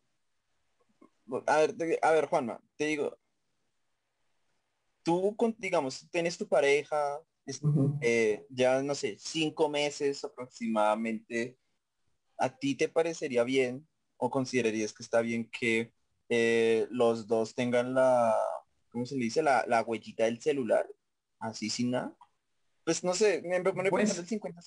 A 1.46 1.58
ver, 1.58 1.74
a 2.02 2.10
ver, 2.12 2.26
Juanma, 2.26 2.60
te 2.76 2.86
digo, 2.86 3.18
tú, 5.02 5.36
digamos, 5.58 6.08
tienes 6.10 6.38
tu 6.38 6.48
pareja, 6.48 7.20
eh, 8.00 8.46
ya 8.50 8.82
no 8.82 8.94
sé, 8.94 9.16
cinco 9.18 9.68
meses 9.68 10.24
aproximadamente 10.24 11.58
¿a 12.42 12.48
ti 12.48 12.74
te 12.74 12.88
parecería 12.88 13.44
bien 13.44 13.86
o 14.16 14.30
considerarías 14.30 14.92
que 14.92 15.02
está 15.02 15.20
bien 15.20 15.48
que 15.50 15.92
eh, 16.28 16.86
los 16.90 17.26
dos 17.26 17.54
tengan 17.54 17.94
la, 17.94 18.34
¿cómo 18.90 19.06
se 19.06 19.16
le 19.16 19.24
dice? 19.24 19.42
La, 19.42 19.64
la 19.68 19.82
huellita 19.82 20.24
del 20.24 20.40
celular, 20.40 20.88
así 21.38 21.70
sin 21.70 21.92
nada. 21.92 22.16
Pues 22.84 23.04
no 23.04 23.14
sé, 23.14 23.42
me 23.42 23.60
Pues, 23.60 23.90
pensando 23.92 24.22
el 24.22 24.28
50 24.28 24.60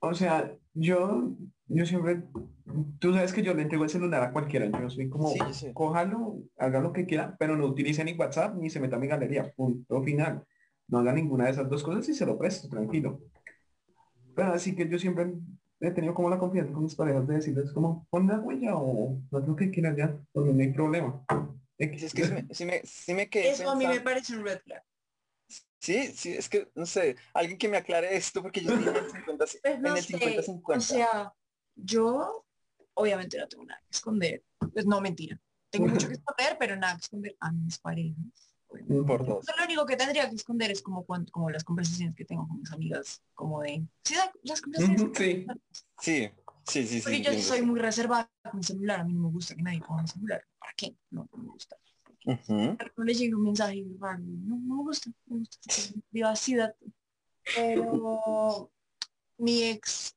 O 0.00 0.14
sea, 0.14 0.54
yo, 0.74 1.32
yo 1.66 1.86
siempre, 1.86 2.22
tú 2.98 3.12
sabes 3.12 3.32
que 3.32 3.42
yo 3.42 3.54
le 3.54 3.62
entrego 3.62 3.84
el 3.84 3.90
celular 3.90 4.22
a 4.22 4.32
cualquiera, 4.32 4.66
yo 4.66 4.88
soy 4.90 5.08
como, 5.08 5.28
Sí, 5.28 5.38
sé. 5.52 5.72
cójalo, 5.74 6.36
haga 6.56 6.80
lo 6.80 6.92
que 6.92 7.06
quiera, 7.06 7.36
pero 7.38 7.56
no 7.56 7.66
utilice 7.66 8.04
ni 8.04 8.12
WhatsApp 8.14 8.54
ni 8.56 8.70
se 8.70 8.80
meta 8.80 8.96
a 8.96 8.98
mi 8.98 9.08
galería, 9.08 9.52
punto 9.56 10.02
final. 10.02 10.44
No 10.86 10.98
haga 10.98 11.12
ninguna 11.12 11.44
de 11.44 11.50
esas 11.50 11.68
dos 11.68 11.82
cosas 11.82 12.08
y 12.08 12.14
se 12.14 12.24
lo 12.24 12.38
presto, 12.38 12.68
tranquilo. 12.68 13.20
Pero 14.34 14.52
así 14.52 14.74
que 14.74 14.88
yo 14.88 14.98
siempre 14.98 15.32
he 15.80 15.90
tenido 15.90 16.14
como 16.14 16.30
la 16.30 16.38
confianza 16.38 16.72
con 16.72 16.84
mis 16.84 16.94
parejas 16.94 17.26
de 17.26 17.34
decirles 17.34 17.72
como, 17.72 18.06
pon 18.10 18.26
la 18.26 18.38
huella 18.38 18.76
o 18.76 19.20
haz 19.32 19.46
lo 19.46 19.56
que 19.56 19.70
quieras 19.70 19.96
ya, 19.96 20.16
porque 20.32 20.52
no 20.52 20.62
hay 20.62 20.72
problema. 20.72 21.24
X. 21.78 22.02
Es 22.02 22.14
que 22.14 22.24
sí 22.24 22.32
me, 22.32 22.46
sí 22.50 22.64
me, 22.64 22.80
sí 22.84 23.14
me 23.14 23.28
quedé 23.28 23.50
Eso 23.50 23.70
a 23.70 23.76
mí 23.76 23.86
me 23.86 24.00
parece 24.00 24.36
un 24.36 24.44
red 24.44 24.60
flag. 24.60 24.82
Sí, 25.80 26.08
sí, 26.08 26.32
es 26.32 26.48
que, 26.48 26.68
no 26.74 26.84
sé, 26.86 27.16
alguien 27.32 27.56
que 27.56 27.68
me 27.68 27.76
aclare 27.78 28.16
esto, 28.16 28.42
porque 28.42 28.60
yo 28.62 28.70
estoy 28.70 28.88
en 28.88 28.96
el 28.96 29.10
50, 29.12 29.44
Pues 29.62 29.74
en 29.74 29.86
el 29.86 29.96
50-50. 30.02 30.76
O 30.76 30.80
sea, 30.80 31.32
yo 31.76 32.44
obviamente 32.94 33.38
no 33.38 33.48
tengo 33.48 33.64
nada 33.64 33.80
que 33.80 33.90
esconder. 33.90 34.44
Pues 34.72 34.86
no, 34.86 35.00
mentira. 35.00 35.40
Tengo 35.70 35.86
mucho 35.86 36.08
que 36.08 36.14
esconder, 36.20 36.56
pero 36.58 36.76
nada 36.76 36.94
que 36.96 37.02
esconder 37.02 37.36
a 37.40 37.52
mis 37.52 37.78
parejas. 37.78 38.16
obviamente. 38.68 39.04
por 39.06 39.24
dos. 39.26 39.46
Lo 39.56 39.64
único 39.64 39.86
que 39.86 39.96
tendría 39.96 40.28
que 40.28 40.34
esconder 40.36 40.70
es 40.72 40.82
como 40.82 41.04
cuando, 41.04 41.30
como 41.30 41.48
las 41.50 41.62
conversaciones 41.64 42.16
que 42.16 42.24
tengo 42.24 42.46
con 42.48 42.58
mis 42.58 42.72
amigas, 42.72 43.22
como 43.34 43.62
de, 43.62 43.86
sí, 44.04 44.14
la- 44.14 44.32
las 44.42 44.60
conversaciones. 44.60 45.16
Sí. 45.16 45.46
Sí, 46.00 46.30
sí, 46.66 46.86
sí, 46.86 46.86
sí. 46.86 47.00
Porque 47.02 47.18
yo 47.18 47.30
entiendo, 47.30 47.42
soy 47.42 47.62
muy 47.62 47.78
reservada 47.80 48.30
con 48.42 48.58
mi 48.58 48.64
celular, 48.64 49.00
a 49.00 49.04
mí 49.04 49.14
no 49.14 49.20
me 49.20 49.28
gusta 49.30 49.54
que 49.54 49.62
nadie 49.62 49.80
ponga 49.80 50.02
mi 50.02 50.08
celular. 50.08 50.44
¿Para 50.58 50.72
qué? 50.76 50.96
No, 51.10 51.28
no 51.32 51.38
me 51.42 51.48
gusta. 51.50 51.76
Ujú. 52.28 52.76
No 52.96 53.04
le 53.04 53.14
llega 53.14 53.36
un 53.36 53.42
mensaje 53.44 53.84
raro, 53.98 54.18
no, 54.20 54.56
no 54.58 54.76
me 54.76 54.82
gusta, 54.82 55.10
me 55.26 55.38
gusta 55.38 55.58
privacidad. 56.10 56.74
Pero 57.54 58.70
mi 59.38 59.62
ex 59.64 60.14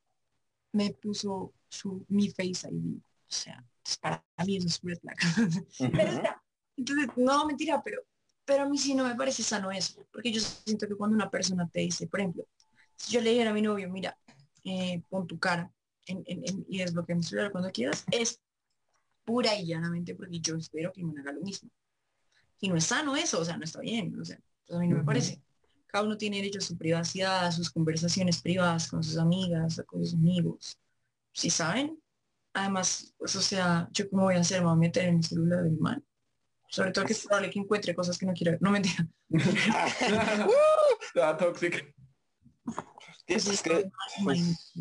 me 0.73 0.91
puso 0.91 1.53
su 1.69 2.05
mi 2.09 2.29
face 2.29 2.69
ID. 2.69 2.97
O 2.97 3.33
sea, 3.33 3.63
para 4.01 4.23
mí 4.45 4.57
eso 4.57 4.67
es 4.67 4.81
red 4.83 4.99
flag. 4.99 5.17
Pero 5.79 6.11
Ujú. 6.11 6.21
ya, 6.23 6.43
entonces, 6.77 7.07
no, 7.15 7.45
mentira, 7.45 7.81
pero, 7.83 8.01
pero 8.45 8.63
a 8.63 8.69
mí 8.69 8.77
sí 8.77 8.93
no 8.93 9.05
me 9.07 9.15
parece 9.15 9.43
sano 9.43 9.71
eso, 9.71 10.05
porque 10.11 10.31
yo 10.31 10.41
siento 10.41 10.87
que 10.87 10.95
cuando 10.95 11.15
una 11.15 11.29
persona 11.29 11.69
te 11.69 11.79
dice, 11.81 12.07
por 12.07 12.19
ejemplo, 12.19 12.45
si 12.95 13.13
yo 13.13 13.21
le 13.21 13.29
dijera 13.31 13.51
a 13.51 13.53
mi 13.53 13.61
novio, 13.61 13.89
mira, 13.89 14.17
eh, 14.63 15.01
pon 15.09 15.27
tu 15.27 15.39
cara 15.39 15.71
en, 16.07 16.23
en, 16.25 16.43
en- 16.45 16.65
y 16.67 16.79
desbloquea 16.79 17.15
mi 17.15 17.23
celular 17.23 17.51
cuando 17.51 17.71
quieras, 17.71 18.03
es 18.11 18.41
pura 19.23 19.55
y 19.55 19.67
llanamente 19.67 20.15
porque 20.15 20.39
yo 20.39 20.55
espero 20.57 20.91
que 20.91 21.03
me 21.03 21.19
haga 21.21 21.31
lo 21.33 21.41
mismo. 21.41 21.69
Y 22.61 22.69
no 22.69 22.77
es 22.77 22.85
sano 22.85 23.15
eso, 23.15 23.39
o 23.39 23.45
sea, 23.45 23.57
no 23.57 23.65
está 23.65 23.81
bien, 23.81 24.17
o 24.19 24.23
sea, 24.23 24.39
pues 24.65 24.77
a 24.77 24.79
mí 24.79 24.87
no 24.87 24.97
me 24.97 25.03
parece. 25.03 25.41
Cada 25.87 26.05
uno 26.05 26.15
tiene 26.15 26.37
derecho 26.37 26.59
a 26.59 26.61
su 26.61 26.77
privacidad, 26.77 27.47
a 27.47 27.51
sus 27.51 27.69
conversaciones 27.69 28.41
privadas 28.41 28.87
con 28.87 29.03
sus 29.03 29.17
amigas, 29.17 29.81
con 29.85 30.05
sus 30.05 30.13
amigos. 30.13 30.79
¿Sí 31.33 31.49
saben? 31.49 31.99
Además, 32.53 33.13
pues, 33.17 33.35
o 33.35 33.41
sea, 33.41 33.89
yo 33.91 34.09
cómo 34.09 34.23
voy 34.23 34.35
a 34.35 34.39
hacer, 34.39 34.59
me 34.59 34.67
voy 34.67 34.73
a 34.73 34.77
meter 34.77 35.05
en 35.05 35.17
el 35.17 35.23
celular 35.23 35.63
del 35.63 35.77
mal. 35.77 36.01
Sobre 36.69 36.91
todo 36.91 37.03
que 37.03 37.11
es 37.11 37.25
probable 37.25 37.49
que 37.49 37.59
encuentre 37.59 37.93
cosas 37.93 38.17
que 38.17 38.25
no 38.25 38.33
quiero 38.33 38.53
ver. 38.53 38.61
No 38.61 38.71
mentira. 38.71 39.07
Ah, 41.21 41.35
toxic. 41.35 41.93
Es, 43.27 43.43
Pues 43.43 43.47
es 43.47 43.61
que, 43.61 43.91
pues, 44.23 44.73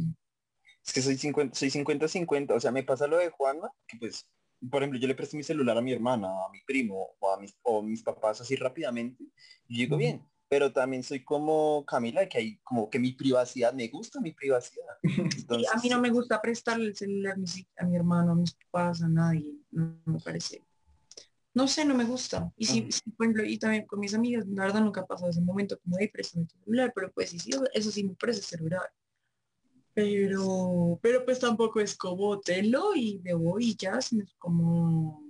es 0.86 0.92
que 0.92 1.02
soy 1.02 1.16
50, 1.16 1.58
soy 1.58 1.70
50-50, 1.70 2.54
o 2.54 2.60
sea, 2.60 2.70
me 2.70 2.84
pasa 2.84 3.08
lo 3.08 3.18
de 3.18 3.30
Juana, 3.30 3.68
que 3.88 3.96
pues, 3.98 4.26
por 4.68 4.82
ejemplo, 4.82 4.98
yo 4.98 5.08
le 5.08 5.14
presto 5.14 5.36
mi 5.36 5.42
celular 5.42 5.78
a 5.78 5.80
mi 5.80 5.92
hermana, 5.92 6.28
a 6.28 6.50
mi 6.50 6.61
primo, 6.66 7.16
o 7.18 7.32
a 7.32 7.40
mis, 7.40 7.56
o 7.62 7.82
mis 7.82 8.02
papás 8.02 8.40
así 8.40 8.56
rápidamente, 8.56 9.24
y 9.68 9.78
digo 9.78 9.96
bien, 9.96 10.26
pero 10.50 10.72
también 10.72 11.04
soy 11.04 11.22
como 11.22 11.84
Camila, 11.86 12.28
que 12.28 12.38
hay 12.38 12.58
como 12.64 12.90
que 12.90 12.98
mi 12.98 13.12
privacidad, 13.12 13.72
me 13.72 13.86
gusta 13.86 14.20
mi 14.20 14.32
privacidad. 14.32 14.96
Entonces, 15.02 15.68
a 15.72 15.78
mí 15.78 15.88
no 15.88 16.00
me 16.00 16.11
gusta 16.11 16.42
prestarle 16.42 16.88
el 16.88 16.96
celular 16.96 17.36
a 17.78 17.86
mi 17.86 17.96
hermano, 17.96 18.32
a 18.32 18.34
mis 18.34 18.54
papás, 18.54 19.00
a 19.02 19.08
nadie. 19.08 19.54
No 19.70 19.96
me 20.04 20.18
parece. 20.18 20.64
No 21.54 21.68
sé, 21.68 21.84
no 21.84 21.94
me 21.94 22.04
gusta. 22.04 22.52
Y 22.56 22.66
si, 22.66 22.90
si, 22.90 23.11
por 23.11 23.26
ejemplo, 23.26 23.44
y 23.44 23.58
también 23.58 23.86
con 23.86 24.00
mis 24.00 24.12
amigas, 24.12 24.44
la 24.48 24.64
verdad 24.64 24.80
nunca 24.80 25.02
ha 25.02 25.06
pasado 25.06 25.30
ese 25.30 25.40
momento 25.40 25.78
como 25.80 25.96
de 25.96 26.08
préstame 26.08 26.46
tu 26.46 26.58
celular, 26.64 26.92
pero 26.94 27.12
pues 27.12 27.30
sí, 27.30 27.50
eso 27.72 27.90
sí 27.92 28.04
me 28.04 28.14
parece 28.14 28.56
grave. 28.61 28.88
Pero, 29.93 30.99
pero 31.03 31.24
pues 31.24 31.41
tampoco 31.41 31.80
es 31.80 31.97
como 31.97 32.41
tenlo 32.41 32.95
y 32.95 33.18
me 33.24 33.34
voy 33.34 33.70
y 33.70 33.76
ya, 33.76 34.01
sino 34.01 34.24
es 34.24 34.34
como, 34.38 35.22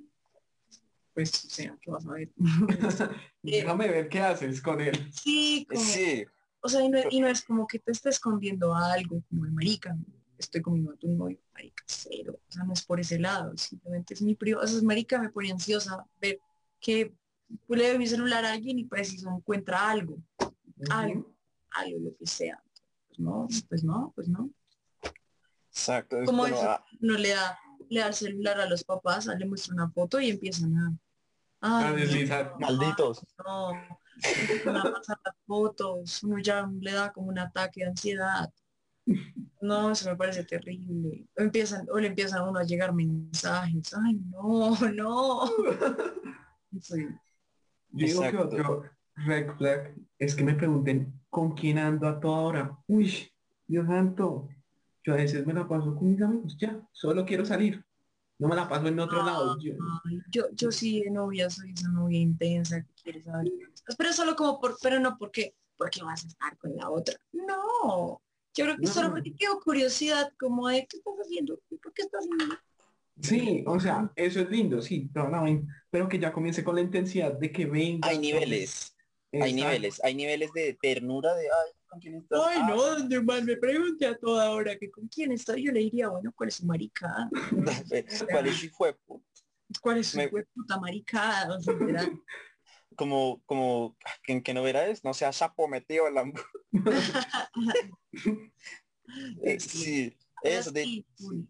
pues, 1.15 1.45
o 1.45 1.51
sea, 1.51 1.77
¿qué 1.81 1.91
vas 1.91 2.07
a 2.07 2.13
ver? 2.13 2.31
Déjame 3.43 3.89
ver 3.89 4.09
qué 4.09 4.21
haces 4.21 4.61
con 4.61 4.81
él. 4.81 5.11
sí, 5.13 5.67
como, 5.69 5.81
sí, 5.81 6.25
o 6.61 6.69
sea, 6.69 6.83
y 6.83 6.89
no, 6.89 6.99
y 7.11 7.21
no 7.21 7.29
es 7.29 7.43
como 7.43 7.67
que 7.67 7.79
te 7.79 7.93
esté 7.93 8.11
escondiendo 8.11 8.75
algo 8.75 9.23
como 9.29 9.45
de 9.45 9.51
marica, 9.51 9.97
estoy 10.39 10.61
comiendo 10.61 10.93
a 10.93 10.97
tu 10.97 11.09
novio, 11.09 11.39
marica, 11.55 11.83
cero. 11.87 12.39
O 12.49 12.53
sea, 12.53 12.65
no 12.65 12.73
es 12.73 12.83
por 12.83 13.01
ese 13.01 13.19
lado, 13.19 13.57
simplemente 13.57 14.15
es 14.15 14.23
mi 14.23 14.35
privado. 14.35 14.65
O 14.65 14.69
sea, 14.69 14.77
es 14.77 14.83
marica 14.83 15.21
me 15.21 15.31
pone 15.31 15.51
ansiosa 15.51 16.05
ver 16.21 16.39
que 16.79 17.13
le 17.69 17.89
doy 17.89 17.99
mi 17.99 18.07
celular 18.07 18.45
a 18.45 18.53
alguien 18.53 18.79
y 18.79 18.85
preciso 18.85 19.31
encuentra 19.31 19.91
algo, 19.91 20.19
algo, 20.91 21.35
algo, 21.73 21.99
lo 21.99 22.17
que 22.17 22.27
sea. 22.27 22.63
No, 23.21 23.47
pues 23.69 23.85
no, 23.85 24.13
pues 24.15 24.29
no. 24.29 24.51
exacto. 25.71 26.19
es 26.21 26.27
Como 26.27 26.47
eso, 26.47 26.81
no 27.01 27.15
le 27.19 27.31
da, 27.31 27.59
le 27.89 28.01
da 28.01 28.07
el 28.09 28.15
celular 28.15 28.61
a 28.61 28.67
los 28.69 28.83
papás, 28.85 29.27
le 29.27 29.47
muestra 29.47 29.75
una 29.75 29.91
foto 29.91 30.21
y 30.21 30.31
empiezan 30.31 30.75
a 30.77 30.93
A 31.61 31.89
Ay, 31.89 31.97
deslizar. 32.01 32.53
no, 32.59 32.67
malditos. 32.67 33.23
no, 33.47 33.73
empiezan 34.41 34.77
a 34.77 34.83
pasar 34.85 35.19
las 35.25 35.35
fotos, 35.47 36.23
uno 36.23 36.39
ya 36.39 36.67
le 36.81 36.93
da 36.93 37.13
como 37.13 37.29
un 37.29 37.39
ataque 37.39 37.81
de 37.81 37.87
ansiedad. 37.91 38.51
No, 39.61 39.91
eso 39.91 40.09
me 40.09 40.17
parece 40.17 40.45
terrible. 40.45 41.27
O 41.37 41.43
empiezan, 41.43 41.87
o 41.91 41.99
le 41.99 42.07
empiezan 42.07 42.39
a 42.39 42.49
uno 42.49 42.59
a 42.61 42.65
llegar 42.65 42.95
mensajes. 42.95 43.93
Ay, 43.95 44.15
no, 44.31 44.77
no. 44.95 45.43
Sí. 46.81 47.05
Digo 47.89 48.21
que 48.21 48.29
Exacto. 48.29 48.57
otro 48.57 48.83
red 49.17 49.51
flag 49.59 49.95
es 50.19 50.37
que 50.37 50.45
me 50.45 50.55
pregunten 50.55 51.20
con 51.31 51.53
quién 51.55 51.79
ando 51.79 52.09
a 52.09 52.21
toda 52.21 52.41
hora. 52.41 52.79
Uy, 52.89 53.31
Dios 53.67 53.87
santo. 53.87 54.49
Yo 55.03 55.15
a 55.15 55.17
veces 55.17 55.47
me 55.47 55.55
la 55.55 55.67
paso 55.67 55.95
con 55.97 56.11
mis 56.11 56.21
amigos, 56.21 56.57
ya, 56.59 56.79
solo 56.93 57.25
quiero 57.25 57.47
salir. 57.47 57.83
No 58.39 58.49
me 58.49 58.57
la 58.57 58.69
paso 58.69 58.87
en 58.89 58.99
otro 59.01 59.23
lado. 59.23 59.59
Yo- 59.61 59.75
Yo, 60.31 60.45
yo 60.53 60.71
sí 60.73 61.01
de 61.03 61.11
novia 61.11 61.49
soy 61.49 61.73
esa 61.73 61.89
novia 61.89 62.19
intensa 62.19 62.83
que 62.83 62.93
quiere 63.03 63.23
saber. 63.23 63.51
Pero 63.97 64.13
solo 64.13 64.35
como 64.37 64.61
por, 64.61 64.77
pero 64.83 64.99
no 65.01 65.17
porque, 65.19 65.55
porque 65.77 66.03
vas 66.03 66.25
a 66.25 66.29
estar 66.29 66.59
con 66.59 66.75
la 66.77 66.91
otra. 66.91 67.15
No. 67.33 68.21
Yo 68.55 68.65
creo 68.65 68.77
que 68.77 68.87
No. 68.87 68.93
solo 68.93 69.11
porque 69.11 69.31
tengo 69.39 69.61
curiosidad 69.61 70.33
como 70.39 70.69
de 70.69 70.87
qué 70.87 70.97
estás 70.99 71.15
haciendo, 71.23 71.59
por 71.83 71.93
qué 71.95 72.03
estás 72.03 72.25
haciendo. 72.25 72.57
Sí, 73.23 73.63
o 73.67 73.79
sea, 73.79 74.11
eso 74.17 74.41
es 74.41 74.51
lindo, 74.51 74.81
sí, 74.81 75.11
la 75.15 75.25
vaina, 75.25 75.85
pero 75.91 76.09
que 76.09 76.19
ya 76.19 76.33
comience 76.33 76.65
con 76.65 76.75
la 76.75 76.81
intensidad 76.81 77.35
de 77.39 77.53
que 77.53 77.67
venga. 77.67 78.09
Hay 78.09 78.19
niveles, 78.19 78.97
hay 79.33 79.39
Exacto. 79.39 79.55
niveles, 79.55 80.01
hay 80.03 80.15
niveles 80.15 80.53
de 80.53 80.77
ternura 80.81 81.35
de, 81.35 81.47
ay, 81.47 81.71
¿con 81.87 82.01
quién 82.01 82.15
estás? 82.17 82.41
Ay, 82.47 82.59
Ah, 82.63 82.67
no, 82.69 82.83
donde 82.83 83.23
mal 83.23 83.45
me 83.45 83.57
pregunte 83.57 84.07
a 84.07 84.17
toda 84.17 84.51
hora 84.51 84.77
que 84.77 84.91
con 84.91 85.07
quién 85.09 85.33
estoy, 85.33 85.65
yo 85.65 85.73
le 85.73 85.81
diría, 85.81 86.09
bueno, 86.09 86.33
¿cuál 86.35 86.49
es 86.49 86.57
su 86.57 86.67
maricada? 86.67 87.29
¿Cuál 88.31 88.47
es 88.47 88.57
su 88.57 88.69
fue? 88.71 88.97
¿Cuál 89.81 89.99
es 89.99 90.09
su 90.09 90.19
Me- 90.19 90.29
puta 90.29 90.79
maricada? 90.81 91.57
O 91.57 91.61
sea. 91.61 91.75
Como, 92.97 93.41
como, 93.47 93.97
¿en 94.27 94.43
qué 94.43 94.53
novela 94.53 94.87
es? 94.87 95.05
No 95.05 95.15
sea 95.15 95.33
sapo 95.33 95.69
metido 95.69 96.09
en 96.09 96.15
la... 96.15 96.25
Eh, 99.43 99.59
sí, 99.59 100.17
Pero 100.43 100.61
eso 100.61 100.71
de... 100.71 100.85
sí, 100.85 101.07
full, 101.17 101.43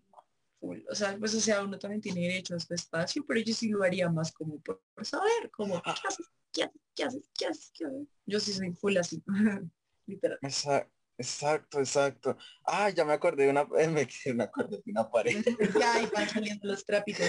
full. 0.61 0.79
O 0.91 0.95
sea, 0.95 1.17
pues 1.19 1.35
o 1.35 1.41
sea, 1.41 1.65
uno 1.65 1.79
también 1.79 2.01
tiene 2.01 2.21
derecho 2.21 2.55
a 2.55 2.61
su 2.61 2.73
espacio, 2.75 3.25
pero 3.27 3.41
yo 3.41 3.53
sí 3.55 3.69
lo 3.69 3.83
haría 3.83 4.09
más 4.09 4.33
como 4.33 4.61
por, 4.61 4.83
por 4.95 5.05
saber, 5.05 5.51
como, 5.51 5.83
¿qué 5.83 5.91
haces? 6.07 6.27
¿Qué 6.53 6.65
haces? 6.65 6.81
¿Qué 6.95 7.05
haces? 7.05 7.31
¿Qué 7.37 7.47
haces? 7.47 7.73
¿Qué 7.75 7.85
haces? 7.85 8.09
Yo 8.27 8.41
sí 8.41 8.53
soy 8.53 8.73
full 8.73 8.97
así, 8.97 9.23
literal. 10.07 10.39
Exacto, 10.43 11.79
exacto. 11.79 12.37
Ah, 12.65 12.89
ya 12.89 13.05
me 13.05 13.13
acordé 13.13 13.45
de 13.45 13.51
una, 13.51 13.65
me, 13.67 14.09
me 14.35 14.45
acordé 14.45 14.79
de 14.85 14.91
una 14.91 15.11
pareja. 15.11 15.43
Ya 15.79 16.11
van 16.15 16.29
saliendo 16.29 16.67
los 16.67 16.85
trapitos. 16.85 17.27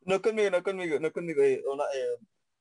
No 0.00 0.20
conmigo, 0.20 0.50
no 0.50 0.62
conmigo, 0.62 0.98
no 0.98 1.12
conmigo, 1.12 1.42
de, 1.42 1.62
una, 1.70 1.84
eh, 1.84 2.18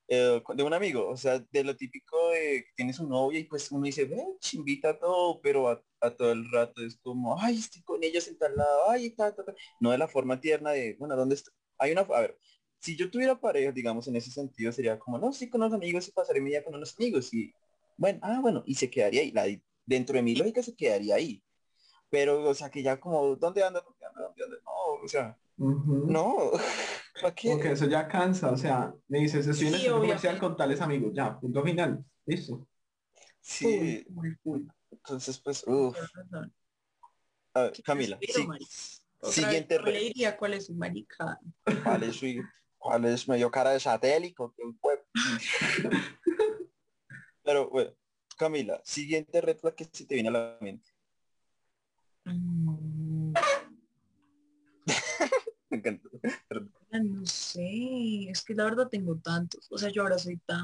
eh, 0.09 0.41
de 0.55 0.63
un 0.63 0.73
amigo, 0.73 1.07
o 1.09 1.17
sea, 1.17 1.39
de 1.39 1.63
lo 1.63 1.75
típico 1.75 2.29
de 2.31 2.63
que 2.65 2.71
tienes 2.75 2.99
un 2.99 3.09
novia 3.09 3.39
y 3.39 3.45
pues 3.45 3.71
uno 3.71 3.85
dice, 3.85 4.05
ven, 4.05 4.37
invita 4.53 4.89
a 4.89 4.99
todo, 4.99 5.41
pero 5.41 5.69
a, 5.69 5.81
a 6.01 6.09
todo 6.11 6.31
el 6.31 6.49
rato 6.51 6.81
es 6.85 6.97
como, 6.97 7.39
ay, 7.39 7.57
estoy 7.57 7.81
con 7.83 8.03
ellos 8.03 8.27
en 8.27 8.37
tal 8.37 8.55
lado, 8.55 8.89
ay, 8.89 9.09
ta, 9.11 9.33
ta, 9.33 9.43
ta". 9.45 9.53
No 9.79 9.91
de 9.91 9.97
la 9.97 10.07
forma 10.07 10.39
tierna 10.39 10.71
de, 10.71 10.95
bueno, 10.99 11.15
¿dónde 11.15 11.35
está? 11.35 11.51
Hay 11.77 11.91
una, 11.91 12.01
a 12.01 12.21
ver, 12.21 12.37
si 12.83 12.97
yo 12.97 13.09
tuviera 13.09 13.39
pareja, 13.39 13.71
digamos, 13.71 14.07
en 14.07 14.15
ese 14.17 14.29
sentido, 14.31 14.71
sería 14.71 14.99
como, 14.99 15.17
no, 15.17 15.31
sí, 15.31 15.49
con 15.49 15.61
los 15.61 15.73
amigos 15.73 16.07
y 16.07 16.11
pasaré 16.11 16.41
mi 16.41 16.49
día 16.49 16.63
con 16.63 16.75
unos 16.75 16.95
amigos 16.97 17.33
y, 17.33 17.53
bueno, 17.97 18.19
ah, 18.23 18.39
bueno, 18.41 18.63
y 18.65 18.75
se 18.75 18.89
quedaría 18.89 19.21
ahí, 19.21 19.31
la, 19.31 19.45
dentro 19.85 20.15
de 20.15 20.21
mi 20.23 20.35
lógica 20.35 20.61
se 20.61 20.75
quedaría 20.75 21.15
ahí. 21.15 21.41
Pero, 22.09 22.43
o 22.49 22.53
sea, 22.53 22.69
que 22.69 22.83
ya 22.83 22.99
como, 22.99 23.35
¿dónde 23.37 23.63
anda? 23.63 23.81
¿Dónde 23.81 24.05
anda? 24.05 24.21
¿Dónde 24.21 24.43
anda? 24.43 24.57
No, 24.65 25.03
o 25.03 25.07
sea. 25.07 25.37
No, 25.57 26.51
¿para 27.21 27.33
qué? 27.33 27.51
Porque 27.51 27.71
eso 27.71 27.87
ya 27.87 28.07
cansa, 28.07 28.51
o 28.51 28.57
sea, 28.57 28.93
me 29.07 29.19
dices, 29.19 29.47
estoy 29.47 29.67
en 29.67 29.73
el 29.73 29.79
Sí, 29.79 29.85
centro 29.85 30.01
comercial 30.01 30.39
con 30.39 30.57
tales 30.57 30.81
amigos, 30.81 31.13
ya, 31.15 31.39
punto 31.39 31.63
final, 31.63 32.03
listo. 32.25 32.67
Sí, 33.41 34.05
entonces 34.91 35.39
pues, 35.39 35.63
uf. 35.67 35.93
Tienes 35.93 36.13
razón. 36.13 36.53
A 37.55 37.61
ver, 37.63 37.71
¿Qué 37.73 37.83
Camila, 37.83 38.19
sí, 38.27 38.47
siguiente 39.21 39.75
vez, 39.75 39.83
¿cuál 39.83 39.93
re- 39.93 39.99
le 39.99 40.05
diría 40.05 40.37
cuál 40.37 40.53
es 40.55 40.65
su 40.65 40.73
marica? 40.73 41.39
¿cuál 41.83 42.03
es 42.03 42.15
su, 42.15 42.25
cuál 42.83 43.05
es 43.05 43.27
medio 43.29 43.49
cara 43.49 43.71
de 43.71 43.79
satélico? 43.79 44.53
Pero 47.43 47.69
bueno, 47.69 47.91
Camila, 48.37 48.81
siguiente 48.83 49.39
red 49.39 49.57
flag 49.57 49.75
que 49.75 49.85
se 49.85 50.05
te 50.05 50.15
viene 50.15 50.29
a 50.29 50.33
la 50.33 50.57
mente. 50.59 50.89
Mm, 52.25 53.33
Me 55.69 55.99
ah, 56.91 56.99
no 56.99 57.25
sé, 57.25 58.29
es 58.29 58.43
que 58.43 58.53
la 58.53 58.65
verdad 58.65 58.89
tengo 58.89 59.17
tantos. 59.17 59.71
O 59.71 59.77
sea, 59.77 59.89
yo 59.89 60.03
ahora 60.03 60.19
soy 60.19 60.37
tan, 60.45 60.61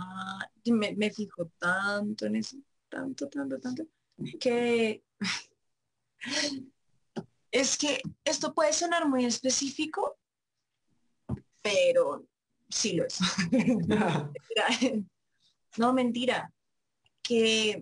me, 0.66 0.94
me 0.96 1.10
fijo 1.12 1.50
tanto 1.58 2.26
en 2.26 2.36
eso, 2.36 2.58
tanto, 2.90 3.28
tanto, 3.28 3.60
tanto, 3.60 3.84
que 4.40 5.04
es 7.52 7.78
que 7.78 8.02
esto 8.24 8.54
puede 8.54 8.74
sonar 8.74 9.08
muy 9.08 9.26
específico, 9.26 10.20
pero 11.62 12.26
sí 12.70 12.94
lo 12.94 13.06
es. 13.06 13.20
No, 15.78 15.94
mentira. 15.94 16.52
Que 17.22 17.80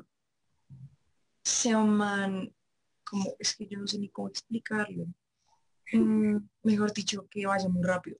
sea 1.41 1.77
un 1.77 1.95
man, 1.95 2.53
como, 3.05 3.33
es 3.39 3.55
que 3.55 3.65
yo 3.65 3.79
no 3.79 3.87
sé 3.87 3.97
ni 3.97 4.09
cómo 4.09 4.27
explicarlo. 4.27 5.05
Mm, 5.93 6.35
mejor 6.63 6.91
dicho, 6.93 7.25
que 7.29 7.45
vaya 7.45 7.69
muy 7.69 7.81
rápido. 7.81 8.17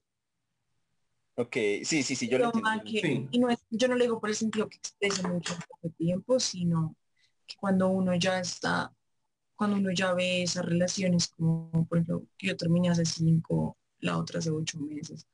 Ok, 1.36 1.54
sí, 1.84 2.02
sí, 2.02 2.16
sí, 2.16 2.28
yo 2.28 2.38
lo 2.38 2.46
entiendo. 2.46 2.70
que- 2.84 3.00
Sí. 3.00 3.28
y 3.30 3.38
no 3.38 3.50
es, 3.50 3.58
yo 3.70 3.88
no 3.88 3.94
le 3.94 4.04
digo 4.04 4.18
por 4.18 4.30
el 4.30 4.36
sentido 4.36 4.68
que 4.68 4.78
exprese 4.78 5.22
mucho 5.28 5.54
tiempo, 5.96 6.40
sino 6.40 6.96
que 7.46 7.56
cuando 7.56 7.88
uno 7.88 8.14
ya 8.16 8.40
está, 8.40 8.92
cuando 9.54 9.76
uno 9.76 9.92
ya 9.92 10.14
ve 10.14 10.42
esas 10.42 10.64
relaciones, 10.64 11.28
como 11.28 11.86
por 11.86 11.98
ejemplo, 11.98 12.26
que 12.38 12.48
yo 12.48 12.56
terminé 12.56 12.88
hace 12.88 13.04
cinco, 13.04 13.76
la 14.00 14.16
otra 14.18 14.38
hace 14.40 14.50
ocho 14.50 14.78
meses, 14.80 15.26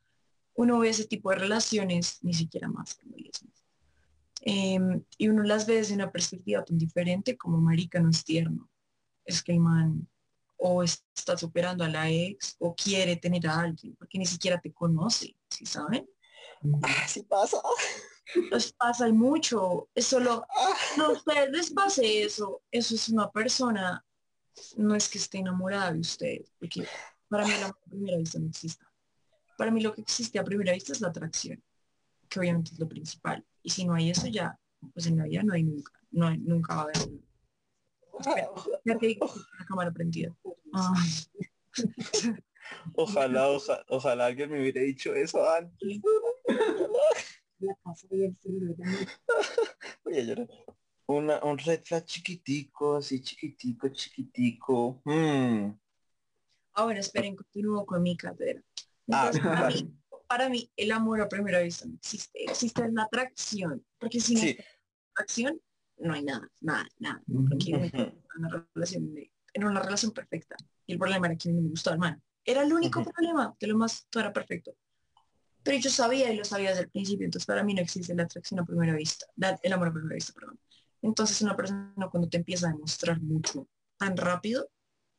uno 0.54 0.78
ve 0.78 0.90
ese 0.90 1.06
tipo 1.06 1.30
de 1.30 1.36
relaciones, 1.36 2.18
ni 2.22 2.34
siquiera 2.34 2.68
más 2.68 2.94
como 2.94 3.16
diez 3.16 3.42
meses. 3.42 3.64
Em, 4.42 5.02
y 5.16 5.28
uno 5.28 5.42
las 5.42 5.66
ve 5.66 5.76
desde 5.76 5.94
una 5.94 6.12
perspectiva 6.12 6.64
tan 6.64 6.78
diferente 6.78 7.36
como 7.36 7.58
marica 7.58 8.00
no 8.00 8.10
es 8.10 8.24
tierno. 8.24 8.68
Es 9.24 9.42
que 9.42 9.52
el 9.52 9.60
man 9.60 10.06
o 10.56 10.82
está 10.82 11.36
superando 11.36 11.84
a 11.84 11.88
la 11.88 12.10
ex 12.10 12.56
o 12.58 12.74
quiere 12.74 13.16
tener 13.16 13.46
a 13.46 13.60
alguien 13.60 13.94
porque 13.96 14.18
ni 14.18 14.26
siquiera 14.26 14.60
te 14.60 14.72
conoce, 14.72 15.36
¿sí 15.48 15.66
saben? 15.66 16.08
Ah, 16.82 17.08
sí 17.08 17.22
pasa. 17.22 17.58
Les 18.50 18.72
pasa 18.72 19.08
y 19.08 19.12
mucho. 19.12 19.88
Es 19.94 20.06
solo, 20.06 20.46
Ah, 20.48 20.76
no 20.96 21.12
ustedes 21.12 21.50
les 21.50 21.70
pase 21.70 22.22
eso. 22.22 22.62
Eso 22.70 22.94
es 22.94 23.08
una 23.10 23.30
persona, 23.30 24.04
no 24.76 24.94
es 24.94 25.08
que 25.08 25.18
esté 25.18 25.38
enamorada 25.38 25.92
de 25.92 26.00
ustedes, 26.00 26.50
porque 26.58 26.86
para 27.28 27.46
mí 27.46 27.52
la 27.60 27.76
primera 27.88 28.16
vista 28.16 28.38
no 28.38 28.48
existe. 28.48 28.84
Para 29.56 29.70
mí 29.70 29.80
lo 29.82 29.92
que 29.94 30.00
existe 30.02 30.38
a 30.38 30.44
primera 30.44 30.72
vista 30.72 30.92
es 30.92 31.00
la 31.00 31.08
atracción, 31.08 31.62
que 32.28 32.40
obviamente 32.40 32.72
es 32.72 32.78
lo 32.78 32.88
principal. 32.88 33.44
Y 33.62 33.70
si 33.70 33.84
no 33.84 33.94
hay 33.94 34.10
eso 34.10 34.26
ya, 34.26 34.58
pues 34.92 35.06
en 35.06 35.18
la 35.18 35.24
vida 35.24 35.42
no 35.42 35.54
hay 35.54 35.62
nunca, 35.62 35.92
no 36.10 36.26
hay, 36.26 36.38
nunca 36.38 36.74
va 36.74 36.80
a 36.80 36.84
haber. 36.84 36.96
Espera, 38.18 38.48
ya 38.84 38.98
te 38.98 39.06
digo, 39.06 39.32
la 39.58 39.64
cámara 39.66 39.90
prendida. 39.92 40.34
Ah, 40.72 40.92
Ojalá, 42.94 43.48
ojalá, 43.50 43.84
ojalá 43.88 44.26
alguien 44.26 44.50
me 44.50 44.60
hubiera 44.60 44.80
dicho 44.80 45.14
eso 45.14 45.48
antes. 45.48 46.00
Voy 50.04 50.18
a 50.18 50.22
llorar. 50.22 50.48
Una, 51.06 51.44
un 51.44 51.58
red 51.58 51.82
flag 51.84 52.04
chiquitico, 52.04 52.96
así 52.96 53.20
chiquitico, 53.20 53.88
chiquitico. 53.90 55.02
Hmm. 55.04 55.72
Ah, 56.72 56.84
bueno, 56.84 57.00
esperen, 57.00 57.36
continúo 57.36 57.84
con 57.84 58.02
mi 58.02 58.16
cátedra. 58.16 58.62
Ah. 59.10 59.30
Entonces, 59.32 59.42
para, 59.42 59.68
mí, 59.68 59.94
para 60.28 60.48
mí, 60.48 60.70
el 60.76 60.92
amor 60.92 61.20
a 61.20 61.28
primera 61.28 61.60
vista 61.60 61.86
no 61.86 61.94
existe. 61.94 62.44
Existe 62.44 62.88
la 62.90 63.02
atracción. 63.04 63.84
Porque 63.98 64.20
si 64.20 64.34
no 64.34 64.40
Sí. 64.40 64.56
atracción, 65.14 65.60
no 65.98 66.14
hay 66.14 66.24
nada, 66.24 66.50
nada, 66.60 66.86
nada. 66.98 67.22
Porque 67.48 67.92
una 68.36 68.66
relación, 68.74 69.14
de- 69.14 69.30
en 69.52 69.64
una 69.64 69.80
relación 69.80 70.12
perfecta. 70.12 70.56
Y 70.86 70.92
el 70.94 70.98
problema 70.98 71.26
era 71.26 71.36
que 71.36 71.48
a 71.48 71.52
mí 71.52 71.56
no 71.56 71.62
me 71.64 71.70
gustaba 71.70 71.94
el 71.94 72.00
man. 72.00 72.22
Era 72.44 72.62
el 72.62 72.72
único 72.72 73.02
problema. 73.04 73.54
De 73.58 73.66
lo 73.68 73.76
más, 73.76 74.06
todo 74.10 74.22
era 74.22 74.32
perfecto. 74.32 74.74
Pero 75.62 75.78
yo 75.78 75.88
sabía 75.90 76.30
y 76.32 76.36
lo 76.36 76.44
sabía 76.44 76.70
desde 76.70 76.82
el 76.82 76.90
principio. 76.90 77.24
Entonces, 77.24 77.46
para 77.46 77.62
mí 77.62 77.72
no 77.72 77.80
existe 77.80 78.14
la 78.14 78.24
atracción 78.24 78.60
a 78.60 78.64
primera 78.66 78.94
vista. 78.94 79.26
la- 79.36 79.58
el 79.62 79.72
amor 79.72 79.88
a 79.88 79.92
primera 79.92 80.14
vista, 80.14 80.32
perdón. 80.34 80.58
Entonces, 81.00 81.40
una 81.42 81.56
persona 81.56 81.94
cuando 82.10 82.28
te 82.28 82.36
empieza 82.38 82.68
a 82.68 82.72
demostrar 82.72 83.20
mucho 83.20 83.68
tan 83.96 84.16
rápido, 84.16 84.68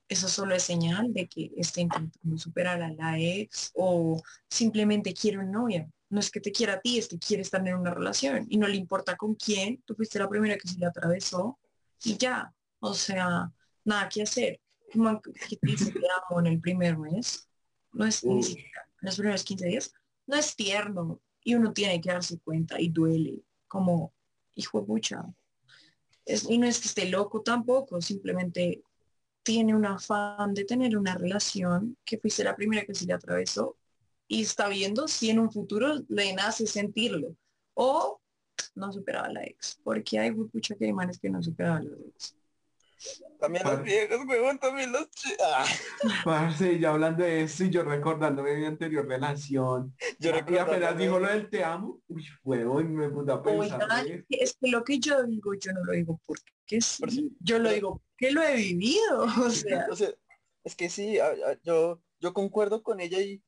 eso 0.08 0.28
solo 0.28 0.56
es 0.56 0.64
señal 0.64 1.14
de 1.14 1.28
que 1.28 1.52
está 1.58 1.82
intentando 1.82 2.38
superar 2.38 2.82
a 2.82 2.92
la 2.92 3.20
ex 3.20 3.72
o 3.76 4.22
simplemente 4.50 5.14
quiere 5.14 5.38
una 5.40 5.52
novia. 5.52 5.90
No 6.10 6.20
es 6.20 6.30
que 6.30 6.40
te 6.40 6.52
quiera 6.52 6.74
a 6.74 6.80
ti, 6.82 7.00
es 7.00 7.08
que 7.08 7.18
quiere 7.18 7.42
estar 7.42 7.68
en 7.68 7.76
una 7.76 7.94
relación 7.94 8.46
y 8.50 8.58
no 8.58 8.68
le 8.68 8.76
importa 8.78 9.16
con 9.18 9.36
quién. 9.36 9.82
Tú 9.86 9.96
fuiste 9.96 10.20
la 10.20 10.30
primera 10.30 10.58
que 10.58 10.68
se 10.68 10.78
le 10.78 10.86
atravesó 10.86 11.58
y 12.04 12.16
ya. 12.18 12.54
O 12.80 12.94
sea, 12.94 13.52
nada 13.84 14.08
que 14.10 14.22
hacer. 14.22 14.60
Como 14.94 15.20
que 15.22 15.32
te 15.58 15.68
dice 15.68 15.92
te 15.92 16.00
amo 16.30 16.40
en 16.40 16.48
el 16.48 16.60
primer 16.62 16.98
mes. 16.98 17.50
No 17.92 18.06
es 18.06 18.24
ni 18.24 18.36
Uy. 18.36 18.44
siquiera 18.44 18.88
en 19.02 19.06
los 19.08 19.16
primeros 19.16 19.44
15 19.44 19.66
días. 19.68 19.94
No 20.28 20.36
es 20.38 20.56
tierno 20.56 21.20
y 21.44 21.56
uno 21.56 21.74
tiene 21.74 22.00
que 22.00 22.12
darse 22.12 22.40
cuenta 22.40 22.80
y 22.80 22.90
duele 22.90 23.42
como 23.68 24.14
hijo 24.54 24.80
de 24.82 24.86
pucha. 24.86 25.26
Es- 26.26 26.50
y 26.50 26.58
no 26.58 26.68
es 26.68 26.80
que 26.80 26.88
esté 26.88 27.10
loco 27.10 27.42
tampoco, 27.42 28.02
simplemente 28.02 28.82
tiene 29.46 29.76
un 29.76 29.86
afán 29.86 30.56
de 30.56 30.66
tener 30.66 30.98
una 30.98 31.14
relación 31.16 31.96
que 32.04 32.18
fuiste 32.18 32.44
la 32.44 32.56
primera 32.56 32.84
que 32.84 32.96
se 32.96 33.06
le 33.06 33.14
atravesó 33.14 33.78
y 34.28 34.42
está 34.42 34.68
viendo 34.68 35.08
si 35.08 35.30
en 35.30 35.38
un 35.40 35.52
futuro 35.52 35.94
le 36.10 36.34
nace 36.34 36.66
sentirlo 36.66 37.38
o 37.76 38.20
no 38.74 38.92
superaba 38.92 39.28
a 39.28 39.34
la 39.34 39.44
ex 39.44 39.80
porque 39.84 40.18
hay 40.18 40.32
mucha 40.32 40.76
que 40.76 40.86
hay 40.86 40.94
manes 40.94 41.20
que 41.20 41.30
no 41.30 41.44
superaban 41.44 41.84
a 41.84 41.92
la 41.92 41.98
ex 42.08 42.36
También 43.40 43.64
Par- 43.64 43.76
los 43.76 43.84
viejos, 43.84 44.20
huevón, 44.28 44.58
también 44.60 44.92
los 44.92 45.08
Ah, 45.44 45.66
Parce, 46.24 46.80
ya 46.80 46.92
hablando 46.92 47.24
de 47.24 47.42
esto 47.44 47.64
y 47.66 47.70
yo 47.70 47.84
recordándome 47.84 48.56
mi 48.58 48.66
anterior 48.66 49.06
relación. 49.08 49.96
yo 50.20 50.30
y 50.30 50.34
recuerdo 50.34 50.62
apenas 50.64 50.98
dijo 50.98 51.20
lo 51.20 51.28
del 51.28 51.50
te 51.50 51.64
amo, 51.64 52.02
uy, 52.08 52.26
huevón, 52.44 52.94
me 52.96 53.10
puse 53.10 53.32
a 53.32 53.42
pensar. 53.44 53.82
Oigan, 53.84 54.06
¿ves? 54.06 54.24
es 54.30 54.58
que 54.60 54.70
lo 54.70 54.84
que 54.84 55.00
yo 55.00 55.24
digo 55.24 55.54
yo 55.54 55.72
no 55.74 55.84
lo 55.84 55.92
digo 55.94 56.20
porque 56.26 56.82
sí, 56.82 57.02
Por 57.02 57.12
si- 57.12 57.36
yo 57.40 57.58
lo 57.60 57.66
pero- 57.66 57.76
digo 57.76 58.02
que 58.18 58.32
lo 58.32 58.42
he 58.42 58.56
vivido 58.56 59.24
o 59.46 59.50
sea 59.50 59.88
O 59.92 59.96
sea, 59.96 60.10
es 60.64 60.76
que 60.76 60.90
sí, 60.90 61.20
a- 61.20 61.28
a- 61.28 61.60
yo, 61.64 62.02
yo 62.20 62.34
concuerdo 62.34 62.82
con 62.82 63.00
ella 63.00 63.20
y, 63.20 63.44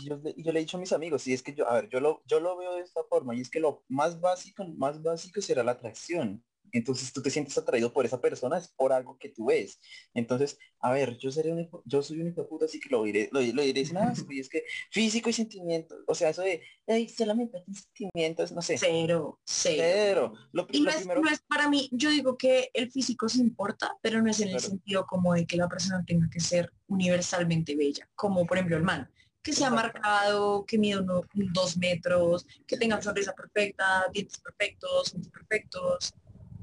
y 0.00 0.08
yo, 0.08 0.20
y 0.36 0.42
yo 0.42 0.52
le 0.52 0.60
he 0.60 0.62
dicho 0.62 0.76
a 0.76 0.80
mis 0.80 0.92
amigos, 0.92 1.26
y 1.26 1.32
es 1.32 1.42
que 1.42 1.52
yo, 1.52 1.68
a 1.68 1.74
ver, 1.74 1.88
yo 1.90 1.98
lo, 2.00 2.22
yo 2.26 2.38
lo 2.40 2.56
veo 2.56 2.74
de 2.76 2.82
esta 2.82 3.02
forma, 3.04 3.34
y 3.34 3.40
es 3.40 3.50
que 3.50 3.58
lo 3.60 3.82
más 3.88 4.20
básico, 4.20 4.64
más 4.78 5.02
básico 5.02 5.40
será 5.42 5.62
la 5.64 5.72
atracción. 5.72 6.42
Entonces 6.74 7.12
tú 7.12 7.22
te 7.22 7.30
sientes 7.30 7.56
atraído 7.56 7.92
por 7.92 8.04
esa 8.04 8.20
persona, 8.20 8.58
es 8.58 8.68
por 8.68 8.92
algo 8.92 9.16
que 9.18 9.30
tú 9.30 9.46
ves. 9.46 9.80
Entonces, 10.12 10.58
a 10.80 10.92
ver, 10.92 11.16
yo 11.18 11.30
seré 11.32 11.52
un 11.52 11.68
yo 11.86 12.02
soy 12.02 12.20
un 12.20 12.28
hijo 12.28 12.46
puta, 12.48 12.66
así 12.66 12.78
que 12.80 12.88
lo 12.90 13.04
diré, 13.04 13.28
lo, 13.32 13.40
lo 13.40 13.62
diré 13.62 13.84
sin 13.84 13.96
asco, 13.96 14.30
y 14.32 14.40
es 14.40 14.48
que 14.48 14.64
físico 14.90 15.30
y 15.30 15.32
sentimiento, 15.32 15.94
o 16.06 16.14
sea, 16.14 16.28
eso 16.30 16.42
de, 16.42 16.60
ay, 16.86 17.08
solamente 17.08 17.64
sentimientos, 17.72 18.52
no 18.52 18.60
sé, 18.60 18.76
cero 18.76 19.40
cero 19.44 19.82
cero. 19.86 20.34
Lo, 20.52 20.66
Y 20.70 20.80
no 20.80 20.90
es, 20.90 20.96
primero, 20.96 21.20
no 21.22 21.30
es 21.30 21.40
para 21.48 21.70
mí, 21.70 21.88
yo 21.92 22.10
digo 22.10 22.36
que 22.36 22.70
el 22.74 22.90
físico 22.90 23.28
sí 23.28 23.40
importa, 23.40 23.96
pero 24.02 24.20
no 24.20 24.30
es 24.30 24.40
en 24.40 24.48
el 24.48 24.60
sentido 24.60 25.06
como 25.06 25.32
de 25.34 25.46
que 25.46 25.56
la 25.56 25.68
persona 25.68 26.04
tenga 26.06 26.28
que 26.28 26.40
ser 26.40 26.72
universalmente 26.88 27.76
bella, 27.76 28.08
como 28.14 28.44
por 28.46 28.56
ejemplo 28.58 28.76
el 28.76 28.82
man, 28.82 29.10
que 29.42 29.52
sea 29.52 29.70
marcado, 29.70 30.64
que 30.66 30.78
mida 30.78 31.00
uno- 31.00 31.22
dos 31.52 31.76
metros, 31.76 32.46
que 32.66 32.76
tenga 32.76 33.00
sonrisa 33.00 33.32
perfecta, 33.34 34.06
dientes 34.12 34.38
perfectos, 34.38 35.14
ojos 35.14 35.28
perfectos. 35.28 36.14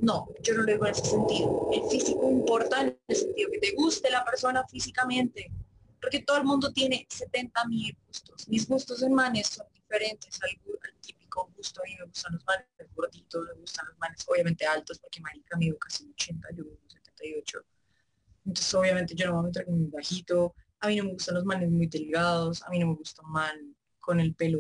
No, 0.01 0.27
yo 0.41 0.55
no 0.55 0.63
lo 0.63 0.71
digo 0.71 0.85
en 0.87 0.91
ese 0.93 1.05
sentido. 1.05 1.69
El 1.71 1.83
físico 1.87 2.27
importa 2.27 2.81
en 2.81 2.99
el 3.07 3.15
sentido 3.15 3.51
que 3.51 3.59
te 3.59 3.71
guste 3.75 4.09
la 4.09 4.25
persona 4.25 4.65
físicamente, 4.67 5.51
porque 6.01 6.23
todo 6.23 6.37
el 6.37 6.43
mundo 6.43 6.73
tiene 6.73 7.05
70 7.07 7.65
mil 7.67 7.95
gustos. 8.07 8.49
Mis 8.49 8.67
gustos 8.67 9.03
en 9.03 9.13
manes 9.13 9.47
son 9.47 9.67
diferentes 9.71 10.39
al, 10.41 10.49
al 10.49 10.99
típico 11.01 11.51
gusto. 11.55 11.81
A 11.81 11.83
mí 11.83 11.95
me 11.99 12.05
gustan 12.05 12.33
los 12.33 12.43
manes 12.45 12.65
gorditos, 12.95 13.45
me 13.45 13.61
gustan 13.61 13.85
los 13.89 13.97
manes 13.99 14.25
obviamente 14.27 14.65
altos, 14.65 14.97
porque 14.97 15.21
marica 15.21 15.55
mido 15.55 15.77
casi 15.77 16.09
80, 16.09 16.47
yo 16.55 16.63
mido 16.63 16.79
78. 16.87 17.59
Entonces 18.47 18.73
obviamente 18.73 19.13
yo 19.13 19.27
no 19.27 19.33
me 19.33 19.37
voy 19.37 19.43
a 19.43 19.47
meter 19.49 19.65
con 19.65 19.75
un 19.75 19.91
bajito. 19.91 20.55
A 20.79 20.87
mí 20.87 20.95
no 20.95 21.03
me 21.03 21.13
gustan 21.13 21.35
los 21.35 21.45
manes 21.45 21.69
muy 21.69 21.85
delgados, 21.85 22.63
a 22.63 22.69
mí 22.71 22.79
no 22.79 22.87
me 22.87 22.95
gusta 22.95 23.21
un 23.21 23.33
man 23.33 23.75
con 23.99 24.19
el 24.19 24.33
pelo, 24.33 24.59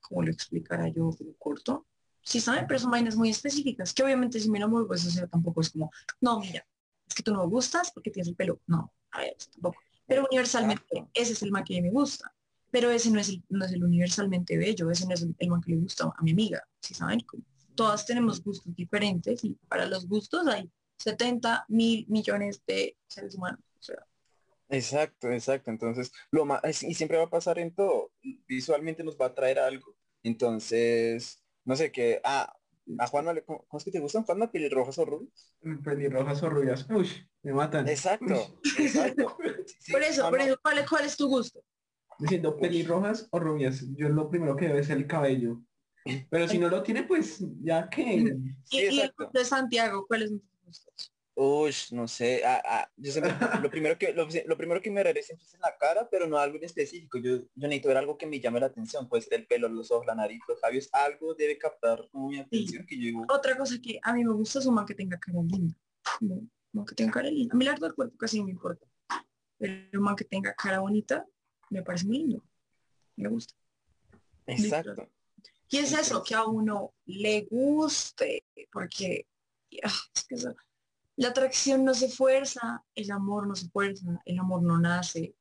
como 0.00 0.22
lo 0.22 0.32
explicara 0.32 0.88
yo, 0.88 1.10
pelo 1.10 1.34
corto. 1.36 1.86
Sí, 2.24 2.40
saben, 2.40 2.66
pero 2.66 2.80
son 2.80 2.90
vainas 2.90 3.16
muy 3.16 3.30
específicas, 3.30 3.92
que 3.92 4.02
obviamente 4.02 4.40
si 4.40 4.50
me 4.50 4.58
enamoro, 4.58 4.86
pues 4.86 5.06
o 5.06 5.10
sea, 5.10 5.26
tampoco 5.26 5.60
es 5.60 5.70
como, 5.70 5.90
no, 6.20 6.40
mira, 6.40 6.66
es 7.06 7.14
que 7.14 7.22
tú 7.22 7.32
no 7.32 7.40
me 7.44 7.50
gustas 7.50 7.92
porque 7.92 8.10
tienes 8.10 8.28
el 8.28 8.34
pelo. 8.34 8.60
No, 8.66 8.92
a 9.10 9.20
ver, 9.20 9.36
tampoco. 9.52 9.78
Pero 10.06 10.26
universalmente, 10.30 11.06
ese 11.14 11.32
es 11.34 11.42
el 11.42 11.50
man 11.50 11.64
que 11.64 11.80
me 11.80 11.90
gusta. 11.90 12.34
Pero 12.70 12.90
ese 12.90 13.10
no 13.10 13.20
es 13.20 13.28
el, 13.28 13.42
no 13.50 13.64
es 13.64 13.72
el 13.72 13.84
universalmente 13.84 14.56
bello, 14.56 14.90
ese 14.90 15.06
no 15.06 15.14
es 15.14 15.22
el, 15.22 15.34
el 15.38 15.48
man 15.48 15.60
que 15.60 15.72
le 15.72 15.78
gusta 15.78 16.12
a 16.16 16.22
mi 16.22 16.32
amiga, 16.32 16.66
¿sí 16.80 16.94
saben? 16.94 17.20
Como 17.20 17.44
Todas 17.74 18.06
tenemos 18.06 18.42
gustos 18.42 18.74
diferentes 18.74 19.44
y 19.44 19.56
para 19.68 19.86
los 19.86 20.08
gustos 20.08 20.46
hay 20.46 20.70
70 20.98 21.66
mil 21.68 22.06
millones 22.08 22.62
de 22.66 22.96
seres 23.06 23.34
humanos. 23.34 23.60
O 23.78 23.82
sea, 23.82 24.06
Exacto, 24.68 25.30
exacto. 25.30 25.70
Entonces, 25.70 26.12
lo 26.30 26.44
más, 26.44 26.82
y 26.82 26.94
siempre 26.94 27.18
va 27.18 27.24
a 27.24 27.30
pasar 27.30 27.58
en 27.58 27.74
todo. 27.74 28.10
Visualmente 28.48 29.04
nos 29.04 29.16
va 29.16 29.26
a 29.26 29.34
traer 29.34 29.58
algo. 29.58 29.96
Entonces, 30.22 31.43
no 31.64 31.76
sé 31.76 31.92
qué. 31.92 32.20
Ah, 32.24 32.54
a 32.98 33.06
Juanma, 33.06 33.32
le- 33.32 33.44
¿cómo, 33.44 33.66
es 33.72 33.84
que 33.84 33.90
te 33.90 34.00
gustan, 34.00 34.24
Juanma? 34.24 34.50
¿Pelirrojas 34.50 34.98
o 34.98 35.04
rubios? 35.04 35.54
Pelirrojas 35.82 36.42
o 36.42 36.50
rubias. 36.50 36.86
Uy, 36.90 37.08
me 37.42 37.52
matan. 37.52 37.88
Exacto, 37.88 38.34
exacto. 38.78 39.36
Sí, 39.78 39.92
por 39.92 40.02
eso, 40.02 40.28
por 40.30 40.40
eso, 40.40 40.56
¿cuál, 40.62 40.78
es- 40.78 40.88
¿cuál 40.88 41.04
es 41.04 41.16
tu 41.16 41.28
gusto? 41.28 41.60
Diciendo 42.18 42.56
pelirrojas 42.56 43.28
o 43.30 43.38
rubias. 43.40 43.84
Yo 43.96 44.08
lo 44.08 44.28
primero 44.30 44.56
que 44.56 44.68
debe 44.68 44.84
ser 44.84 44.98
el 44.98 45.06
cabello. 45.06 45.60
Pero 46.30 46.48
si 46.48 46.58
no 46.58 46.68
lo 46.68 46.82
tiene, 46.82 47.04
pues 47.04 47.42
ya 47.62 47.88
que... 47.88 48.36
Sí, 48.64 48.78
y, 48.90 48.94
y 48.96 49.00
el 49.00 49.14
de 49.32 49.44
Santiago, 49.44 50.06
¿cuáles 50.06 50.30
son 50.30 50.40
tus 50.40 50.64
gustos? 50.64 51.13
Uy, 51.36 51.74
no 51.90 52.06
sé. 52.06 52.42
ah, 52.44 52.62
ah, 52.64 52.90
yo 52.96 53.10
siempre, 53.10 53.34
lo 53.62 53.68
primero 53.70 53.98
que 53.98 54.12
lo, 54.12 54.28
lo 54.46 54.56
primero 54.56 54.80
que 54.80 54.90
me 54.90 55.00
miraré 55.00 55.22
siempre 55.22 55.44
es 55.46 55.54
en 55.54 55.60
la 55.60 55.76
cara, 55.76 56.08
pero 56.08 56.26
no 56.28 56.38
algo 56.38 56.56
en 56.58 56.64
específico. 56.64 57.18
Yo, 57.18 57.38
yo 57.38 57.48
necesito 57.68 57.88
ver 57.88 57.96
algo 57.96 58.16
que 58.16 58.26
me 58.26 58.38
llame 58.38 58.60
la 58.60 58.66
atención. 58.66 59.08
Puede 59.08 59.22
ser 59.22 59.34
el 59.34 59.46
pelo, 59.46 59.68
los 59.68 59.90
ojos, 59.90 60.06
la 60.06 60.14
nariz, 60.14 60.40
los 60.46 60.60
labios. 60.62 60.88
Algo 60.92 61.34
debe 61.34 61.58
captar 61.58 62.08
como 62.12 62.28
mi 62.28 62.38
atención 62.38 62.86
que 62.86 62.96
yo 62.96 63.02
digo, 63.02 63.26
Otra 63.28 63.56
cosa 63.56 63.74
que 63.82 63.98
a 64.02 64.12
mí 64.12 64.24
me 64.24 64.32
gusta 64.32 64.60
es 64.60 64.66
un 64.66 64.74
man 64.74 64.86
que 64.86 64.94
tenga 64.94 65.18
cara 65.18 65.40
linda. 65.42 65.74
No, 66.20 66.40
no 66.72 66.84
que 66.84 66.94
tenga 66.94 67.10
cara 67.12 67.30
linda. 67.30 67.52
A 67.52 67.56
mí 67.56 67.64
el 67.64 67.70
arte 67.72 67.84
del 67.84 67.94
cuerpo 67.94 68.16
casi 68.16 68.38
no 68.38 68.44
me 68.44 68.52
importa. 68.52 68.86
Pero 69.58 69.98
un 69.98 70.04
man 70.04 70.14
que 70.16 70.24
tenga 70.24 70.54
cara 70.54 70.78
bonita 70.80 71.26
me 71.70 71.82
parece 71.82 72.06
muy 72.06 72.18
lindo. 72.18 72.44
Me 73.16 73.28
gusta. 73.28 73.54
exacto. 74.46 75.08
Y 75.68 75.78
es 75.78 75.92
eso, 75.92 76.22
que 76.22 76.34
a 76.36 76.44
uno 76.44 76.94
le 77.06 77.48
guste, 77.50 78.44
porque 78.70 79.26
ah, 79.82 79.90
es 80.14 80.24
que 80.26 80.34
eso- 80.36 80.54
la 81.16 81.28
atracción 81.28 81.84
no 81.84 81.94
se 81.94 82.08
fuerza, 82.08 82.84
el 82.94 83.10
amor 83.10 83.46
no 83.46 83.54
se 83.54 83.68
fuerza, 83.68 84.20
el 84.24 84.38
amor 84.38 84.62
no 84.62 84.78
nace, 84.78 85.34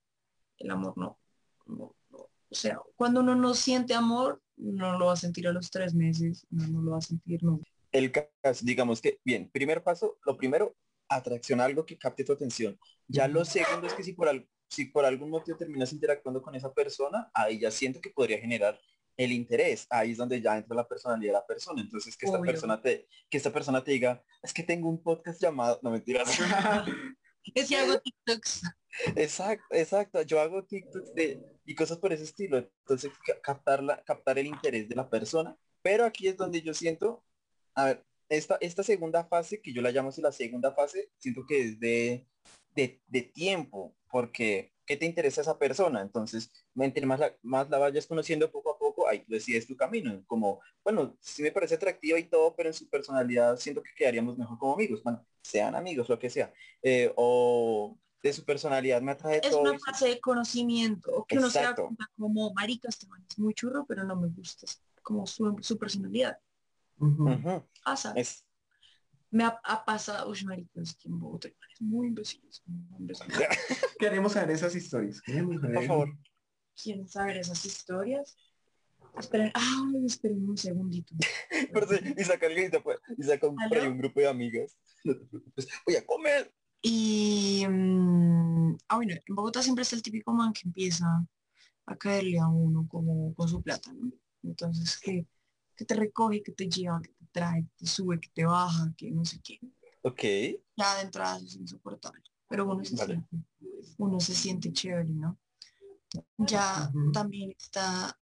el 0.58 0.72
amor 0.72 0.94
no, 0.98 1.18
o 1.66 2.56
sea, 2.56 2.80
cuando 2.96 3.22
uno 3.22 3.36
no 3.36 3.54
siente 3.56 3.94
amor, 3.96 4.42
no 4.58 4.98
lo 5.00 5.08
va 5.08 5.14
a 5.14 5.18
sentir 5.18 5.48
a 5.48 5.52
los 5.52 5.72
tres 5.72 5.96
meses, 5.96 6.46
no, 6.52 6.68
no 6.68 6.82
lo 6.82 6.92
va 6.92 6.98
a 7.00 7.02
sentir 7.02 7.44
nunca. 7.44 7.68
El 7.92 8.12
caso, 8.12 8.64
digamos 8.64 9.02
que, 9.02 9.20
bien, 9.26 9.50
primer 9.52 9.84
paso, 9.84 10.18
lo 10.26 10.38
primero, 10.38 10.76
atracción 11.10 11.60
a 11.60 11.66
algo 11.66 11.86
que 11.86 11.98
capte 11.98 12.24
tu 12.24 12.34
atención. 12.34 12.78
Ya 13.08 13.28
lo 13.28 13.44
segundo 13.46 13.88
es 13.88 13.94
que 13.94 14.04
si 14.04 14.14
por, 14.14 14.28
al- 14.30 14.48
si 14.70 14.86
por 14.86 15.06
algún 15.06 15.30
motivo 15.32 15.58
terminas 15.58 15.94
interactuando 15.94 16.42
con 16.42 16.54
esa 16.56 16.72
persona, 16.72 17.32
ahí 17.34 17.60
ya 17.60 17.72
siento 17.72 18.00
que 18.02 18.12
podría 18.12 18.40
generar 18.40 18.80
el 19.18 19.32
interés. 19.32 19.86
Ahí 19.90 20.12
es 20.12 20.18
donde 20.18 20.42
ya 20.42 20.58
entra 20.58 20.76
la 20.76 20.88
personalidad 20.88 21.30
de 21.34 21.40
la 21.40 21.46
persona. 21.46 21.82
Entonces 21.82 22.16
que 22.18 22.26
esta 22.26 22.40
Obvio. 22.40 22.52
persona 22.52 22.82
te, 22.82 23.08
que 23.30 23.38
esta 23.38 23.52
persona 23.54 23.84
te 23.84 23.92
diga, 23.92 24.24
es 24.42 24.54
que 24.54 24.64
tenmo 24.64 24.90
un 24.90 25.02
podcast 25.02 25.42
llamado, 25.42 25.80
no 25.84 25.92
mentiras. 25.92 26.30
Es 27.56 27.68
que 27.68 27.76
hago 27.76 28.00
TikToks. 28.00 28.62
Exacto, 29.18 29.66
exacto. 29.76 30.22
Yo 30.22 30.40
hago 30.40 30.64
TikToks 30.64 31.14
de, 31.14 31.44
y 31.66 31.76
cosas 31.76 31.98
por 31.98 32.14
ese 32.14 32.24
estilo. 32.24 32.58
Entonces, 32.58 33.12
ca- 33.26 33.42
captarla, 33.42 34.02
captar 34.06 34.40
el 34.40 34.48
interés 34.48 34.88
de 34.88 34.96
la 34.96 35.10
persona. 35.10 35.58
Pero 35.82 36.06
aquí 36.06 36.30
es 36.30 36.38
donde 36.38 36.62
yo 36.62 36.74
siento, 36.74 37.22
a 37.76 37.86
ver, 37.86 38.06
esta, 38.30 38.58
esta 38.62 38.82
segunda 38.82 39.26
fase, 39.26 39.62
que 39.62 39.74
yo 39.74 39.82
la 39.82 39.92
llamo 39.92 40.08
así 40.08 40.22
la 40.22 40.32
segunda 40.32 40.74
fase, 40.74 41.12
siento 41.18 41.46
que 41.46 41.62
es 41.66 41.80
de, 41.82 42.26
de, 42.76 43.02
de 43.08 43.22
tiempo, 43.24 43.94
porque 44.10 44.72
¿qué 44.86 44.96
te 44.96 45.06
interesa 45.06 45.42
esa 45.42 45.60
persona? 45.60 46.02
Entonces, 46.02 46.50
entre 46.78 47.06
más 47.06 47.20
la, 47.20 47.36
más 47.42 47.70
la 47.70 47.78
vayas 47.78 48.08
conociendo 48.08 48.50
poco 48.50 48.72
a 48.72 48.78
poco, 48.80 48.83
ahí 49.14 49.24
tú 49.24 49.34
decides 49.34 49.66
tu 49.68 49.76
camino. 49.76 50.24
Como, 50.28 50.60
bueno, 50.84 51.16
sí 51.22 51.42
me 51.42 51.52
parece 51.52 51.76
atractiva 51.76 52.20
y 52.20 52.26
todo, 52.26 52.56
pero 52.56 52.70
en 52.70 52.74
su 52.74 52.90
personalidad 52.90 53.56
siento 53.58 53.82
que 53.82 53.92
quedaríamos 53.96 54.38
mejor 54.38 54.58
como 54.60 54.74
amigos. 54.74 55.02
Bueno, 55.04 55.26
sean 55.42 55.76
amigos, 55.76 56.10
lo 56.10 56.20
que 56.20 56.30
sea. 56.30 56.52
Eh, 56.82 57.12
o 57.16 57.98
de 58.22 58.32
su 58.34 58.46
personalidad 58.46 59.02
me 59.02 59.12
atrae 59.12 59.42
Es 59.44 59.50
todo. 59.52 59.62
una 59.62 59.76
y 59.76 59.80
su- 59.80 59.86
fase 59.86 60.08
de 60.10 60.20
conocimiento, 60.22 61.12
o 61.14 61.26
que 61.26 61.38
uno 61.38 61.50
se 61.50 61.60
da 61.60 61.64
Exacto. 61.72 61.84
cuenta 61.88 62.10
como 62.18 62.54
marica, 62.54 62.88
este 62.90 63.06
man 63.08 63.26
es 63.30 63.38
muy 63.38 63.54
churro, 63.54 63.86
pero 63.86 64.04
no 64.06 64.16
me 64.16 64.30
gusta, 64.30 64.66
es 64.66 64.82
como 65.02 65.26
su, 65.28 65.58
su 65.62 65.78
personalidad. 65.78 66.38
Pasa. 67.84 68.14
es- 68.16 68.46
Me 69.30 69.44
ha, 69.44 69.60
ha 69.64 69.84
pasado, 69.84 70.30
uy, 70.30 70.44
marica, 70.46 70.80
es 70.82 70.96
que 70.96 71.10
en 71.10 71.20
Bogotá 71.20 71.50
manes 71.60 71.82
muy 71.82 72.08
imbéciles. 72.08 72.64
Queremos 74.00 74.34
saber 74.34 74.52
esas 74.52 74.76
historias. 74.76 75.22
Queremos 75.22 75.60
saber. 75.60 75.76
por 75.76 75.86
favor. 75.88 76.10
¿Quieren 76.82 77.08
saber 77.08 77.38
esas 77.38 77.66
historias? 77.66 78.38
Esperen, 79.18 79.52
ah, 79.54 79.92
esperen 80.06 80.50
un 80.50 80.58
segundito. 80.58 81.14
Sí, 81.90 82.14
y 82.18 82.24
saca 82.24 82.52
y, 82.52 82.70
después- 82.70 83.00
y 83.18 83.24
saca 83.24 83.48
un, 83.48 83.56
por 83.56 83.74
ahí 83.74 83.84
¿Aló? 83.84 83.92
un 83.92 83.98
grupo 84.00 84.20
de 84.20 84.28
amigas. 84.28 84.78
Preocupes. 85.04 85.68
Voy 85.86 85.96
a 85.96 86.06
comer. 86.06 86.54
Y, 86.82 87.66
mm, 87.68 88.76
ah, 88.90 88.96
bueno, 88.96 89.14
en 89.26 89.36
Bogotá 89.36 89.62
siempre 89.62 89.84
está 89.84 89.96
el 89.96 90.02
típico 90.04 90.34
man 90.34 90.52
que 90.54 90.62
empieza 90.66 91.06
a 91.86 91.96
caerle 91.96 92.40
a 92.40 92.48
uno 92.48 92.88
como 92.90 93.34
con 93.36 93.48
su 93.48 93.62
plata, 93.62 93.94
¿no? 93.94 94.12
Entonces, 94.44 94.98
que, 95.00 95.26
que 95.76 95.86
te 95.86 95.96
recoge, 95.96 96.44
que 96.44 96.52
te 96.52 96.68
lleva, 96.68 97.02
que 97.02 97.10
te 97.10 97.26
trae, 97.32 97.64
que 97.64 97.72
te 97.78 97.86
sube, 97.86 98.20
que 98.20 98.30
te 98.34 98.46
baja, 98.46 98.94
que 98.98 99.12
no 99.12 99.24
sé 99.26 99.40
qué. 99.44 99.60
Ok. 100.02 100.22
Ya 100.76 100.96
de 100.96 101.02
entrada 101.04 101.38
es 101.40 101.56
insoportable. 101.56 102.22
Pero 102.50 102.66
uno 102.66 102.84
se, 102.84 102.96
Vale. 102.96 103.14
siente, 103.16 103.48
uno 103.98 104.20
se 104.20 104.36
siente 104.36 104.74
chévere, 104.74 105.10
¿no? 105.10 105.40
Ya 106.38 106.90
Ujú. 106.94 107.12
también 107.12 107.52
está... 107.52 108.18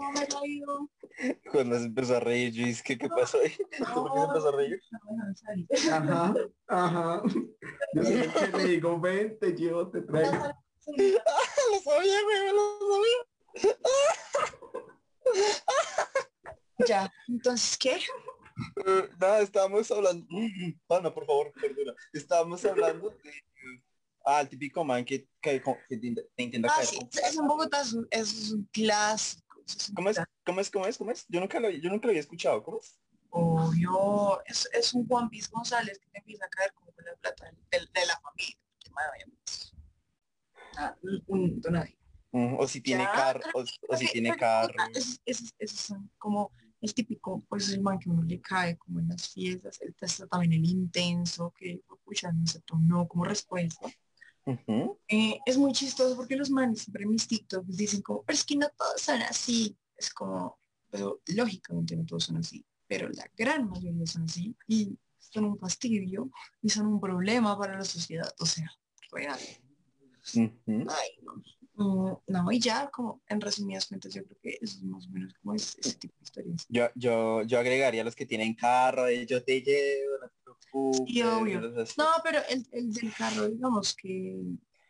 ¿Cómo 0.00 0.12
me 0.12 0.26
la 0.26 0.40
digo? 0.40 0.90
Cuando 1.52 1.78
se 1.78 1.84
empezó 1.84 2.16
a 2.16 2.20
reír, 2.20 2.52
yo 2.54 2.64
dije, 2.64 2.82
¿qué, 2.82 2.96
qué 2.96 3.08
pasó 3.10 3.38
ahí? 3.38 3.52
¿Por 3.94 4.12
qué 4.14 4.18
se 4.18 4.24
empezó 4.24 4.48
a 4.48 4.52
reír? 4.56 4.80
Ajá, 5.92 6.34
ajá. 6.68 7.22
Yo 7.92 8.00
el 8.02 8.32
que 8.32 8.46
le 8.56 8.64
digo, 8.64 8.98
ven, 8.98 9.38
te 9.38 9.52
llevo, 9.52 9.90
te 9.90 10.00
traigo. 10.00 10.32
lo 10.32 11.80
sabía, 11.84 12.22
güey, 12.22 12.52
lo 12.54 12.78
sabía. 12.88 13.76
Ya, 16.88 17.12
entonces, 17.28 17.76
¿qué? 17.76 17.96
Eh, 18.86 19.08
nada, 19.18 19.40
estábamos 19.40 19.90
hablando. 19.90 20.26
Ana, 20.88 21.12
por 21.12 21.26
favor, 21.26 21.52
perdona. 21.52 21.92
Estábamos 22.14 22.64
hablando 22.64 23.10
de. 23.10 23.32
Ah, 24.24 24.40
el 24.42 24.48
típico 24.48 24.82
man 24.84 25.04
que, 25.04 25.26
que, 25.40 25.62
que 25.88 25.96
te 25.98 26.06
int- 26.06 26.26
te 26.36 26.42
intenta 26.42 26.68
Ah, 26.70 26.74
caer 26.76 26.86
sí, 26.88 26.98
eso 27.22 27.40
en 27.40 27.48
Bogotá 27.48 27.80
es 27.80 27.92
un, 27.94 28.06
es 28.10 28.52
un 28.52 28.68
clásico. 28.70 29.49
Es 29.76 29.88
un 29.88 29.94
¿Cómo 29.94 30.10
es? 30.10 30.20
¿Cómo 30.44 30.60
es? 30.60 30.70
¿Cómo 30.70 30.86
es? 30.86 30.98
¿Cómo 30.98 31.10
es? 31.10 31.26
Yo 31.28 31.40
nunca 31.40 31.60
lo, 31.60 31.70
yo 31.70 31.90
nunca 31.90 32.06
lo 32.06 32.10
había 32.10 32.20
escuchado. 32.20 32.62
¿Cómo 32.62 32.78
es? 32.78 32.98
Obvio, 33.30 34.44
es, 34.46 34.68
es 34.72 34.92
un 34.92 35.06
Juan 35.06 35.30
Piz 35.30 35.48
González 35.50 35.98
que 35.98 36.08
te 36.10 36.18
empieza 36.18 36.44
a 36.44 36.48
caer 36.48 36.72
como 36.74 36.90
con 36.92 37.04
la 37.04 37.14
plata 37.16 37.44
de, 37.70 37.78
de 37.78 38.06
la 38.06 38.20
familia. 38.20 38.56
Ah, 40.76 40.96
un 41.26 41.60
nadie. 41.70 41.96
Mm, 42.32 42.56
O 42.58 42.66
si 42.66 42.80
tiene 42.80 43.04
carro, 43.04 43.40
o, 43.54 43.64
o 43.88 43.96
si 43.96 44.06
tiene 44.08 44.36
carro. 44.36 44.74
Esos, 44.94 45.20
esos, 45.24 45.54
esos 45.58 45.80
son 45.80 46.10
como 46.18 46.52
el 46.80 46.94
típico, 46.94 47.44
pues 47.48 47.68
el 47.70 47.82
man 47.82 47.98
que 47.98 48.08
uno 48.08 48.22
le 48.22 48.40
cae 48.40 48.76
como 48.78 49.00
en 49.00 49.08
las 49.08 49.28
fiestas, 49.28 49.80
el 49.82 49.94
está 50.00 50.26
también 50.26 50.52
el 50.54 50.64
intenso, 50.64 51.52
que 51.56 51.82
pucha, 52.04 52.32
no 52.32 52.46
se 52.46 52.60
tomó 52.60 53.06
como 53.06 53.24
respuesta. 53.24 53.86
Eh, 55.08 55.38
es 55.44 55.58
muy 55.58 55.72
chistoso 55.72 56.16
porque 56.16 56.36
los 56.36 56.50
manes 56.50 56.82
siempre 56.82 57.04
en 57.04 57.10
mis 57.10 57.26
TikToks 57.26 57.76
dicen 57.76 58.02
como, 58.02 58.22
pero 58.22 58.34
es 58.34 58.44
que 58.44 58.56
no 58.56 58.68
todos 58.76 59.00
son 59.00 59.22
así. 59.22 59.76
Es 59.96 60.12
como, 60.12 60.58
pero 60.90 61.20
lógicamente 61.34 61.96
no 61.96 62.04
todos 62.04 62.24
son 62.24 62.38
así, 62.38 62.64
pero 62.86 63.08
la 63.10 63.30
gran 63.36 63.68
mayoría 63.68 64.06
son 64.06 64.24
así 64.24 64.56
y 64.66 64.96
son 65.18 65.44
un 65.44 65.58
fastidio 65.58 66.30
y 66.62 66.68
son 66.70 66.86
un 66.86 67.00
problema 67.00 67.58
para 67.58 67.76
la 67.76 67.84
sociedad. 67.84 68.32
O 68.38 68.46
sea, 68.46 68.70
real. 69.12 69.38
Ay, 70.88 71.10
no. 71.22 71.42
No, 71.80 72.52
y 72.52 72.60
ya 72.60 72.90
como 72.90 73.22
en 73.26 73.40
resumidas 73.40 73.86
cuentas 73.86 74.12
yo 74.12 74.22
creo 74.24 74.38
que 74.42 74.58
eso 74.60 74.76
es 74.76 74.82
más 74.82 75.06
o 75.06 75.10
menos 75.10 75.32
como 75.34 75.54
es, 75.54 75.78
ese 75.78 75.94
tipo 75.94 76.14
de 76.18 76.24
historias. 76.24 76.66
Yo, 76.68 76.88
yo, 76.94 77.42
yo 77.42 77.58
agregaría 77.58 78.02
a 78.02 78.04
los 78.04 78.14
que 78.14 78.26
tienen 78.26 78.54
carro, 78.54 79.04
de 79.04 79.24
yo 79.24 79.42
te 79.42 79.62
llevo, 79.62 80.18
no 80.20 80.28
te 80.28 80.36
preocupes. 80.44 81.12
Sí, 81.12 81.22
obvio. 81.22 81.60
No, 81.96 82.06
pero 82.22 82.40
el, 82.50 82.66
el 82.72 82.92
del 82.92 83.14
carro, 83.14 83.48
digamos 83.48 83.94
que 83.94 84.36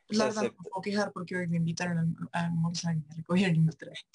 pues, 0.08 0.18
la 0.18 0.24
verdad 0.26 0.42
no 0.42 0.48
me 0.48 0.68
puedo 0.70 0.82
quejar 0.82 1.12
porque 1.12 1.36
hoy 1.36 1.46
me 1.46 1.58
invitaron 1.58 2.16
a, 2.32 2.38
a 2.40 2.46
almorzar 2.46 2.96
y 2.96 2.98
me 3.08 3.14
recogieron 3.14 3.54
y 3.54 3.60
me 3.60 3.72
trajeron. 3.72 4.10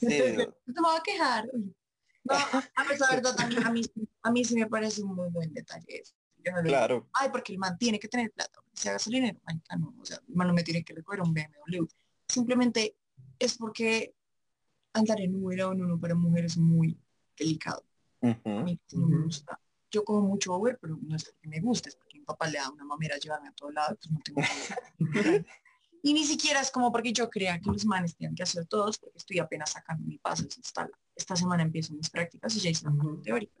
Sí, 0.00 0.08
no 0.66 0.82
me 0.82 0.88
voy 0.88 0.96
a 0.98 1.02
quejar. 1.04 1.48
No, 2.24 2.34
a 2.34 2.84
ver, 2.88 2.98
la 2.98 3.10
verdad, 3.10 3.34
a 3.38 3.46
mí, 3.46 3.56
a, 3.64 3.70
mí, 3.70 3.82
a 4.22 4.30
mí 4.32 4.44
sí 4.44 4.54
me 4.56 4.66
parece 4.66 5.02
un 5.02 5.14
muy 5.14 5.28
buen 5.30 5.52
detalle 5.54 6.00
eso. 6.00 6.14
Lo 6.44 6.62
digo, 6.62 6.68
claro. 6.68 7.08
Ay, 7.12 7.28
porque 7.30 7.52
el 7.52 7.58
man 7.58 7.76
tiene 7.78 7.98
que 7.98 8.08
tener 8.08 8.30
plata. 8.32 8.60
Si 8.72 8.88
haga 8.88 8.96
gasolinero, 8.96 9.38
marica, 9.44 9.76
no. 9.76 9.94
O 10.00 10.04
sea, 10.04 10.18
el 10.26 10.34
man 10.34 10.48
no 10.48 10.54
me 10.54 10.62
tiene 10.62 10.82
que 10.84 10.94
recoger 10.94 11.20
un 11.20 11.32
BMW. 11.32 11.86
Simplemente 12.26 12.96
es 13.38 13.56
porque 13.56 14.14
andar 14.92 15.20
en 15.20 15.34
Uber 15.34 15.62
o 15.62 15.72
en 15.72 15.84
uno 15.84 15.98
para 15.98 16.14
mujeres 16.14 16.52
es 16.52 16.58
muy 16.58 16.98
delicado. 17.38 17.84
A 18.22 18.26
Ujú. 18.28 18.64
mí 18.64 18.80
no 18.92 19.06
me 19.06 19.24
gusta. 19.24 19.58
Yo 19.90 20.04
como 20.04 20.22
mucho 20.22 20.56
Uber, 20.56 20.78
pero 20.80 20.98
no 21.00 21.16
es 21.16 21.24
porque 21.24 21.48
me 21.48 21.60
guste, 21.60 21.90
es 21.90 21.96
porque 21.96 22.18
mi 22.18 22.24
papá 22.24 22.48
le 22.48 22.58
da 22.58 22.70
una 22.70 22.84
mamera 22.84 23.16
a 23.16 23.18
llevarme 23.18 23.48
a 23.48 23.52
todo 23.52 23.70
lado, 23.70 23.96
pues 23.96 24.10
no 24.10 24.20
tengo 24.20 24.40
Y 26.04 26.14
ni 26.14 26.24
siquiera 26.24 26.60
es 26.60 26.70
como 26.70 26.90
porque 26.90 27.12
yo 27.12 27.30
crea 27.30 27.60
que 27.60 27.70
los 27.70 27.84
manes 27.84 28.16
tienen 28.16 28.34
que 28.34 28.42
hacer 28.42 28.66
todos, 28.66 28.98
porque 28.98 29.18
estoy 29.18 29.38
apenas 29.38 29.70
sacando 29.70 30.04
mi 30.04 30.18
paso. 30.18 30.44
Esta, 30.44 30.88
esta 31.14 31.36
semana 31.36 31.62
empiezo 31.62 31.94
mis 31.94 32.10
prácticas 32.10 32.56
y 32.56 32.60
ya 32.60 32.70
hice 32.70 32.86
la 32.86 32.92
parte 32.92 33.22
teórica. 33.22 33.60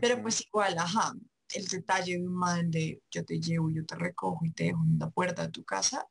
Pero 0.00 0.20
pues 0.20 0.40
igual, 0.40 0.76
ajá, 0.76 1.14
el 1.54 1.66
detalle 1.66 2.18
de 2.18 2.26
un 2.26 2.34
man 2.34 2.70
de 2.70 3.02
yo 3.10 3.24
te 3.24 3.40
llevo, 3.40 3.70
yo 3.70 3.84
te 3.84 3.96
recojo 3.96 4.44
y 4.44 4.50
te 4.50 4.64
dejo 4.64 4.82
en 4.84 4.98
la 4.98 5.10
puerta 5.10 5.42
de 5.42 5.48
tu 5.50 5.64
casa, 5.64 6.06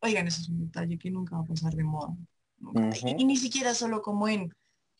oigan, 0.00 0.26
eso 0.26 0.42
es 0.42 0.48
un 0.48 0.60
detalle 0.60 0.98
que 0.98 1.10
nunca 1.10 1.36
va 1.36 1.42
a 1.42 1.46
pasar 1.46 1.74
de 1.74 1.84
moda. 1.84 2.16
y, 3.18 3.24
ni 3.24 3.36
siquiera 3.36 3.74
solo 3.74 4.02
como 4.02 4.28
en, 4.28 4.52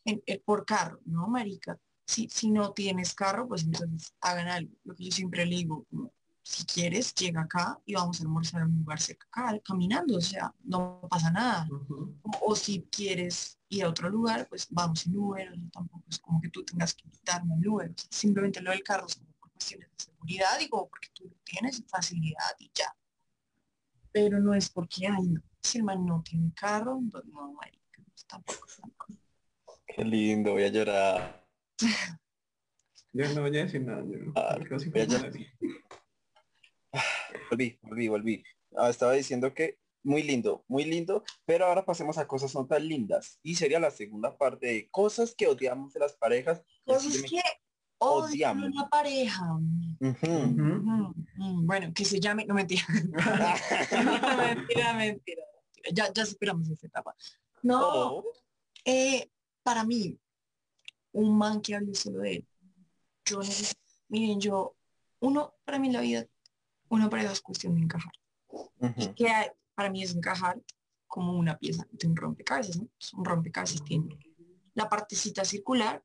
en, 0.05 0.23
en, 0.27 0.43
por 0.45 0.65
carro, 0.65 1.01
¿no, 1.05 1.29
marica? 1.29 1.79
Si, 2.07 2.29
si 2.29 2.51
no 2.51 2.73
tienes 2.73 3.15
carro, 3.15 3.49
pues 3.49 3.65
entonces 3.65 4.15
hagan 4.21 4.49
algo. 4.49 4.73
Lo 4.85 4.95
que 4.95 5.05
yo 5.05 5.13
siempre 5.13 5.47
le 5.47 5.57
digo, 5.57 5.87
si 6.43 6.65
quieres, 6.65 7.15
llega 7.15 7.43
acá 7.43 7.81
y 7.87 7.95
vamos 7.95 8.21
a 8.21 8.25
almorzar 8.25 8.63
en 8.63 8.69
un 8.69 8.79
lugar 8.79 9.01
cerca, 9.01 9.27
caminando, 9.65 10.17
o 10.17 10.21
sea, 10.21 10.53
no 10.65 11.01
pasa 11.09 11.31
nada. 11.31 11.69
o, 12.41 12.57
si 12.57 12.83
quieres 12.91 13.59
ir 13.69 13.85
a 13.85 13.89
otro 13.89 14.11
lugar, 14.11 14.49
pues 14.49 14.67
vamos 14.71 15.07
en 15.07 15.17
Uber, 15.17 15.53
tampoco 15.73 16.05
es 16.09 16.19
como 16.19 16.41
que 16.41 16.49
tú 16.49 16.65
tengas 16.65 16.95
que 16.95 17.09
quitarme 17.09 17.55
el 17.55 17.69
Uber, 17.69 17.93
simplemente 18.11 18.61
lo 18.61 18.71
del 18.73 18.83
carro 18.83 19.07
es 19.07 19.15
como 19.15 19.32
cuestiones 19.63 19.89
de 19.91 20.05
seguridad, 20.05 20.59
digo, 20.59 20.89
porque 20.89 21.09
tú 21.15 21.33
tienes 21.45 21.83
facilidad 21.87 22.57
y 22.59 22.71
ya. 22.75 22.95
Pero 24.11 24.41
no 24.41 24.55
es 24.55 24.69
porque, 24.69 25.07
ay, 25.07 25.29
no, 25.29 25.41
si 25.61 25.79
el 25.79 25.85
man 25.85 26.05
no 26.05 26.23
tiene 26.23 26.53
carro, 26.55 27.01
pues 27.11 27.25
no, 27.27 27.53
marica, 27.53 28.03
pues 28.05 28.27
tampoco, 28.27 28.67
tampoco. 28.81 29.15
Qué 29.87 30.05
lindo, 30.05 30.53
voy 30.53 30.65
a 30.65 30.69
llorar. 30.69 31.47
Yo 33.13 33.29
no 33.35 33.43
voy 33.43 33.59
a 33.59 33.65
decir 33.65 33.83
nada, 33.83 34.03
yo, 34.03 34.33
ah, 34.37 34.59
voy 34.59 35.01
a 35.01 35.05
llorar. 35.05 35.33
Volví, 37.51 37.79
volví, 37.83 38.09
volví. 38.09 38.45
Ah, 38.77 38.91
estaba 38.91 39.13
diciendo 39.13 39.55
que 39.55 39.79
muy 40.03 40.23
lindo, 40.23 40.65
muy 40.69 40.85
lindo, 40.85 41.23
pero 41.45 41.67
ahora 41.67 41.85
pasemos 41.85 42.19
a 42.19 42.27
cosas 42.27 42.55
no 42.55 42.67
tan 42.67 42.87
lindas. 42.87 43.39
Y 43.43 43.55
sería 43.55 43.79
la 43.79 43.91
segunda 43.91 44.37
parte 44.37 44.67
de 44.67 44.91
cosas 44.91 45.35
que 45.35 45.47
odiamos 45.47 45.93
de 45.93 46.01
las 46.01 46.15
parejas. 46.15 46.63
Cosas 46.85 47.23
que 47.23 47.41
odiamos 48.03 48.65
una 48.65 48.89
pareja. 48.89 49.59
Bueno, 51.37 51.93
que 51.95 52.05
se 52.05 52.21
llame, 52.21 52.45
no 52.45 52.55
mentira. 52.55 52.85
mentira, 54.37 54.93
mentira, 54.95 55.43
Ya, 55.93 56.13
ya 56.13 56.27
superamos 56.27 56.69
esa 56.69 56.87
etapa. 56.87 57.15
No, 57.63 57.81
oh. 58.17 58.25
eh, 58.85 59.31
para 59.63 59.85
mí, 59.85 60.19
un 61.13 61.37
man 61.37 61.61
que 61.61 61.75
hable 61.75 61.95
solo 61.95 62.21
de 62.21 62.37
él. 62.37 62.47
Yo 63.25 63.41
miren, 64.09 64.41
yo, 64.41 64.77
uno, 65.21 65.55
para 65.65 65.79
mí 65.79 65.91
la 65.93 66.01
vida 66.01 66.27
una 66.93 67.09
pareja 67.09 67.33
es 67.33 67.41
cuestión 67.41 67.75
de 67.75 67.81
encajar. 67.83 68.13
Y 68.97 69.09
que 69.15 69.29
para 69.75 69.91
mí 69.91 70.03
es 70.03 70.15
encajar 70.15 70.61
como 71.07 71.33
una 71.33 71.59
pieza 71.59 71.87
de 71.91 72.07
un 72.07 72.17
rompecabezas, 72.17 72.79
¿no? 72.79 72.89
un 73.17 73.25
rompecabezas 73.25 73.83
tiene 73.83 74.19
la 74.75 74.89
partecita 74.89 75.45
circular, 75.45 76.03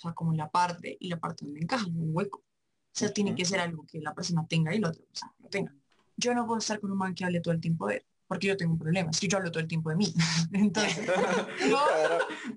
sea, 0.00 0.12
como 0.12 0.32
la 0.32 0.50
parte 0.50 0.96
y 0.98 1.08
la 1.08 1.18
parte 1.18 1.44
donde 1.44 1.60
encaja, 1.60 1.86
un 1.86 2.10
hueco. 2.14 2.38
O 2.38 2.92
sea, 2.92 3.12
tiene 3.12 3.34
que 3.34 3.44
ser 3.44 3.60
algo 3.60 3.86
que 3.86 4.00
la 4.00 4.14
persona 4.14 4.46
tenga 4.48 4.74
y 4.74 4.80
la 4.80 4.88
otra 4.88 5.02
persona 5.04 5.34
no 5.38 5.48
tenga. 5.48 5.74
Yo 6.16 6.34
no 6.34 6.46
puedo 6.46 6.58
estar 6.58 6.80
con 6.80 6.90
un 6.90 6.98
man 6.98 7.14
que 7.14 7.24
hable 7.24 7.40
todo 7.40 7.54
el 7.54 7.60
tiempo 7.60 7.86
de 7.86 7.96
él, 7.96 8.06
porque 8.26 8.48
yo 8.48 8.56
tengo 8.56 8.72
un 8.72 8.78
problema, 8.78 9.10
es 9.10 9.20
que 9.20 9.28
yo 9.28 9.38
hablo 9.38 9.50
todo 9.50 9.60
el 9.60 9.68
tiempo 9.68 9.90
de 9.90 9.96
mí. 9.96 10.12
Entonces, 10.52 11.06
yo 11.70 11.78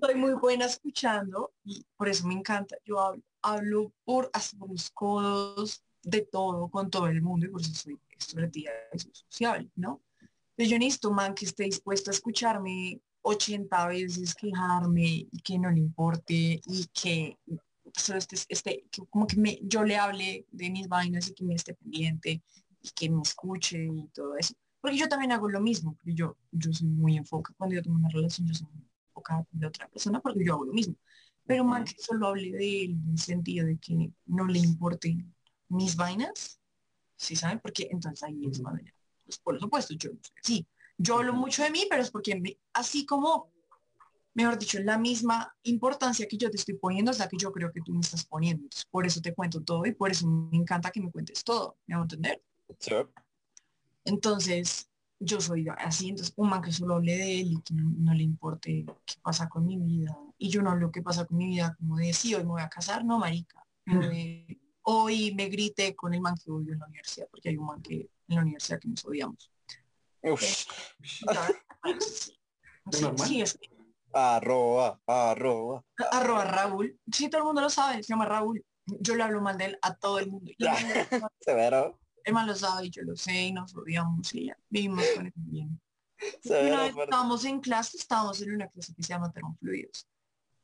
soy 0.00 0.14
muy 0.16 0.34
buena 0.34 0.66
escuchando 0.66 1.52
y 1.64 1.86
por 1.96 2.08
eso 2.08 2.26
me 2.26 2.34
encanta. 2.34 2.76
Yo 2.84 3.00
hablo, 3.00 3.22
hablo 3.42 3.92
por 4.04 4.30
hasta 4.32 4.56
por 4.58 4.70
los 4.70 4.90
codos, 4.90 5.84
de 6.04 6.22
todo 6.22 6.68
con 6.68 6.90
todo 6.90 7.06
el 7.06 7.22
mundo 7.22 7.46
y 7.46 7.48
por 7.48 7.60
eso 7.60 7.74
soy 7.74 7.98
extrovertida 8.10 8.70
y 8.92 8.98
sociable, 8.98 9.70
¿no? 9.74 10.02
Pero 10.54 10.70
yo 10.70 10.78
necesito 10.78 11.08
un 11.08 11.16
man 11.16 11.34
que 11.34 11.46
esté 11.46 11.64
dispuesto 11.64 12.10
a 12.10 12.14
escucharme 12.14 13.00
80 13.24 13.88
veces, 13.88 14.34
quejarme 14.34 15.26
y 15.30 15.40
que 15.42 15.58
no 15.58 15.70
le 15.70 15.80
importe 15.80 16.60
y 16.64 16.86
que 16.92 17.38
solo 17.94 18.18
esté, 18.18 18.36
este, 18.48 18.84
como 19.10 19.26
que 19.26 19.36
me, 19.36 19.58
yo 19.62 19.82
le 19.84 19.96
hable 19.96 20.46
de 20.50 20.70
mis 20.70 20.88
vainas 20.88 21.28
y 21.28 21.34
que 21.34 21.44
me 21.44 21.54
esté 21.54 21.74
pendiente 21.74 22.42
y 22.82 22.90
que 22.90 23.08
me 23.10 23.22
escuche 23.22 23.82
y 23.82 24.08
todo 24.08 24.36
eso. 24.36 24.54
Porque 24.80 24.98
yo 24.98 25.08
también 25.08 25.32
hago 25.32 25.48
lo 25.48 25.60
mismo, 25.60 25.94
porque 25.94 26.14
yo, 26.14 26.36
yo 26.52 26.72
soy 26.72 26.88
muy 26.88 27.16
enfocada, 27.16 27.56
cuando 27.56 27.76
yo 27.76 27.82
tengo 27.82 27.96
una 27.96 28.10
relación 28.10 28.46
yo 28.46 28.54
soy 28.54 28.68
muy 28.72 28.84
enfocada 29.08 29.46
de 29.50 29.66
otra 29.66 29.88
persona 29.88 30.20
porque 30.20 30.44
yo 30.44 30.54
hago 30.54 30.66
lo 30.66 30.72
mismo. 30.72 30.94
Pero 31.46 31.64
man 31.64 31.84
que 31.84 31.94
solo 31.98 32.28
hable 32.28 32.52
de 32.52 32.84
él 32.84 32.90
en 32.92 33.12
el 33.12 33.18
sentido 33.18 33.66
de 33.66 33.78
que 33.78 34.10
no 34.26 34.46
le 34.46 34.58
importe 34.58 35.16
mis 35.68 35.96
vainas, 35.96 36.60
¿sí 37.16 37.36
saben? 37.36 37.60
Porque 37.60 37.88
entonces 37.90 38.22
ahí 38.22 38.46
es 38.46 38.60
madre. 38.60 38.94
Pues 39.24 39.38
por 39.38 39.58
supuesto, 39.58 39.94
yo 39.94 40.10
sí, 40.42 40.66
yo 40.98 41.18
hablo 41.18 41.32
mucho 41.32 41.62
de 41.62 41.70
mí, 41.70 41.86
pero 41.88 42.02
es 42.02 42.10
porque 42.10 42.58
así 42.72 43.06
como, 43.06 43.50
mejor 44.34 44.58
dicho, 44.58 44.78
la 44.80 44.98
misma 44.98 45.54
importancia 45.64 46.26
que 46.26 46.36
yo 46.36 46.50
te 46.50 46.56
estoy 46.56 46.74
poniendo 46.74 47.10
es 47.10 47.18
la 47.18 47.28
que 47.28 47.36
yo 47.36 47.52
creo 47.52 47.72
que 47.72 47.80
tú 47.80 47.92
me 47.92 48.00
estás 48.00 48.24
poniendo. 48.24 48.64
Entonces, 48.64 48.86
por 48.90 49.06
eso 49.06 49.20
te 49.20 49.34
cuento 49.34 49.62
todo 49.62 49.84
y 49.86 49.92
por 49.92 50.10
eso 50.10 50.26
me 50.26 50.56
encanta 50.56 50.90
que 50.90 51.00
me 51.00 51.10
cuentes 51.10 51.42
todo. 51.44 51.76
¿Me 51.86 51.94
hago 51.94 52.04
entender? 52.04 52.42
Entonces, 54.04 54.88
yo 55.18 55.40
soy 55.40 55.66
así, 55.78 56.10
entonces 56.10 56.34
un 56.36 56.50
man 56.50 56.60
que 56.60 56.72
solo 56.72 56.96
hable 56.96 57.16
de 57.16 57.40
él 57.40 57.52
y 57.52 57.60
que 57.62 57.74
no, 57.74 58.12
le 58.12 58.22
importe 58.22 58.84
qué 59.04 59.14
pasa 59.22 59.48
con 59.48 59.66
mi 59.66 59.78
vida. 59.78 60.16
Y 60.38 60.48
yo 60.50 60.62
no 60.62 60.70
hablo 60.70 60.90
qué 60.92 61.02
pasa 61.02 61.24
con 61.24 61.38
mi 61.38 61.46
vida 61.46 61.74
como 61.78 61.96
de 61.96 62.12
sí, 62.12 62.34
hoy 62.34 62.42
me 62.42 62.50
voy 62.50 62.62
a 62.62 62.68
casar, 62.68 63.04
no, 63.04 63.18
marica 63.18 63.64
hoy 64.84 65.34
me 65.34 65.48
grite 65.48 65.94
con 65.96 66.14
el 66.14 66.20
man 66.20 66.34
que 66.36 66.50
odio 66.50 66.72
en 66.72 66.78
la 66.78 66.86
universidad, 66.86 67.26
porque 67.30 67.48
hay 67.48 67.56
un 67.56 67.66
man 67.66 67.82
que 67.82 68.10
en 68.28 68.36
la 68.36 68.42
universidad 68.42 68.78
que 68.78 68.88
nos 68.88 69.04
odiamos. 69.04 69.50
Sí, 73.24 73.40
es 73.40 73.58
arroba, 74.12 75.00
arroba. 75.06 75.84
Arroba 76.12 76.44
Raúl. 76.44 76.98
Sí, 77.10 77.28
todo 77.28 77.40
el 77.40 77.46
mundo 77.46 77.60
lo 77.60 77.70
sabe, 77.70 78.02
se 78.02 78.12
llama 78.12 78.26
Raúl. 78.26 78.64
Yo 78.86 79.16
le 79.16 79.22
hablo 79.22 79.40
mal 79.40 79.58
de 79.58 79.66
él 79.66 79.78
a 79.82 79.94
todo 79.94 80.18
el 80.18 80.30
mundo. 80.30 80.52
Severo. 81.40 81.98
El 82.24 82.32
man 82.32 82.46
lo 82.46 82.54
sabe 82.54 82.86
y 82.86 82.90
yo 82.90 83.02
lo 83.02 83.16
sé 83.16 83.46
y 83.46 83.52
nos 83.52 83.74
odiamos 83.76 84.34
y 84.34 84.46
ya 84.46 84.56
vivimos 84.70 85.04
con 85.14 85.26
él 85.26 85.32
bien. 85.36 85.80
estábamos 86.42 87.44
en 87.44 87.60
clase, 87.60 87.98
estábamos 87.98 88.40
en 88.40 88.54
una 88.54 88.68
clase 88.68 88.94
que 88.94 89.02
se 89.02 89.08
llama 89.10 89.30
termofluidos. 89.30 90.06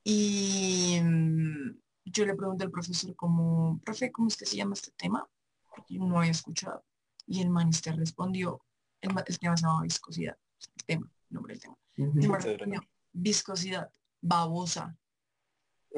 Y 0.02 0.98
mm, 1.02 1.78
yo 2.06 2.24
le 2.24 2.34
pregunté 2.34 2.64
al 2.64 2.70
profesor 2.70 3.14
como, 3.14 3.78
profe, 3.84 4.10
¿cómo 4.10 4.28
es 4.28 4.36
que 4.36 4.46
se 4.46 4.56
llama 4.56 4.74
este 4.74 4.90
tema? 4.92 5.28
Porque 5.68 5.94
yo 5.94 6.04
no 6.04 6.18
había 6.18 6.30
escuchado. 6.30 6.82
Y 7.26 7.42
el 7.42 7.50
manister 7.50 7.96
respondió, 7.96 8.62
el, 9.00 9.38
tema 9.38 9.56
se 9.56 9.62
llama 9.62 9.82
viscosidad, 9.82 10.36
el 10.76 10.84
tema, 10.84 11.10
el 11.30 11.34
nombre 11.34 11.54
del 11.54 12.58
tema. 12.58 12.86
viscosidad, 13.12 13.90
babosa. 14.20 14.96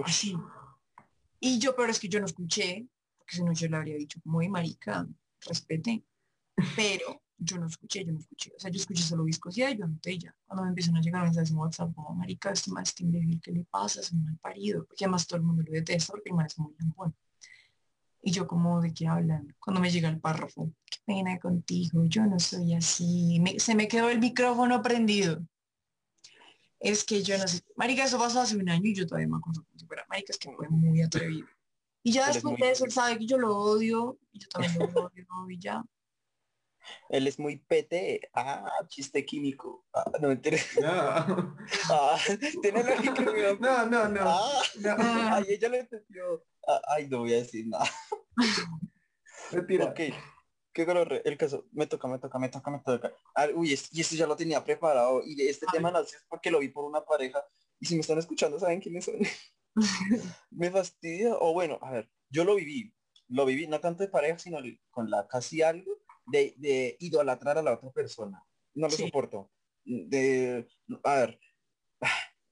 Así. 0.05 0.37
Y 1.41 1.59
yo, 1.59 1.75
pero 1.75 1.91
es 1.91 1.99
que 1.99 2.09
yo 2.09 2.21
no 2.21 2.27
escuché, 2.27 2.87
porque 3.19 3.37
si 3.37 3.43
no 3.43 3.53
yo 3.53 3.69
le 3.69 3.77
habría 3.77 3.97
dicho, 3.97 4.21
muy 4.25 4.49
marica, 4.49 5.07
respete. 5.41 6.05
Pero 6.77 7.23
yo 7.39 7.59
no 7.59 7.67
escuché, 7.67 8.05
yo 8.05 8.13
no 8.13 8.19
escuché. 8.19 8.53
O 8.57 8.61
sea, 8.61 8.71
yo 8.71 8.79
escuché 8.79 9.03
solo 9.03 9.25
viscosidad 9.25 9.71
y 9.71 9.79
yo 9.79 9.85
anoté 9.85 10.19
ya. 10.19 10.35
Cuando 10.47 10.63
me 10.63 10.69
empiezan 10.69 10.97
a 10.97 11.01
llegar 11.01 11.23
mensajes 11.25 11.51
en 11.51 11.57
WhatsApp 11.57 11.95
como, 11.95 12.15
marica, 12.15 12.53
este 12.53 12.71
más 12.71 12.89
este 12.89 13.03
imbécil, 13.03 13.41
¿qué 13.41 13.53
le 13.53 13.65
pasa? 13.65 14.01
Es 14.01 14.13
un 14.13 14.25
mal 14.25 14.39
parido. 14.39 14.85
Porque 14.85 15.05
además 15.05 15.27
todo 15.27 15.39
el 15.39 15.43
mundo 15.43 15.63
lo 15.63 15.73
detesta 15.73 16.13
porque 16.13 16.31
el 16.31 16.37
man 16.37 16.47
es 16.47 16.59
muy 16.59 16.75
lampón. 16.79 17.15
Y 18.23 18.31
yo 18.31 18.47
como, 18.47 18.81
¿de 18.81 18.95
qué 18.95 19.09
hablan? 19.09 19.55
Cuando 19.59 19.81
me 19.81 19.91
llega 19.91 20.09
el 20.09 20.21
párrafo, 20.21 20.73
qué 20.89 20.99
pena 21.05 21.39
contigo, 21.41 22.05
yo 22.05 22.25
no 22.25 22.39
soy 22.39 22.75
así. 22.75 23.43
se 23.59 23.75
me 23.75 23.89
quedó 23.89 24.09
el 24.11 24.21
micrófono 24.21 24.81
prendido. 24.81 25.43
Es 26.79 27.05
que 27.05 27.23
yo 27.23 27.37
no 27.39 27.49
sé. 27.49 27.63
Marica, 27.77 28.05
eso 28.05 28.19
pasó 28.19 28.41
hace 28.41 28.57
un 28.57 28.69
año 28.69 28.87
y 28.87 28.95
yo 28.95 29.07
todavía 29.07 29.29
me 29.29 29.37
acuerdo 29.37 29.65
como 29.65 29.79
si 29.79 29.87
fuera. 29.87 30.05
Marica, 30.09 30.33
es 30.33 30.39
que 30.39 30.53
fue 30.53 30.69
muy 30.69 31.03
atrevido. 31.03 31.49
Y 32.05 32.13
ya 32.13 32.29
después 32.29 32.57
de 32.59 32.71
eso, 32.71 32.85
él 32.85 32.91
sabe 32.91 33.19
que 33.19 33.27
yo 33.27 33.39
lo 33.39 33.57
odio, 33.57 34.19
y 34.33 34.41
yo 34.41 34.49
también 34.49 34.75
lo 34.79 34.85
odio, 35.07 35.51
y 35.51 35.59
ya. 35.59 35.85
Él 37.09 37.27
es 37.27 37.39
muy 37.39 37.59
PT. 37.59 38.31
Ah, 38.35 38.71
chiste 38.89 39.25
químico. 39.25 39.85
Ah, 39.95 40.11
no 40.21 40.29
me 40.29 40.35
interesa. 40.35 40.81
No. 40.81 41.57
Ah, 41.91 42.19
tiene 42.61 42.83
lógica. 42.83 43.25
No, 43.61 43.87
no, 43.87 44.09
no. 44.09 44.21
Ah, 44.25 44.63
no. 44.81 44.97
Ay, 45.35 45.45
ella 45.49 45.69
lo 45.69 45.77
entendió. 45.77 46.45
Ah, 46.67 46.81
ay, 46.97 47.09
no 47.09 47.19
voy 47.21 47.33
a 47.35 47.37
decir 47.37 47.67
nada. 47.67 47.89
Mentira. 49.53 49.87
Ok. 49.87 50.01
Qué 50.73 50.87
color 50.87 51.21
el 51.25 51.37
caso. 51.37 51.67
Me 51.73 51.87
toca, 51.87 52.09
me 52.09 52.19
toca, 52.19 52.39
me 52.39 52.49
toca, 52.49 52.71
me 52.71 52.79
toca. 52.79 53.13
Ah, 53.35 53.47
uy, 53.55 53.79
y 53.91 54.01
esto 54.01 54.17
ya 54.17 54.27
lo 54.27 54.37
tenía 54.37 54.65
preparado. 54.65 55.23
Y 55.25 55.41
este 55.43 55.67
tema 55.71 55.91
nació 55.91 56.19
porque 56.29 56.51
lo 56.51 56.61
vi 56.61 56.69
por 56.69 56.85
una 56.85 57.05
pareja. 57.05 57.45
Y 57.79 57.87
si 57.87 57.95
me 57.95 58.01
están 58.01 58.19
escuchando, 58.19 58.59
¿saben 58.59 58.81
quiénes 58.81 59.05
son? 59.05 59.17
me 60.51 60.71
fastidia. 60.71 61.37
O 61.39 61.53
bueno, 61.53 61.79
a 61.83 61.91
ver, 61.91 62.11
yo 62.31 62.45
lo 62.45 62.55
viví. 62.55 62.95
Lo 63.29 63.45
viví 63.45 63.67
no 63.67 63.81
tanto 63.81 64.03
de 64.03 64.09
pareja, 64.09 64.39
sino 64.39 64.59
con 64.91 65.11
la 65.11 65.27
casi 65.27 65.63
algo 65.63 65.93
de, 66.27 66.55
de 66.57 66.97
idolatrar 67.01 67.59
a 67.59 67.63
la 67.63 67.75
otra 67.75 67.91
persona. 67.91 68.43
No 68.75 68.89
lo 68.89 68.93
soporto. 68.93 69.51
De, 69.85 70.67
a 71.03 71.15
ver, 71.15 71.41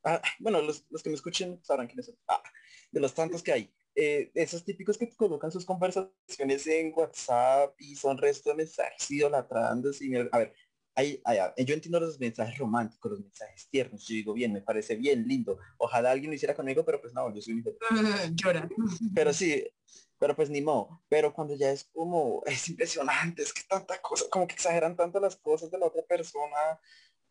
ah, 0.05 0.21
bueno, 0.41 0.61
los, 0.63 0.85
los, 0.91 1.03
que 1.03 1.11
me 1.11 1.15
escuchen 1.15 1.61
sabrán 1.63 1.87
quiénes 1.87 2.07
son. 2.07 2.17
Ah, 2.29 2.43
de 2.91 3.01
los 3.01 3.15
tantos 3.15 3.43
que 3.43 3.53
hay. 3.53 3.75
Eh, 3.95 4.31
esos 4.35 4.65
típicos 4.65 4.97
que 4.97 5.11
colocan 5.15 5.51
sus 5.51 5.65
conversaciones 5.65 6.67
en 6.67 6.93
WhatsApp 6.95 7.75
y 7.79 7.97
son 7.97 8.19
resto 8.19 8.51
de 8.51 8.57
mensajes 8.57 9.11
idolatrando. 9.11 9.91
A 10.33 10.39
ver, 10.39 10.55
hay, 10.95 11.21
yo 11.65 11.75
entiendo 11.75 12.01
los 12.01 12.19
mensajes 12.19 12.59
románticos, 12.59 13.13
los 13.13 13.21
mensajes 13.21 13.69
tiernos. 13.69 14.07
Yo 14.07 14.15
digo, 14.15 14.33
bien, 14.33 14.53
me 14.53 14.63
parece 14.63 14.97
bien, 14.97 15.27
lindo. 15.27 15.59
Ojalá 15.79 16.11
alguien 16.11 16.31
lo 16.31 16.35
hiciera 16.35 16.55
conmigo, 16.55 16.85
pero 16.85 17.01
pues 17.01 17.13
no, 17.13 17.33
yo 17.35 17.41
soy 17.41 17.55
un 17.55 17.61
hijo. 17.61 17.71
Llora. 18.35 18.69
Pero 19.15 19.33
sí, 19.33 19.67
pero 20.19 20.37
pues 20.37 20.51
ni 20.51 20.61
modo. 20.61 21.03
Pero 21.09 21.33
cuando 21.33 21.55
ya 21.55 21.71
es 21.71 21.85
como, 21.93 22.43
es 22.47 22.69
impresionante, 22.69 23.43
es 23.43 23.53
que 23.53 23.63
tanta 23.69 24.01
cosa, 24.01 24.27
como 24.31 24.47
que 24.47 24.55
exageran 24.55 24.97
tanto 24.97 25.21
las 25.21 25.37
cosas 25.37 25.71
de 25.71 25.79
la 25.79 25.87
otra 25.87 26.03
persona, 26.03 26.79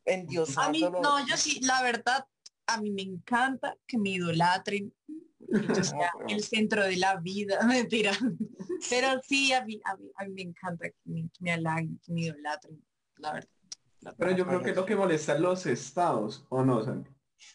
en 0.05 0.25
Dios 0.25 0.57
A 0.57 0.69
mí, 0.69 0.81
no, 0.81 1.27
yo 1.27 1.37
sí, 1.37 1.59
la 1.61 1.83
verdad, 1.83 2.25
a 2.67 2.81
mí 2.81 2.89
me 2.91 3.03
encanta 3.03 3.77
que 3.85 3.97
me 3.97 4.09
idolatren, 4.11 4.93
el 6.27 6.43
centro 6.43 6.83
de 6.83 6.97
la 6.97 7.17
vida, 7.17 7.59
mentira. 7.67 8.11
Pero 8.89 9.21
sí, 9.23 9.53
a 9.53 9.63
mí, 9.65 9.79
a 9.83 9.95
mí, 9.95 10.33
me 10.33 10.41
encanta 10.41 10.89
que 10.89 10.99
me, 11.05 11.29
me 11.39 11.51
halaguen, 11.51 11.99
que 12.03 12.13
me 12.13 12.21
idolatren, 12.21 12.83
la 13.17 13.33
verdad. 13.33 13.49
Pero 14.17 14.31
yo 14.31 14.45
creo 14.47 14.61
que 14.61 14.69
es 14.69 14.75
lo 14.75 14.85
que 14.85 14.95
molesta 14.95 15.37
los 15.37 15.65
estados, 15.65 16.45
¿o 16.49 16.63
no, 16.63 16.83
Santi? 16.83 17.11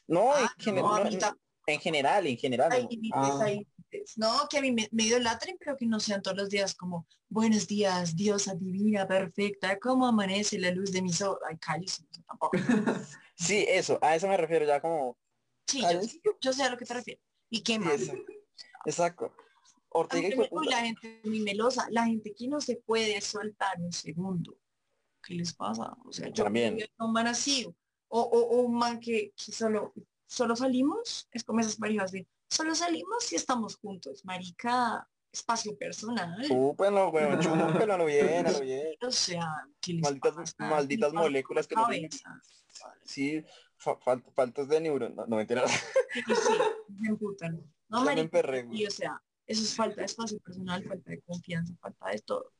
No, 0.06 0.36
en, 0.36 0.44
ah, 0.44 0.54
general, 0.58 1.06
en, 1.66 1.80
general, 1.80 2.26
en 2.26 2.38
general, 2.38 2.88
no, 4.16 4.46
que 4.50 4.58
a 4.58 4.60
mí 4.60 4.72
me, 4.72 4.88
me, 4.92 5.04
idolatren, 5.04 5.56
pero 5.58 5.76
que 5.76 5.86
no 5.86 6.00
sean 6.00 6.22
todos 6.22 6.36
los 6.36 6.50
días 6.50 6.74
como, 6.74 7.06
buenos 7.28 7.66
días, 7.66 8.16
diosa 8.16 8.54
divina, 8.54 9.06
perfecta, 9.06 9.78
¿cómo 9.78 10.06
amanece 10.06 10.58
la 10.58 10.70
luz 10.70 10.92
de 10.92 11.02
mis 11.02 11.20
ojos? 11.22 11.38
Ay, 11.48 11.56
cállese, 11.58 12.04
tampoco. 12.26 12.52
sí, 13.34 13.64
eso, 13.68 13.98
a 14.02 14.14
eso 14.16 14.28
me 14.28 14.36
refiero 14.36 14.66
ya 14.66 14.80
como... 14.80 15.16
Sí, 15.66 15.82
yo, 16.40 16.52
sé 16.52 16.62
a 16.62 16.70
lo 16.70 16.76
que 16.76 16.84
te 16.84 16.94
refieres. 16.94 17.22
¿Y 17.50 17.62
qué 17.62 17.78
más? 17.78 18.10
Exacto. 18.84 19.32
Ortega 19.90 20.28
y 20.28 20.68
la 20.68 20.80
gente 20.80 21.20
muy 21.24 21.40
melosa, 21.40 21.86
la 21.90 22.04
gente 22.04 22.34
que 22.34 22.48
no 22.48 22.60
se 22.60 22.76
puede 22.76 23.20
soltar 23.20 23.80
un 23.80 23.92
segundo. 23.92 24.58
¿Qué 25.22 25.34
les 25.34 25.54
pasa? 25.54 25.96
O 26.04 26.12
sea, 26.12 26.28
yo 26.28 26.44
también 26.44 26.78
un 26.98 27.12
man 27.12 27.28
así, 27.28 27.64
o, 28.08 28.20
o, 28.20 28.62
un 28.62 28.76
man 28.76 28.98
que, 28.98 29.32
que, 29.36 29.52
solo, 29.52 29.94
solo 30.26 30.56
salimos, 30.56 31.28
es 31.30 31.44
como 31.44 31.60
esas 31.60 31.76
parejas 31.76 32.10
de 32.10 32.26
solo 32.48 32.74
salimos 32.74 33.24
si 33.24 33.36
estamos 33.36 33.76
juntos, 33.76 34.24
marica, 34.24 35.08
espacio 35.32 35.76
personal. 35.76 36.44
Chúpenlo, 36.46 37.10
weón, 37.10 37.40
chúpenlo 37.40 38.04
bien, 38.04 38.46
bien. 38.62 38.96
O 39.00 39.10
sea, 39.10 39.66
malditas, 40.00 40.54
malditas 40.58 41.12
moléculas 41.12 41.66
que 41.66 41.74
no 41.74 41.86
Sí, 43.04 43.44
faltas 44.34 44.68
de 44.68 44.80
neuronas, 44.80 45.28
no, 45.28 45.36
me 45.36 45.42
enteras. 45.42 45.70
Sí, 46.12 46.22
sí, 46.26 46.52
me 47.00 47.14
putan. 47.16 47.62
No, 47.86 48.02
marica, 48.02 48.40
y, 48.72 48.86
o 48.86 48.90
sea, 48.90 49.22
eso 49.46 49.62
es 49.62 49.76
falta 49.76 50.00
de 50.00 50.06
espacio 50.06 50.40
personal, 50.40 50.82
falta 50.82 51.10
de 51.10 51.20
confianza, 51.20 51.74
falta 51.80 52.08
de 52.08 52.18
todo. 52.20 52.50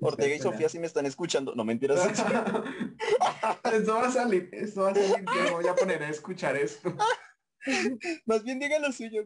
Ortega 0.00 0.34
y 0.34 0.38
Sofía 0.40 0.68
si 0.68 0.78
me 0.78 0.86
están 0.86 1.06
escuchando, 1.06 1.54
no 1.54 1.64
mentiras. 1.64 2.00
esto 3.72 3.94
va 3.94 4.06
a 4.08 4.10
salir, 4.10 4.48
esto 4.52 4.82
va 4.82 4.90
a 4.90 4.94
salir, 4.94 5.24
yo 5.24 5.52
voy 5.52 5.68
a 5.68 5.74
poner 5.74 6.02
a 6.02 6.08
escuchar 6.08 6.56
esto. 6.56 6.96
Más 8.26 8.42
bien 8.42 8.58
diga 8.58 8.78
lo 8.80 8.90
suyo. 8.90 9.24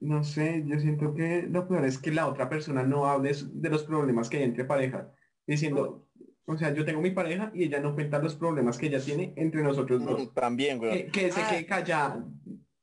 no 0.00 0.24
sé, 0.24 0.62
yo 0.66 0.78
siento 0.78 1.14
que 1.14 1.42
lo 1.42 1.66
peor 1.66 1.84
es 1.84 1.98
que 1.98 2.12
la 2.12 2.28
otra 2.28 2.48
persona 2.48 2.84
no 2.84 3.06
hable 3.06 3.32
de 3.34 3.70
los 3.70 3.82
problemas 3.82 4.28
que 4.28 4.36
hay 4.36 4.42
entre 4.44 4.64
pareja. 4.64 5.12
Diciendo, 5.46 6.06
o 6.46 6.56
sea, 6.56 6.72
yo 6.74 6.84
tengo 6.84 7.00
mi 7.00 7.10
pareja 7.10 7.50
y 7.54 7.64
ella 7.64 7.80
no 7.80 7.94
cuenta 7.94 8.18
los 8.18 8.34
problemas 8.34 8.78
que 8.78 8.86
ella 8.86 9.00
tiene 9.00 9.32
entre 9.36 9.62
nosotros 9.62 10.04
dos. 10.04 10.22
Mm, 10.22 10.34
también, 10.34 10.78
güey. 10.78 11.10
Que, 11.10 11.30
se 11.30 11.40
quede 11.42 11.66
callada. 11.66 12.24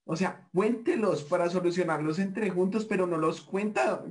O 0.10 0.16
sea, 0.16 0.48
cuéntelos 0.54 1.24
para 1.24 1.50
solucionarlos 1.50 2.18
entre 2.20 2.50
juntos, 2.50 2.86
pero 2.86 3.06
no 3.06 3.18
los 3.18 3.42
cuenta. 3.42 4.06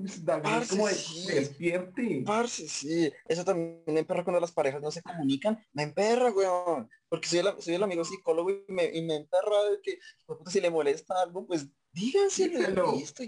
como 0.68 0.86
despierte. 0.88 2.22
Parce, 2.26 2.68
sí. 2.68 3.10
Eso 3.26 3.46
también 3.46 3.82
me 3.86 4.00
emperra 4.00 4.22
cuando 4.22 4.40
las 4.40 4.52
parejas 4.52 4.82
no 4.82 4.90
se 4.90 5.00
comunican. 5.00 5.58
Me 5.72 5.84
emperra, 5.84 6.30
weón. 6.30 6.90
Porque 7.08 7.28
soy 7.28 7.38
el, 7.38 7.46
soy 7.60 7.74
el 7.76 7.82
amigo 7.82 8.04
psicólogo 8.04 8.50
y 8.50 8.64
me, 8.68 8.94
y 8.94 9.02
me 9.06 9.16
emperra 9.16 9.56
de 9.70 9.80
que 9.82 9.98
si 10.50 10.60
le 10.60 10.68
molesta 10.68 11.14
algo, 11.22 11.46
pues 11.46 11.66
díganse 11.92 12.48
listo, 12.48 13.22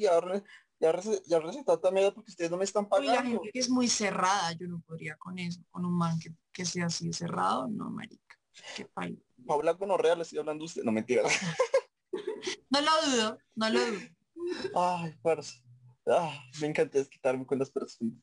ya, 0.80 1.00
ya, 1.26 1.40
ya 1.40 1.90
miedo 1.90 2.14
porque 2.14 2.30
ustedes 2.30 2.50
no 2.50 2.56
me 2.56 2.64
están 2.64 2.88
pagando. 2.88 3.12
la 3.12 3.22
gente 3.22 3.50
que 3.52 3.58
es 3.58 3.68
muy 3.68 3.88
cerrada, 3.88 4.52
yo 4.52 4.68
no 4.68 4.80
podría 4.80 5.16
con 5.16 5.38
eso, 5.38 5.60
con 5.70 5.84
un 5.84 5.96
man 5.96 6.18
que, 6.18 6.32
que 6.52 6.64
sea 6.64 6.86
así 6.86 7.12
cerrado, 7.12 7.68
no, 7.68 7.90
marica. 7.90 8.38
Qué 8.76 8.84
país. 8.86 9.18
Paula 9.46 9.76
con 9.76 9.88
le 9.88 10.22
estoy 10.22 10.38
hablando 10.38 10.64
usted, 10.64 10.82
no 10.82 10.92
mentira. 10.92 11.22
No 12.70 12.80
lo 12.82 12.90
dudo, 13.10 13.38
no 13.56 13.70
lo 13.70 13.80
dudo. 13.80 14.00
Ay, 14.74 15.14
parce. 15.22 15.62
Ah, 16.06 16.38
me 16.60 16.68
encanta 16.68 17.02
quitarme 17.04 17.46
con 17.46 17.58
las 17.58 17.70
personas. 17.70 18.14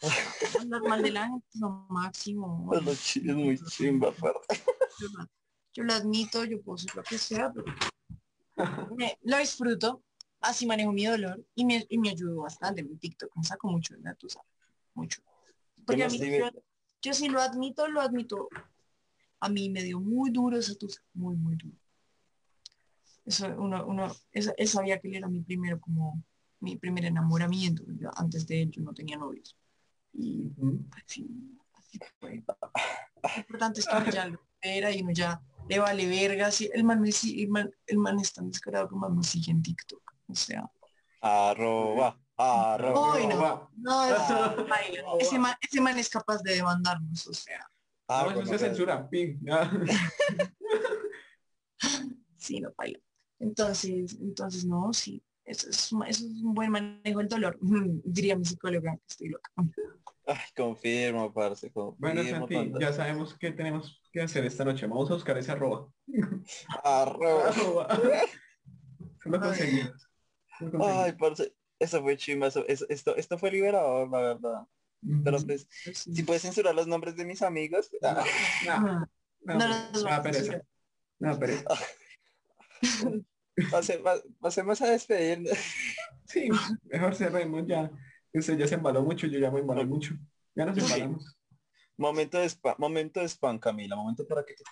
Es 0.00 0.66
normal 0.66 1.02
de 1.02 1.10
la 1.10 1.26
gente, 1.26 1.46
lo 1.54 1.86
máximo. 1.88 2.70
Es, 2.86 3.24
muy 3.24 3.58
chimba, 3.58 4.12
Yo, 5.72 5.82
lo 5.82 5.92
admito, 5.92 6.44
yo 6.44 6.60
puedo 6.62 6.76
hacer 6.76 6.94
lo 6.94 7.02
que 7.02 7.18
sea, 7.18 7.52
pero 7.52 7.66
lo 9.22 9.38
disfruto, 9.38 10.03
así 10.44 10.66
manejo 10.66 10.92
mi 10.92 11.06
dolor 11.06 11.44
y 11.54 11.64
me, 11.64 11.86
y 11.88 11.98
me 11.98 12.10
ayudo 12.10 12.42
bastante. 12.42 12.82
Mi 12.82 12.96
TikTok 12.96 13.34
me 13.36 13.44
saco 13.44 13.68
mucho 13.68 13.94
de 13.94 14.00
la 14.00 14.16
mucho. 14.94 15.22
Porque 15.84 16.04
a 16.04 16.08
mí, 16.08 16.18
yo, 16.18 16.50
yo 17.02 17.12
sí 17.12 17.28
lo 17.28 17.40
admito, 17.40 17.88
lo 17.88 18.00
admito. 18.00 18.48
A 19.40 19.48
mí 19.48 19.68
me 19.68 19.82
dio 19.82 20.00
muy 20.00 20.30
duro 20.30 20.56
esa 20.56 20.74
tusa, 20.74 21.02
muy, 21.12 21.36
muy 21.36 21.56
duro. 21.56 21.76
Eso, 23.24 23.48
uno, 23.58 23.86
uno, 23.86 24.14
eso, 24.32 24.52
sabía 24.66 24.98
que 25.00 25.08
él 25.08 25.16
era 25.16 25.28
mi 25.28 25.40
primero, 25.40 25.80
como 25.80 26.22
mi 26.60 26.76
primer 26.76 27.06
enamoramiento. 27.06 27.82
antes 28.16 28.46
de 28.46 28.62
él 28.62 28.70
yo 28.70 28.82
no 28.82 28.94
tenía 28.94 29.16
novios. 29.16 29.56
Y 30.12 30.52
así, 31.04 31.58
así 31.72 31.98
fue. 32.20 32.44
Lo 33.22 33.30
importante 33.38 33.80
es 33.80 33.86
que 33.86 34.12
ya 34.12 34.26
lo 34.26 34.40
era 34.60 34.90
y 34.90 35.02
uno 35.02 35.12
ya 35.12 35.42
le 35.68 35.78
vale 35.78 36.06
verga. 36.06 36.50
Si 36.50 36.70
el, 36.72 36.84
man, 36.84 37.02
el, 37.04 37.48
man, 37.48 37.70
el 37.86 37.98
man 37.98 38.20
es 38.20 38.32
tan 38.32 38.48
descarado 38.48 38.88
que 38.88 38.94
más 38.94 39.26
sigue 39.26 39.50
en 39.50 39.62
TikTok. 39.62 40.03
O 40.28 40.34
sea. 40.34 40.70
Arroba. 41.20 42.18
Arroba. 42.36 43.70
no, 43.76 44.04
eso, 44.04 44.66
ese, 45.20 45.38
man, 45.38 45.54
ese 45.60 45.80
man 45.80 45.96
es 45.98 46.08
capaz 46.08 46.42
de 46.42 46.56
demandarnos, 46.56 47.26
o 47.28 47.32
sea. 47.32 47.64
Ah, 48.08 48.26
no, 48.28 48.40
eso 48.40 48.46
se 48.46 48.58
censura. 48.58 49.08
Ping. 49.08 49.38
sí, 52.36 52.60
no, 52.60 52.72
baila. 52.76 52.98
Entonces, 53.38 54.16
entonces 54.20 54.64
no, 54.64 54.92
sí, 54.92 55.22
eso 55.44 55.68
es, 55.68 55.92
eso 55.92 56.04
es 56.06 56.22
un 56.22 56.54
buen 56.54 56.70
manejo 56.70 57.18
del 57.18 57.28
dolor, 57.28 57.58
diría 58.04 58.36
mi 58.36 58.44
psicóloga, 58.44 58.96
que 58.96 59.02
estoy 59.08 59.28
loca. 59.28 59.50
Ay, 60.26 60.38
confirmo, 60.56 61.32
parce, 61.32 61.70
Bueno, 61.98 62.24
Santi, 62.24 62.72
ya 62.80 62.94
sabemos 62.94 63.36
qué 63.38 63.52
tenemos 63.52 64.00
que 64.10 64.22
hacer 64.22 64.46
esta 64.46 64.64
noche. 64.64 64.86
Vamos 64.86 65.10
a 65.10 65.14
buscar 65.14 65.36
ese 65.36 65.52
arroba. 65.52 65.86
Arroba. 66.82 67.52
lo 69.26 69.40
conseguimos. 69.40 70.08
Ay, 70.80 71.12
parce, 71.12 71.54
eso 71.78 72.02
fue 72.02 72.16
chima, 72.16 72.46
eso, 72.46 72.64
esto, 72.68 73.16
esto 73.16 73.38
fue 73.38 73.50
liberador, 73.50 74.10
la 74.10 74.20
verdad. 74.20 74.66
Pero 75.22 75.38
pues, 75.44 75.68
pues 75.84 75.98
si 75.98 76.22
puedes 76.22 76.42
censurar 76.42 76.74
los 76.74 76.86
nombres 76.86 77.16
de 77.16 77.26
mis 77.26 77.42
amigos. 77.42 77.90
Ah. 78.02 78.24
No, 78.66 78.80
no, 78.80 79.58
no, 79.58 79.68
no, 79.68 79.92
no, 79.92 80.22
no, 81.20 81.38
pasemos 84.40 84.82
a 84.82 84.90
despedir. 84.90 85.48
Sí, 86.26 86.48
mejor 86.84 87.14
cerremos 87.14 87.66
ya. 87.66 87.90
Usted 88.32 88.56
ya 88.56 88.66
se 88.66 88.76
embaló 88.76 89.02
mucho, 89.02 89.26
yo 89.26 89.38
ya 89.38 89.50
me 89.50 89.60
embalé 89.60 89.84
mucho. 89.84 90.14
Ya 90.54 90.64
nos 90.64 90.78
embalamos. 90.78 91.36
Momento 91.98 92.38
de 92.38 92.46
spam, 92.48 92.74
momento 92.78 93.20
de 93.20 93.28
spam, 93.28 93.58
Camila. 93.58 93.94
Momento 93.94 94.26
para 94.26 94.42
que 94.42 94.54
te 94.54 94.64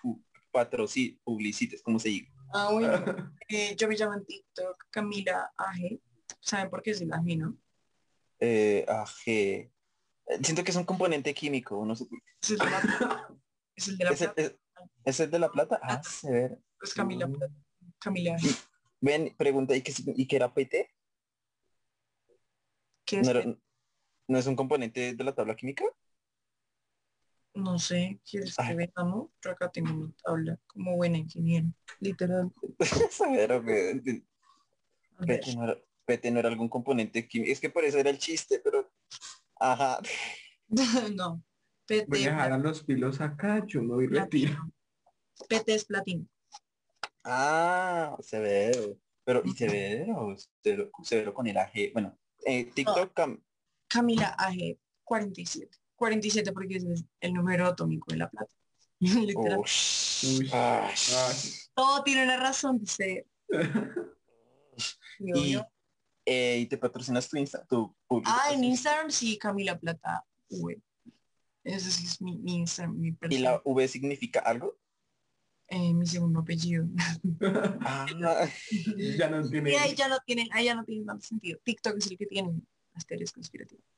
patrocines, 0.51 1.21
publicites, 1.23 1.83
como 1.83 1.99
se 1.99 2.09
diga. 2.09 2.33
Ah, 2.53 2.71
bueno. 2.73 3.35
Eh, 3.49 3.77
yo 3.77 3.87
me 3.87 3.97
llamo 3.97 4.15
en 4.15 4.25
TikTok 4.25 4.87
Camila 4.91 5.53
AG. 5.57 6.01
¿Saben 6.41 6.71
por 6.71 6.83
qué 6.83 6.93
es 6.93 7.01
el 7.01 7.13
AG, 7.13 7.37
no? 7.37 7.57
Eh, 8.41 8.87
AG. 8.89 9.71
Siento 10.43 10.65
que 10.65 10.71
es 10.71 10.77
un 10.77 10.85
componente 10.85 11.35
químico, 11.35 11.85
no 11.85 11.95
sé 11.95 12.07
¿Es 12.41 12.51
el 12.51 12.59
de 12.59 12.71
la 12.71 12.81
plata? 12.81 13.29
¿Es 13.75 13.89
el 13.89 13.99
de 13.99 14.05
la 14.05 14.11
plata? 14.11 14.43
¿Es, 15.05 15.21
el 15.21 15.31
de 15.31 15.39
la 15.39 15.51
plata? 15.51 15.81
Ah, 15.83 16.03
severo. 16.03 16.59
Pues 16.79 16.95
Camila 16.95 17.27
mm. 17.27 17.33
Plata. 17.33 17.55
Camila. 17.99 18.37
Ven, 19.01 19.35
pregunta, 19.37 19.77
¿y 19.77 19.83
qué, 19.83 19.93
y 20.17 20.27
qué 20.27 20.37
era 20.37 20.55
PT? 20.55 20.91
¿Qué 23.05 23.21
es 23.21 23.29
¿No, 24.29 24.39
es 24.39 24.47
un 24.47 24.57
componente 24.57 25.15
de 25.15 25.25
la 25.25 25.35
tabla 25.35 25.57
química? 25.57 25.85
No 27.55 27.79
sé, 27.79 28.21
¿quieres 28.29 28.57
que 28.57 28.75
veamos? 28.75 29.31
Yo 29.43 29.51
acá 29.51 29.71
tengo 29.71 29.93
mi 29.93 30.11
tabla 30.25 30.59
como 30.67 30.97
buena 30.97 31.19
ingeniero, 31.19 31.67
literal. 32.01 32.51
PT 35.27 35.55
no, 35.55 35.65
era, 35.65 35.79
PT 36.07 36.31
no 36.31 36.41
era 36.41 36.49
algún 36.49 36.69
componente 36.69 37.29
químico. 37.29 37.53
Es 37.53 37.61
que 37.61 37.71
por 37.71 37.85
eso 37.85 37.99
era 37.99 38.11
el 38.11 38.19
chiste, 38.19 38.61
pero... 38.63 38.91
Ajá. 39.57 40.01
no. 41.15 41.45
PT 41.87 42.07
Voy 42.09 42.25
a 42.25 42.31
dejar 42.31 42.53
a 42.53 42.59
los 42.59 42.83
pilos 42.85 43.21
acá, 43.21 43.65
yo 43.67 43.83
no 43.83 43.95
voy 43.95 44.07
retiro. 44.07 44.73
PT 45.49 45.75
es 45.75 45.85
platino. 45.85 46.27
Ah, 47.25 48.17
se 48.21 48.41
ve. 48.41 48.99
Pero, 49.25 49.43
¿y 49.45 49.53
severo? 49.53 50.27
o 50.27 50.37
severo, 50.63 50.91
severo 51.03 51.35
con 51.35 51.47
el 51.47 51.57
AG? 51.57 51.93
Bueno, 51.93 52.19
eh, 52.45 52.65
TikTok, 52.65 53.15
cam- 53.15 53.41
Camila 53.89 54.35
AG 54.39 54.79
47. 55.05 55.79
47 56.03 56.51
porque 56.53 56.79
ese 56.79 56.93
es 56.93 57.05
el 57.21 57.33
número 57.33 57.65
atómico 57.65 58.11
de 58.11 58.17
la 58.17 58.29
plata. 58.29 58.53
Literal. 58.99 59.61
Ush, 59.61 60.41
Uy. 60.41 60.51
ay, 60.53 60.95
Todo 61.75 62.03
tiene 62.03 62.25
una 62.25 62.37
razón 62.39 62.79
de 62.81 62.87
ser. 62.87 63.27
Y, 65.21 65.57
eh, 66.25 66.59
y 66.61 66.67
te 66.67 66.77
patrocinas 66.79 67.29
tu 67.29 67.37
Insta, 67.37 67.65
tu 67.67 67.95
público. 68.09 68.29
Ah, 68.33 68.53
en 68.53 68.65
Instagram 68.65 69.11
sí, 69.11 69.39
Camila 69.39 69.79
Plata 69.79 70.25
V. 70.49 70.83
Ese 71.63 71.93
sí 71.93 72.07
es 72.07 72.21
mi, 72.21 72.39
mi 72.39 72.57
Instagram, 72.57 72.99
mi 72.99 73.17
¿Y 73.31 73.39
la 73.39 73.63
V 73.65 73.87
significa 73.87 74.41
algo? 74.41 74.77
Eh, 75.69 75.95
mi 75.95 76.07
segundo 76.07 76.41
apellido. 76.41 76.87
Ah, 77.87 78.07
ya 79.17 79.29
no 79.29 79.49
tiene. 79.49 79.71
Y 79.71 79.75
ahí 79.75 79.95
ya 79.95 80.09
no 80.09 80.19
tiene, 80.27 80.49
ahí 80.51 80.65
ya 80.65 80.75
no 80.75 80.85
tiene 80.85 81.05
tanto 81.05 81.25
sentido. 81.25 81.61
TikTok 81.63 81.99
es 81.99 82.11
el 82.11 82.19
que 82.19 82.27
tiene 82.27 82.61
las 82.93 83.07
teorías 83.07 83.31
conspirativas. 83.31 83.92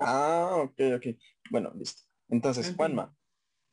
Ah, 0.00 0.56
ok, 0.62 0.80
ok. 0.96 1.06
Bueno, 1.50 1.72
listo. 1.76 2.02
Entonces, 2.28 2.74
Juanma. 2.76 3.14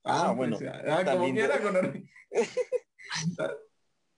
Ah, 0.04 0.32
bueno. 0.36 0.58
pues, 0.58 0.70
ah, 0.72 1.04
tan 1.04 1.16
como 1.18 1.26
lindo. 1.26 1.42
quiera, 1.42 1.62
con 1.62 2.08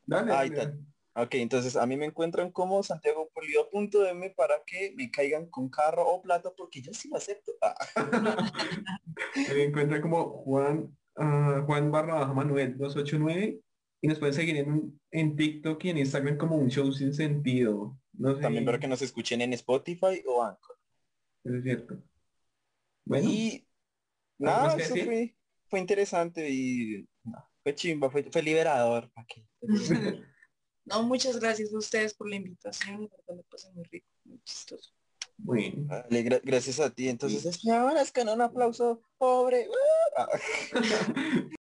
Dale, 0.05 0.31
dale. 0.31 0.55
tan- 0.55 0.85
Ok, 1.15 1.33
entonces 1.35 1.75
a 1.75 1.85
mí 1.85 1.97
me 1.97 2.05
encuentran 2.05 2.51
como 2.51 2.81
santiagopolido.m 2.81 4.29
para 4.37 4.55
que 4.65 4.93
me 4.95 5.11
caigan 5.11 5.47
con 5.49 5.67
carro 5.69 6.07
o 6.07 6.21
plata 6.21 6.53
porque 6.55 6.81
yo 6.81 6.93
sí 6.93 7.09
lo 7.09 7.17
acepto. 7.17 7.51
Ah, 7.61 7.75
Me 9.53 9.63
encuentra 9.63 10.01
como 10.01 10.43
Juan, 10.43 10.95
ah, 11.17 11.63
Juan 11.65 11.91
barra 11.91 12.25
Manuel 12.33 12.77
289 12.77 13.59
y 14.01 14.07
nos 14.07 14.17
pueden 14.19 14.33
seguir 14.33 14.57
en, 14.57 14.97
en 15.11 15.35
TikTok 15.35 15.83
y 15.85 15.89
en 15.89 15.97
Instagram 15.97 16.37
como 16.37 16.55
un 16.55 16.69
show 16.69 16.89
sin 16.93 17.13
sentido. 17.13 17.97
No 18.13 18.35
sé. 18.35 18.41
También 18.41 18.63
para 18.63 18.79
que 18.79 18.87
nos 18.87 19.01
escuchen 19.01 19.41
en 19.41 19.51
Spotify 19.53 20.23
o 20.25 20.41
Anchor. 20.43 20.77
Eso 21.43 21.55
es 21.55 21.63
cierto. 21.63 22.03
Bueno, 23.05 23.29
Y 23.29 23.65
¿Algo 24.41 24.51
nada, 24.67 24.75
eso 24.75 24.95
fue, 24.95 25.35
fue 25.67 25.79
interesante 25.79 26.49
y 26.49 27.07
no, 27.23 27.45
fue 27.63 27.75
chimba, 27.75 28.09
fue, 28.09 28.23
fue 28.31 28.41
liberador. 28.43 29.11
¿pa' 29.11 29.25
qué? 29.27 29.45
No, 30.85 31.03
muchas 31.03 31.39
gracias 31.39 31.71
a 31.71 31.77
ustedes 31.77 32.15
por 32.15 32.27
la 32.27 32.37
invitación. 32.37 33.01
la 33.01 33.09
verdad 33.27 33.35
Me 33.35 33.43
pasé 33.43 33.71
muy 33.73 33.83
rico, 33.83 34.07
muy 34.25 34.41
chistoso. 34.43 34.91
bueno. 35.37 35.85
Vale, 35.85 36.25
gra- 36.25 36.41
gracias 36.43 36.79
a 36.79 36.89
ti. 36.89 37.09
Entonces, 37.09 37.45
es 37.45 37.67
ahora 37.67 38.01
es 38.01 38.11
que 38.11 38.25
no 38.25 38.33
un 38.33 38.41
aplauso 38.41 38.99
pobre. 39.19 39.67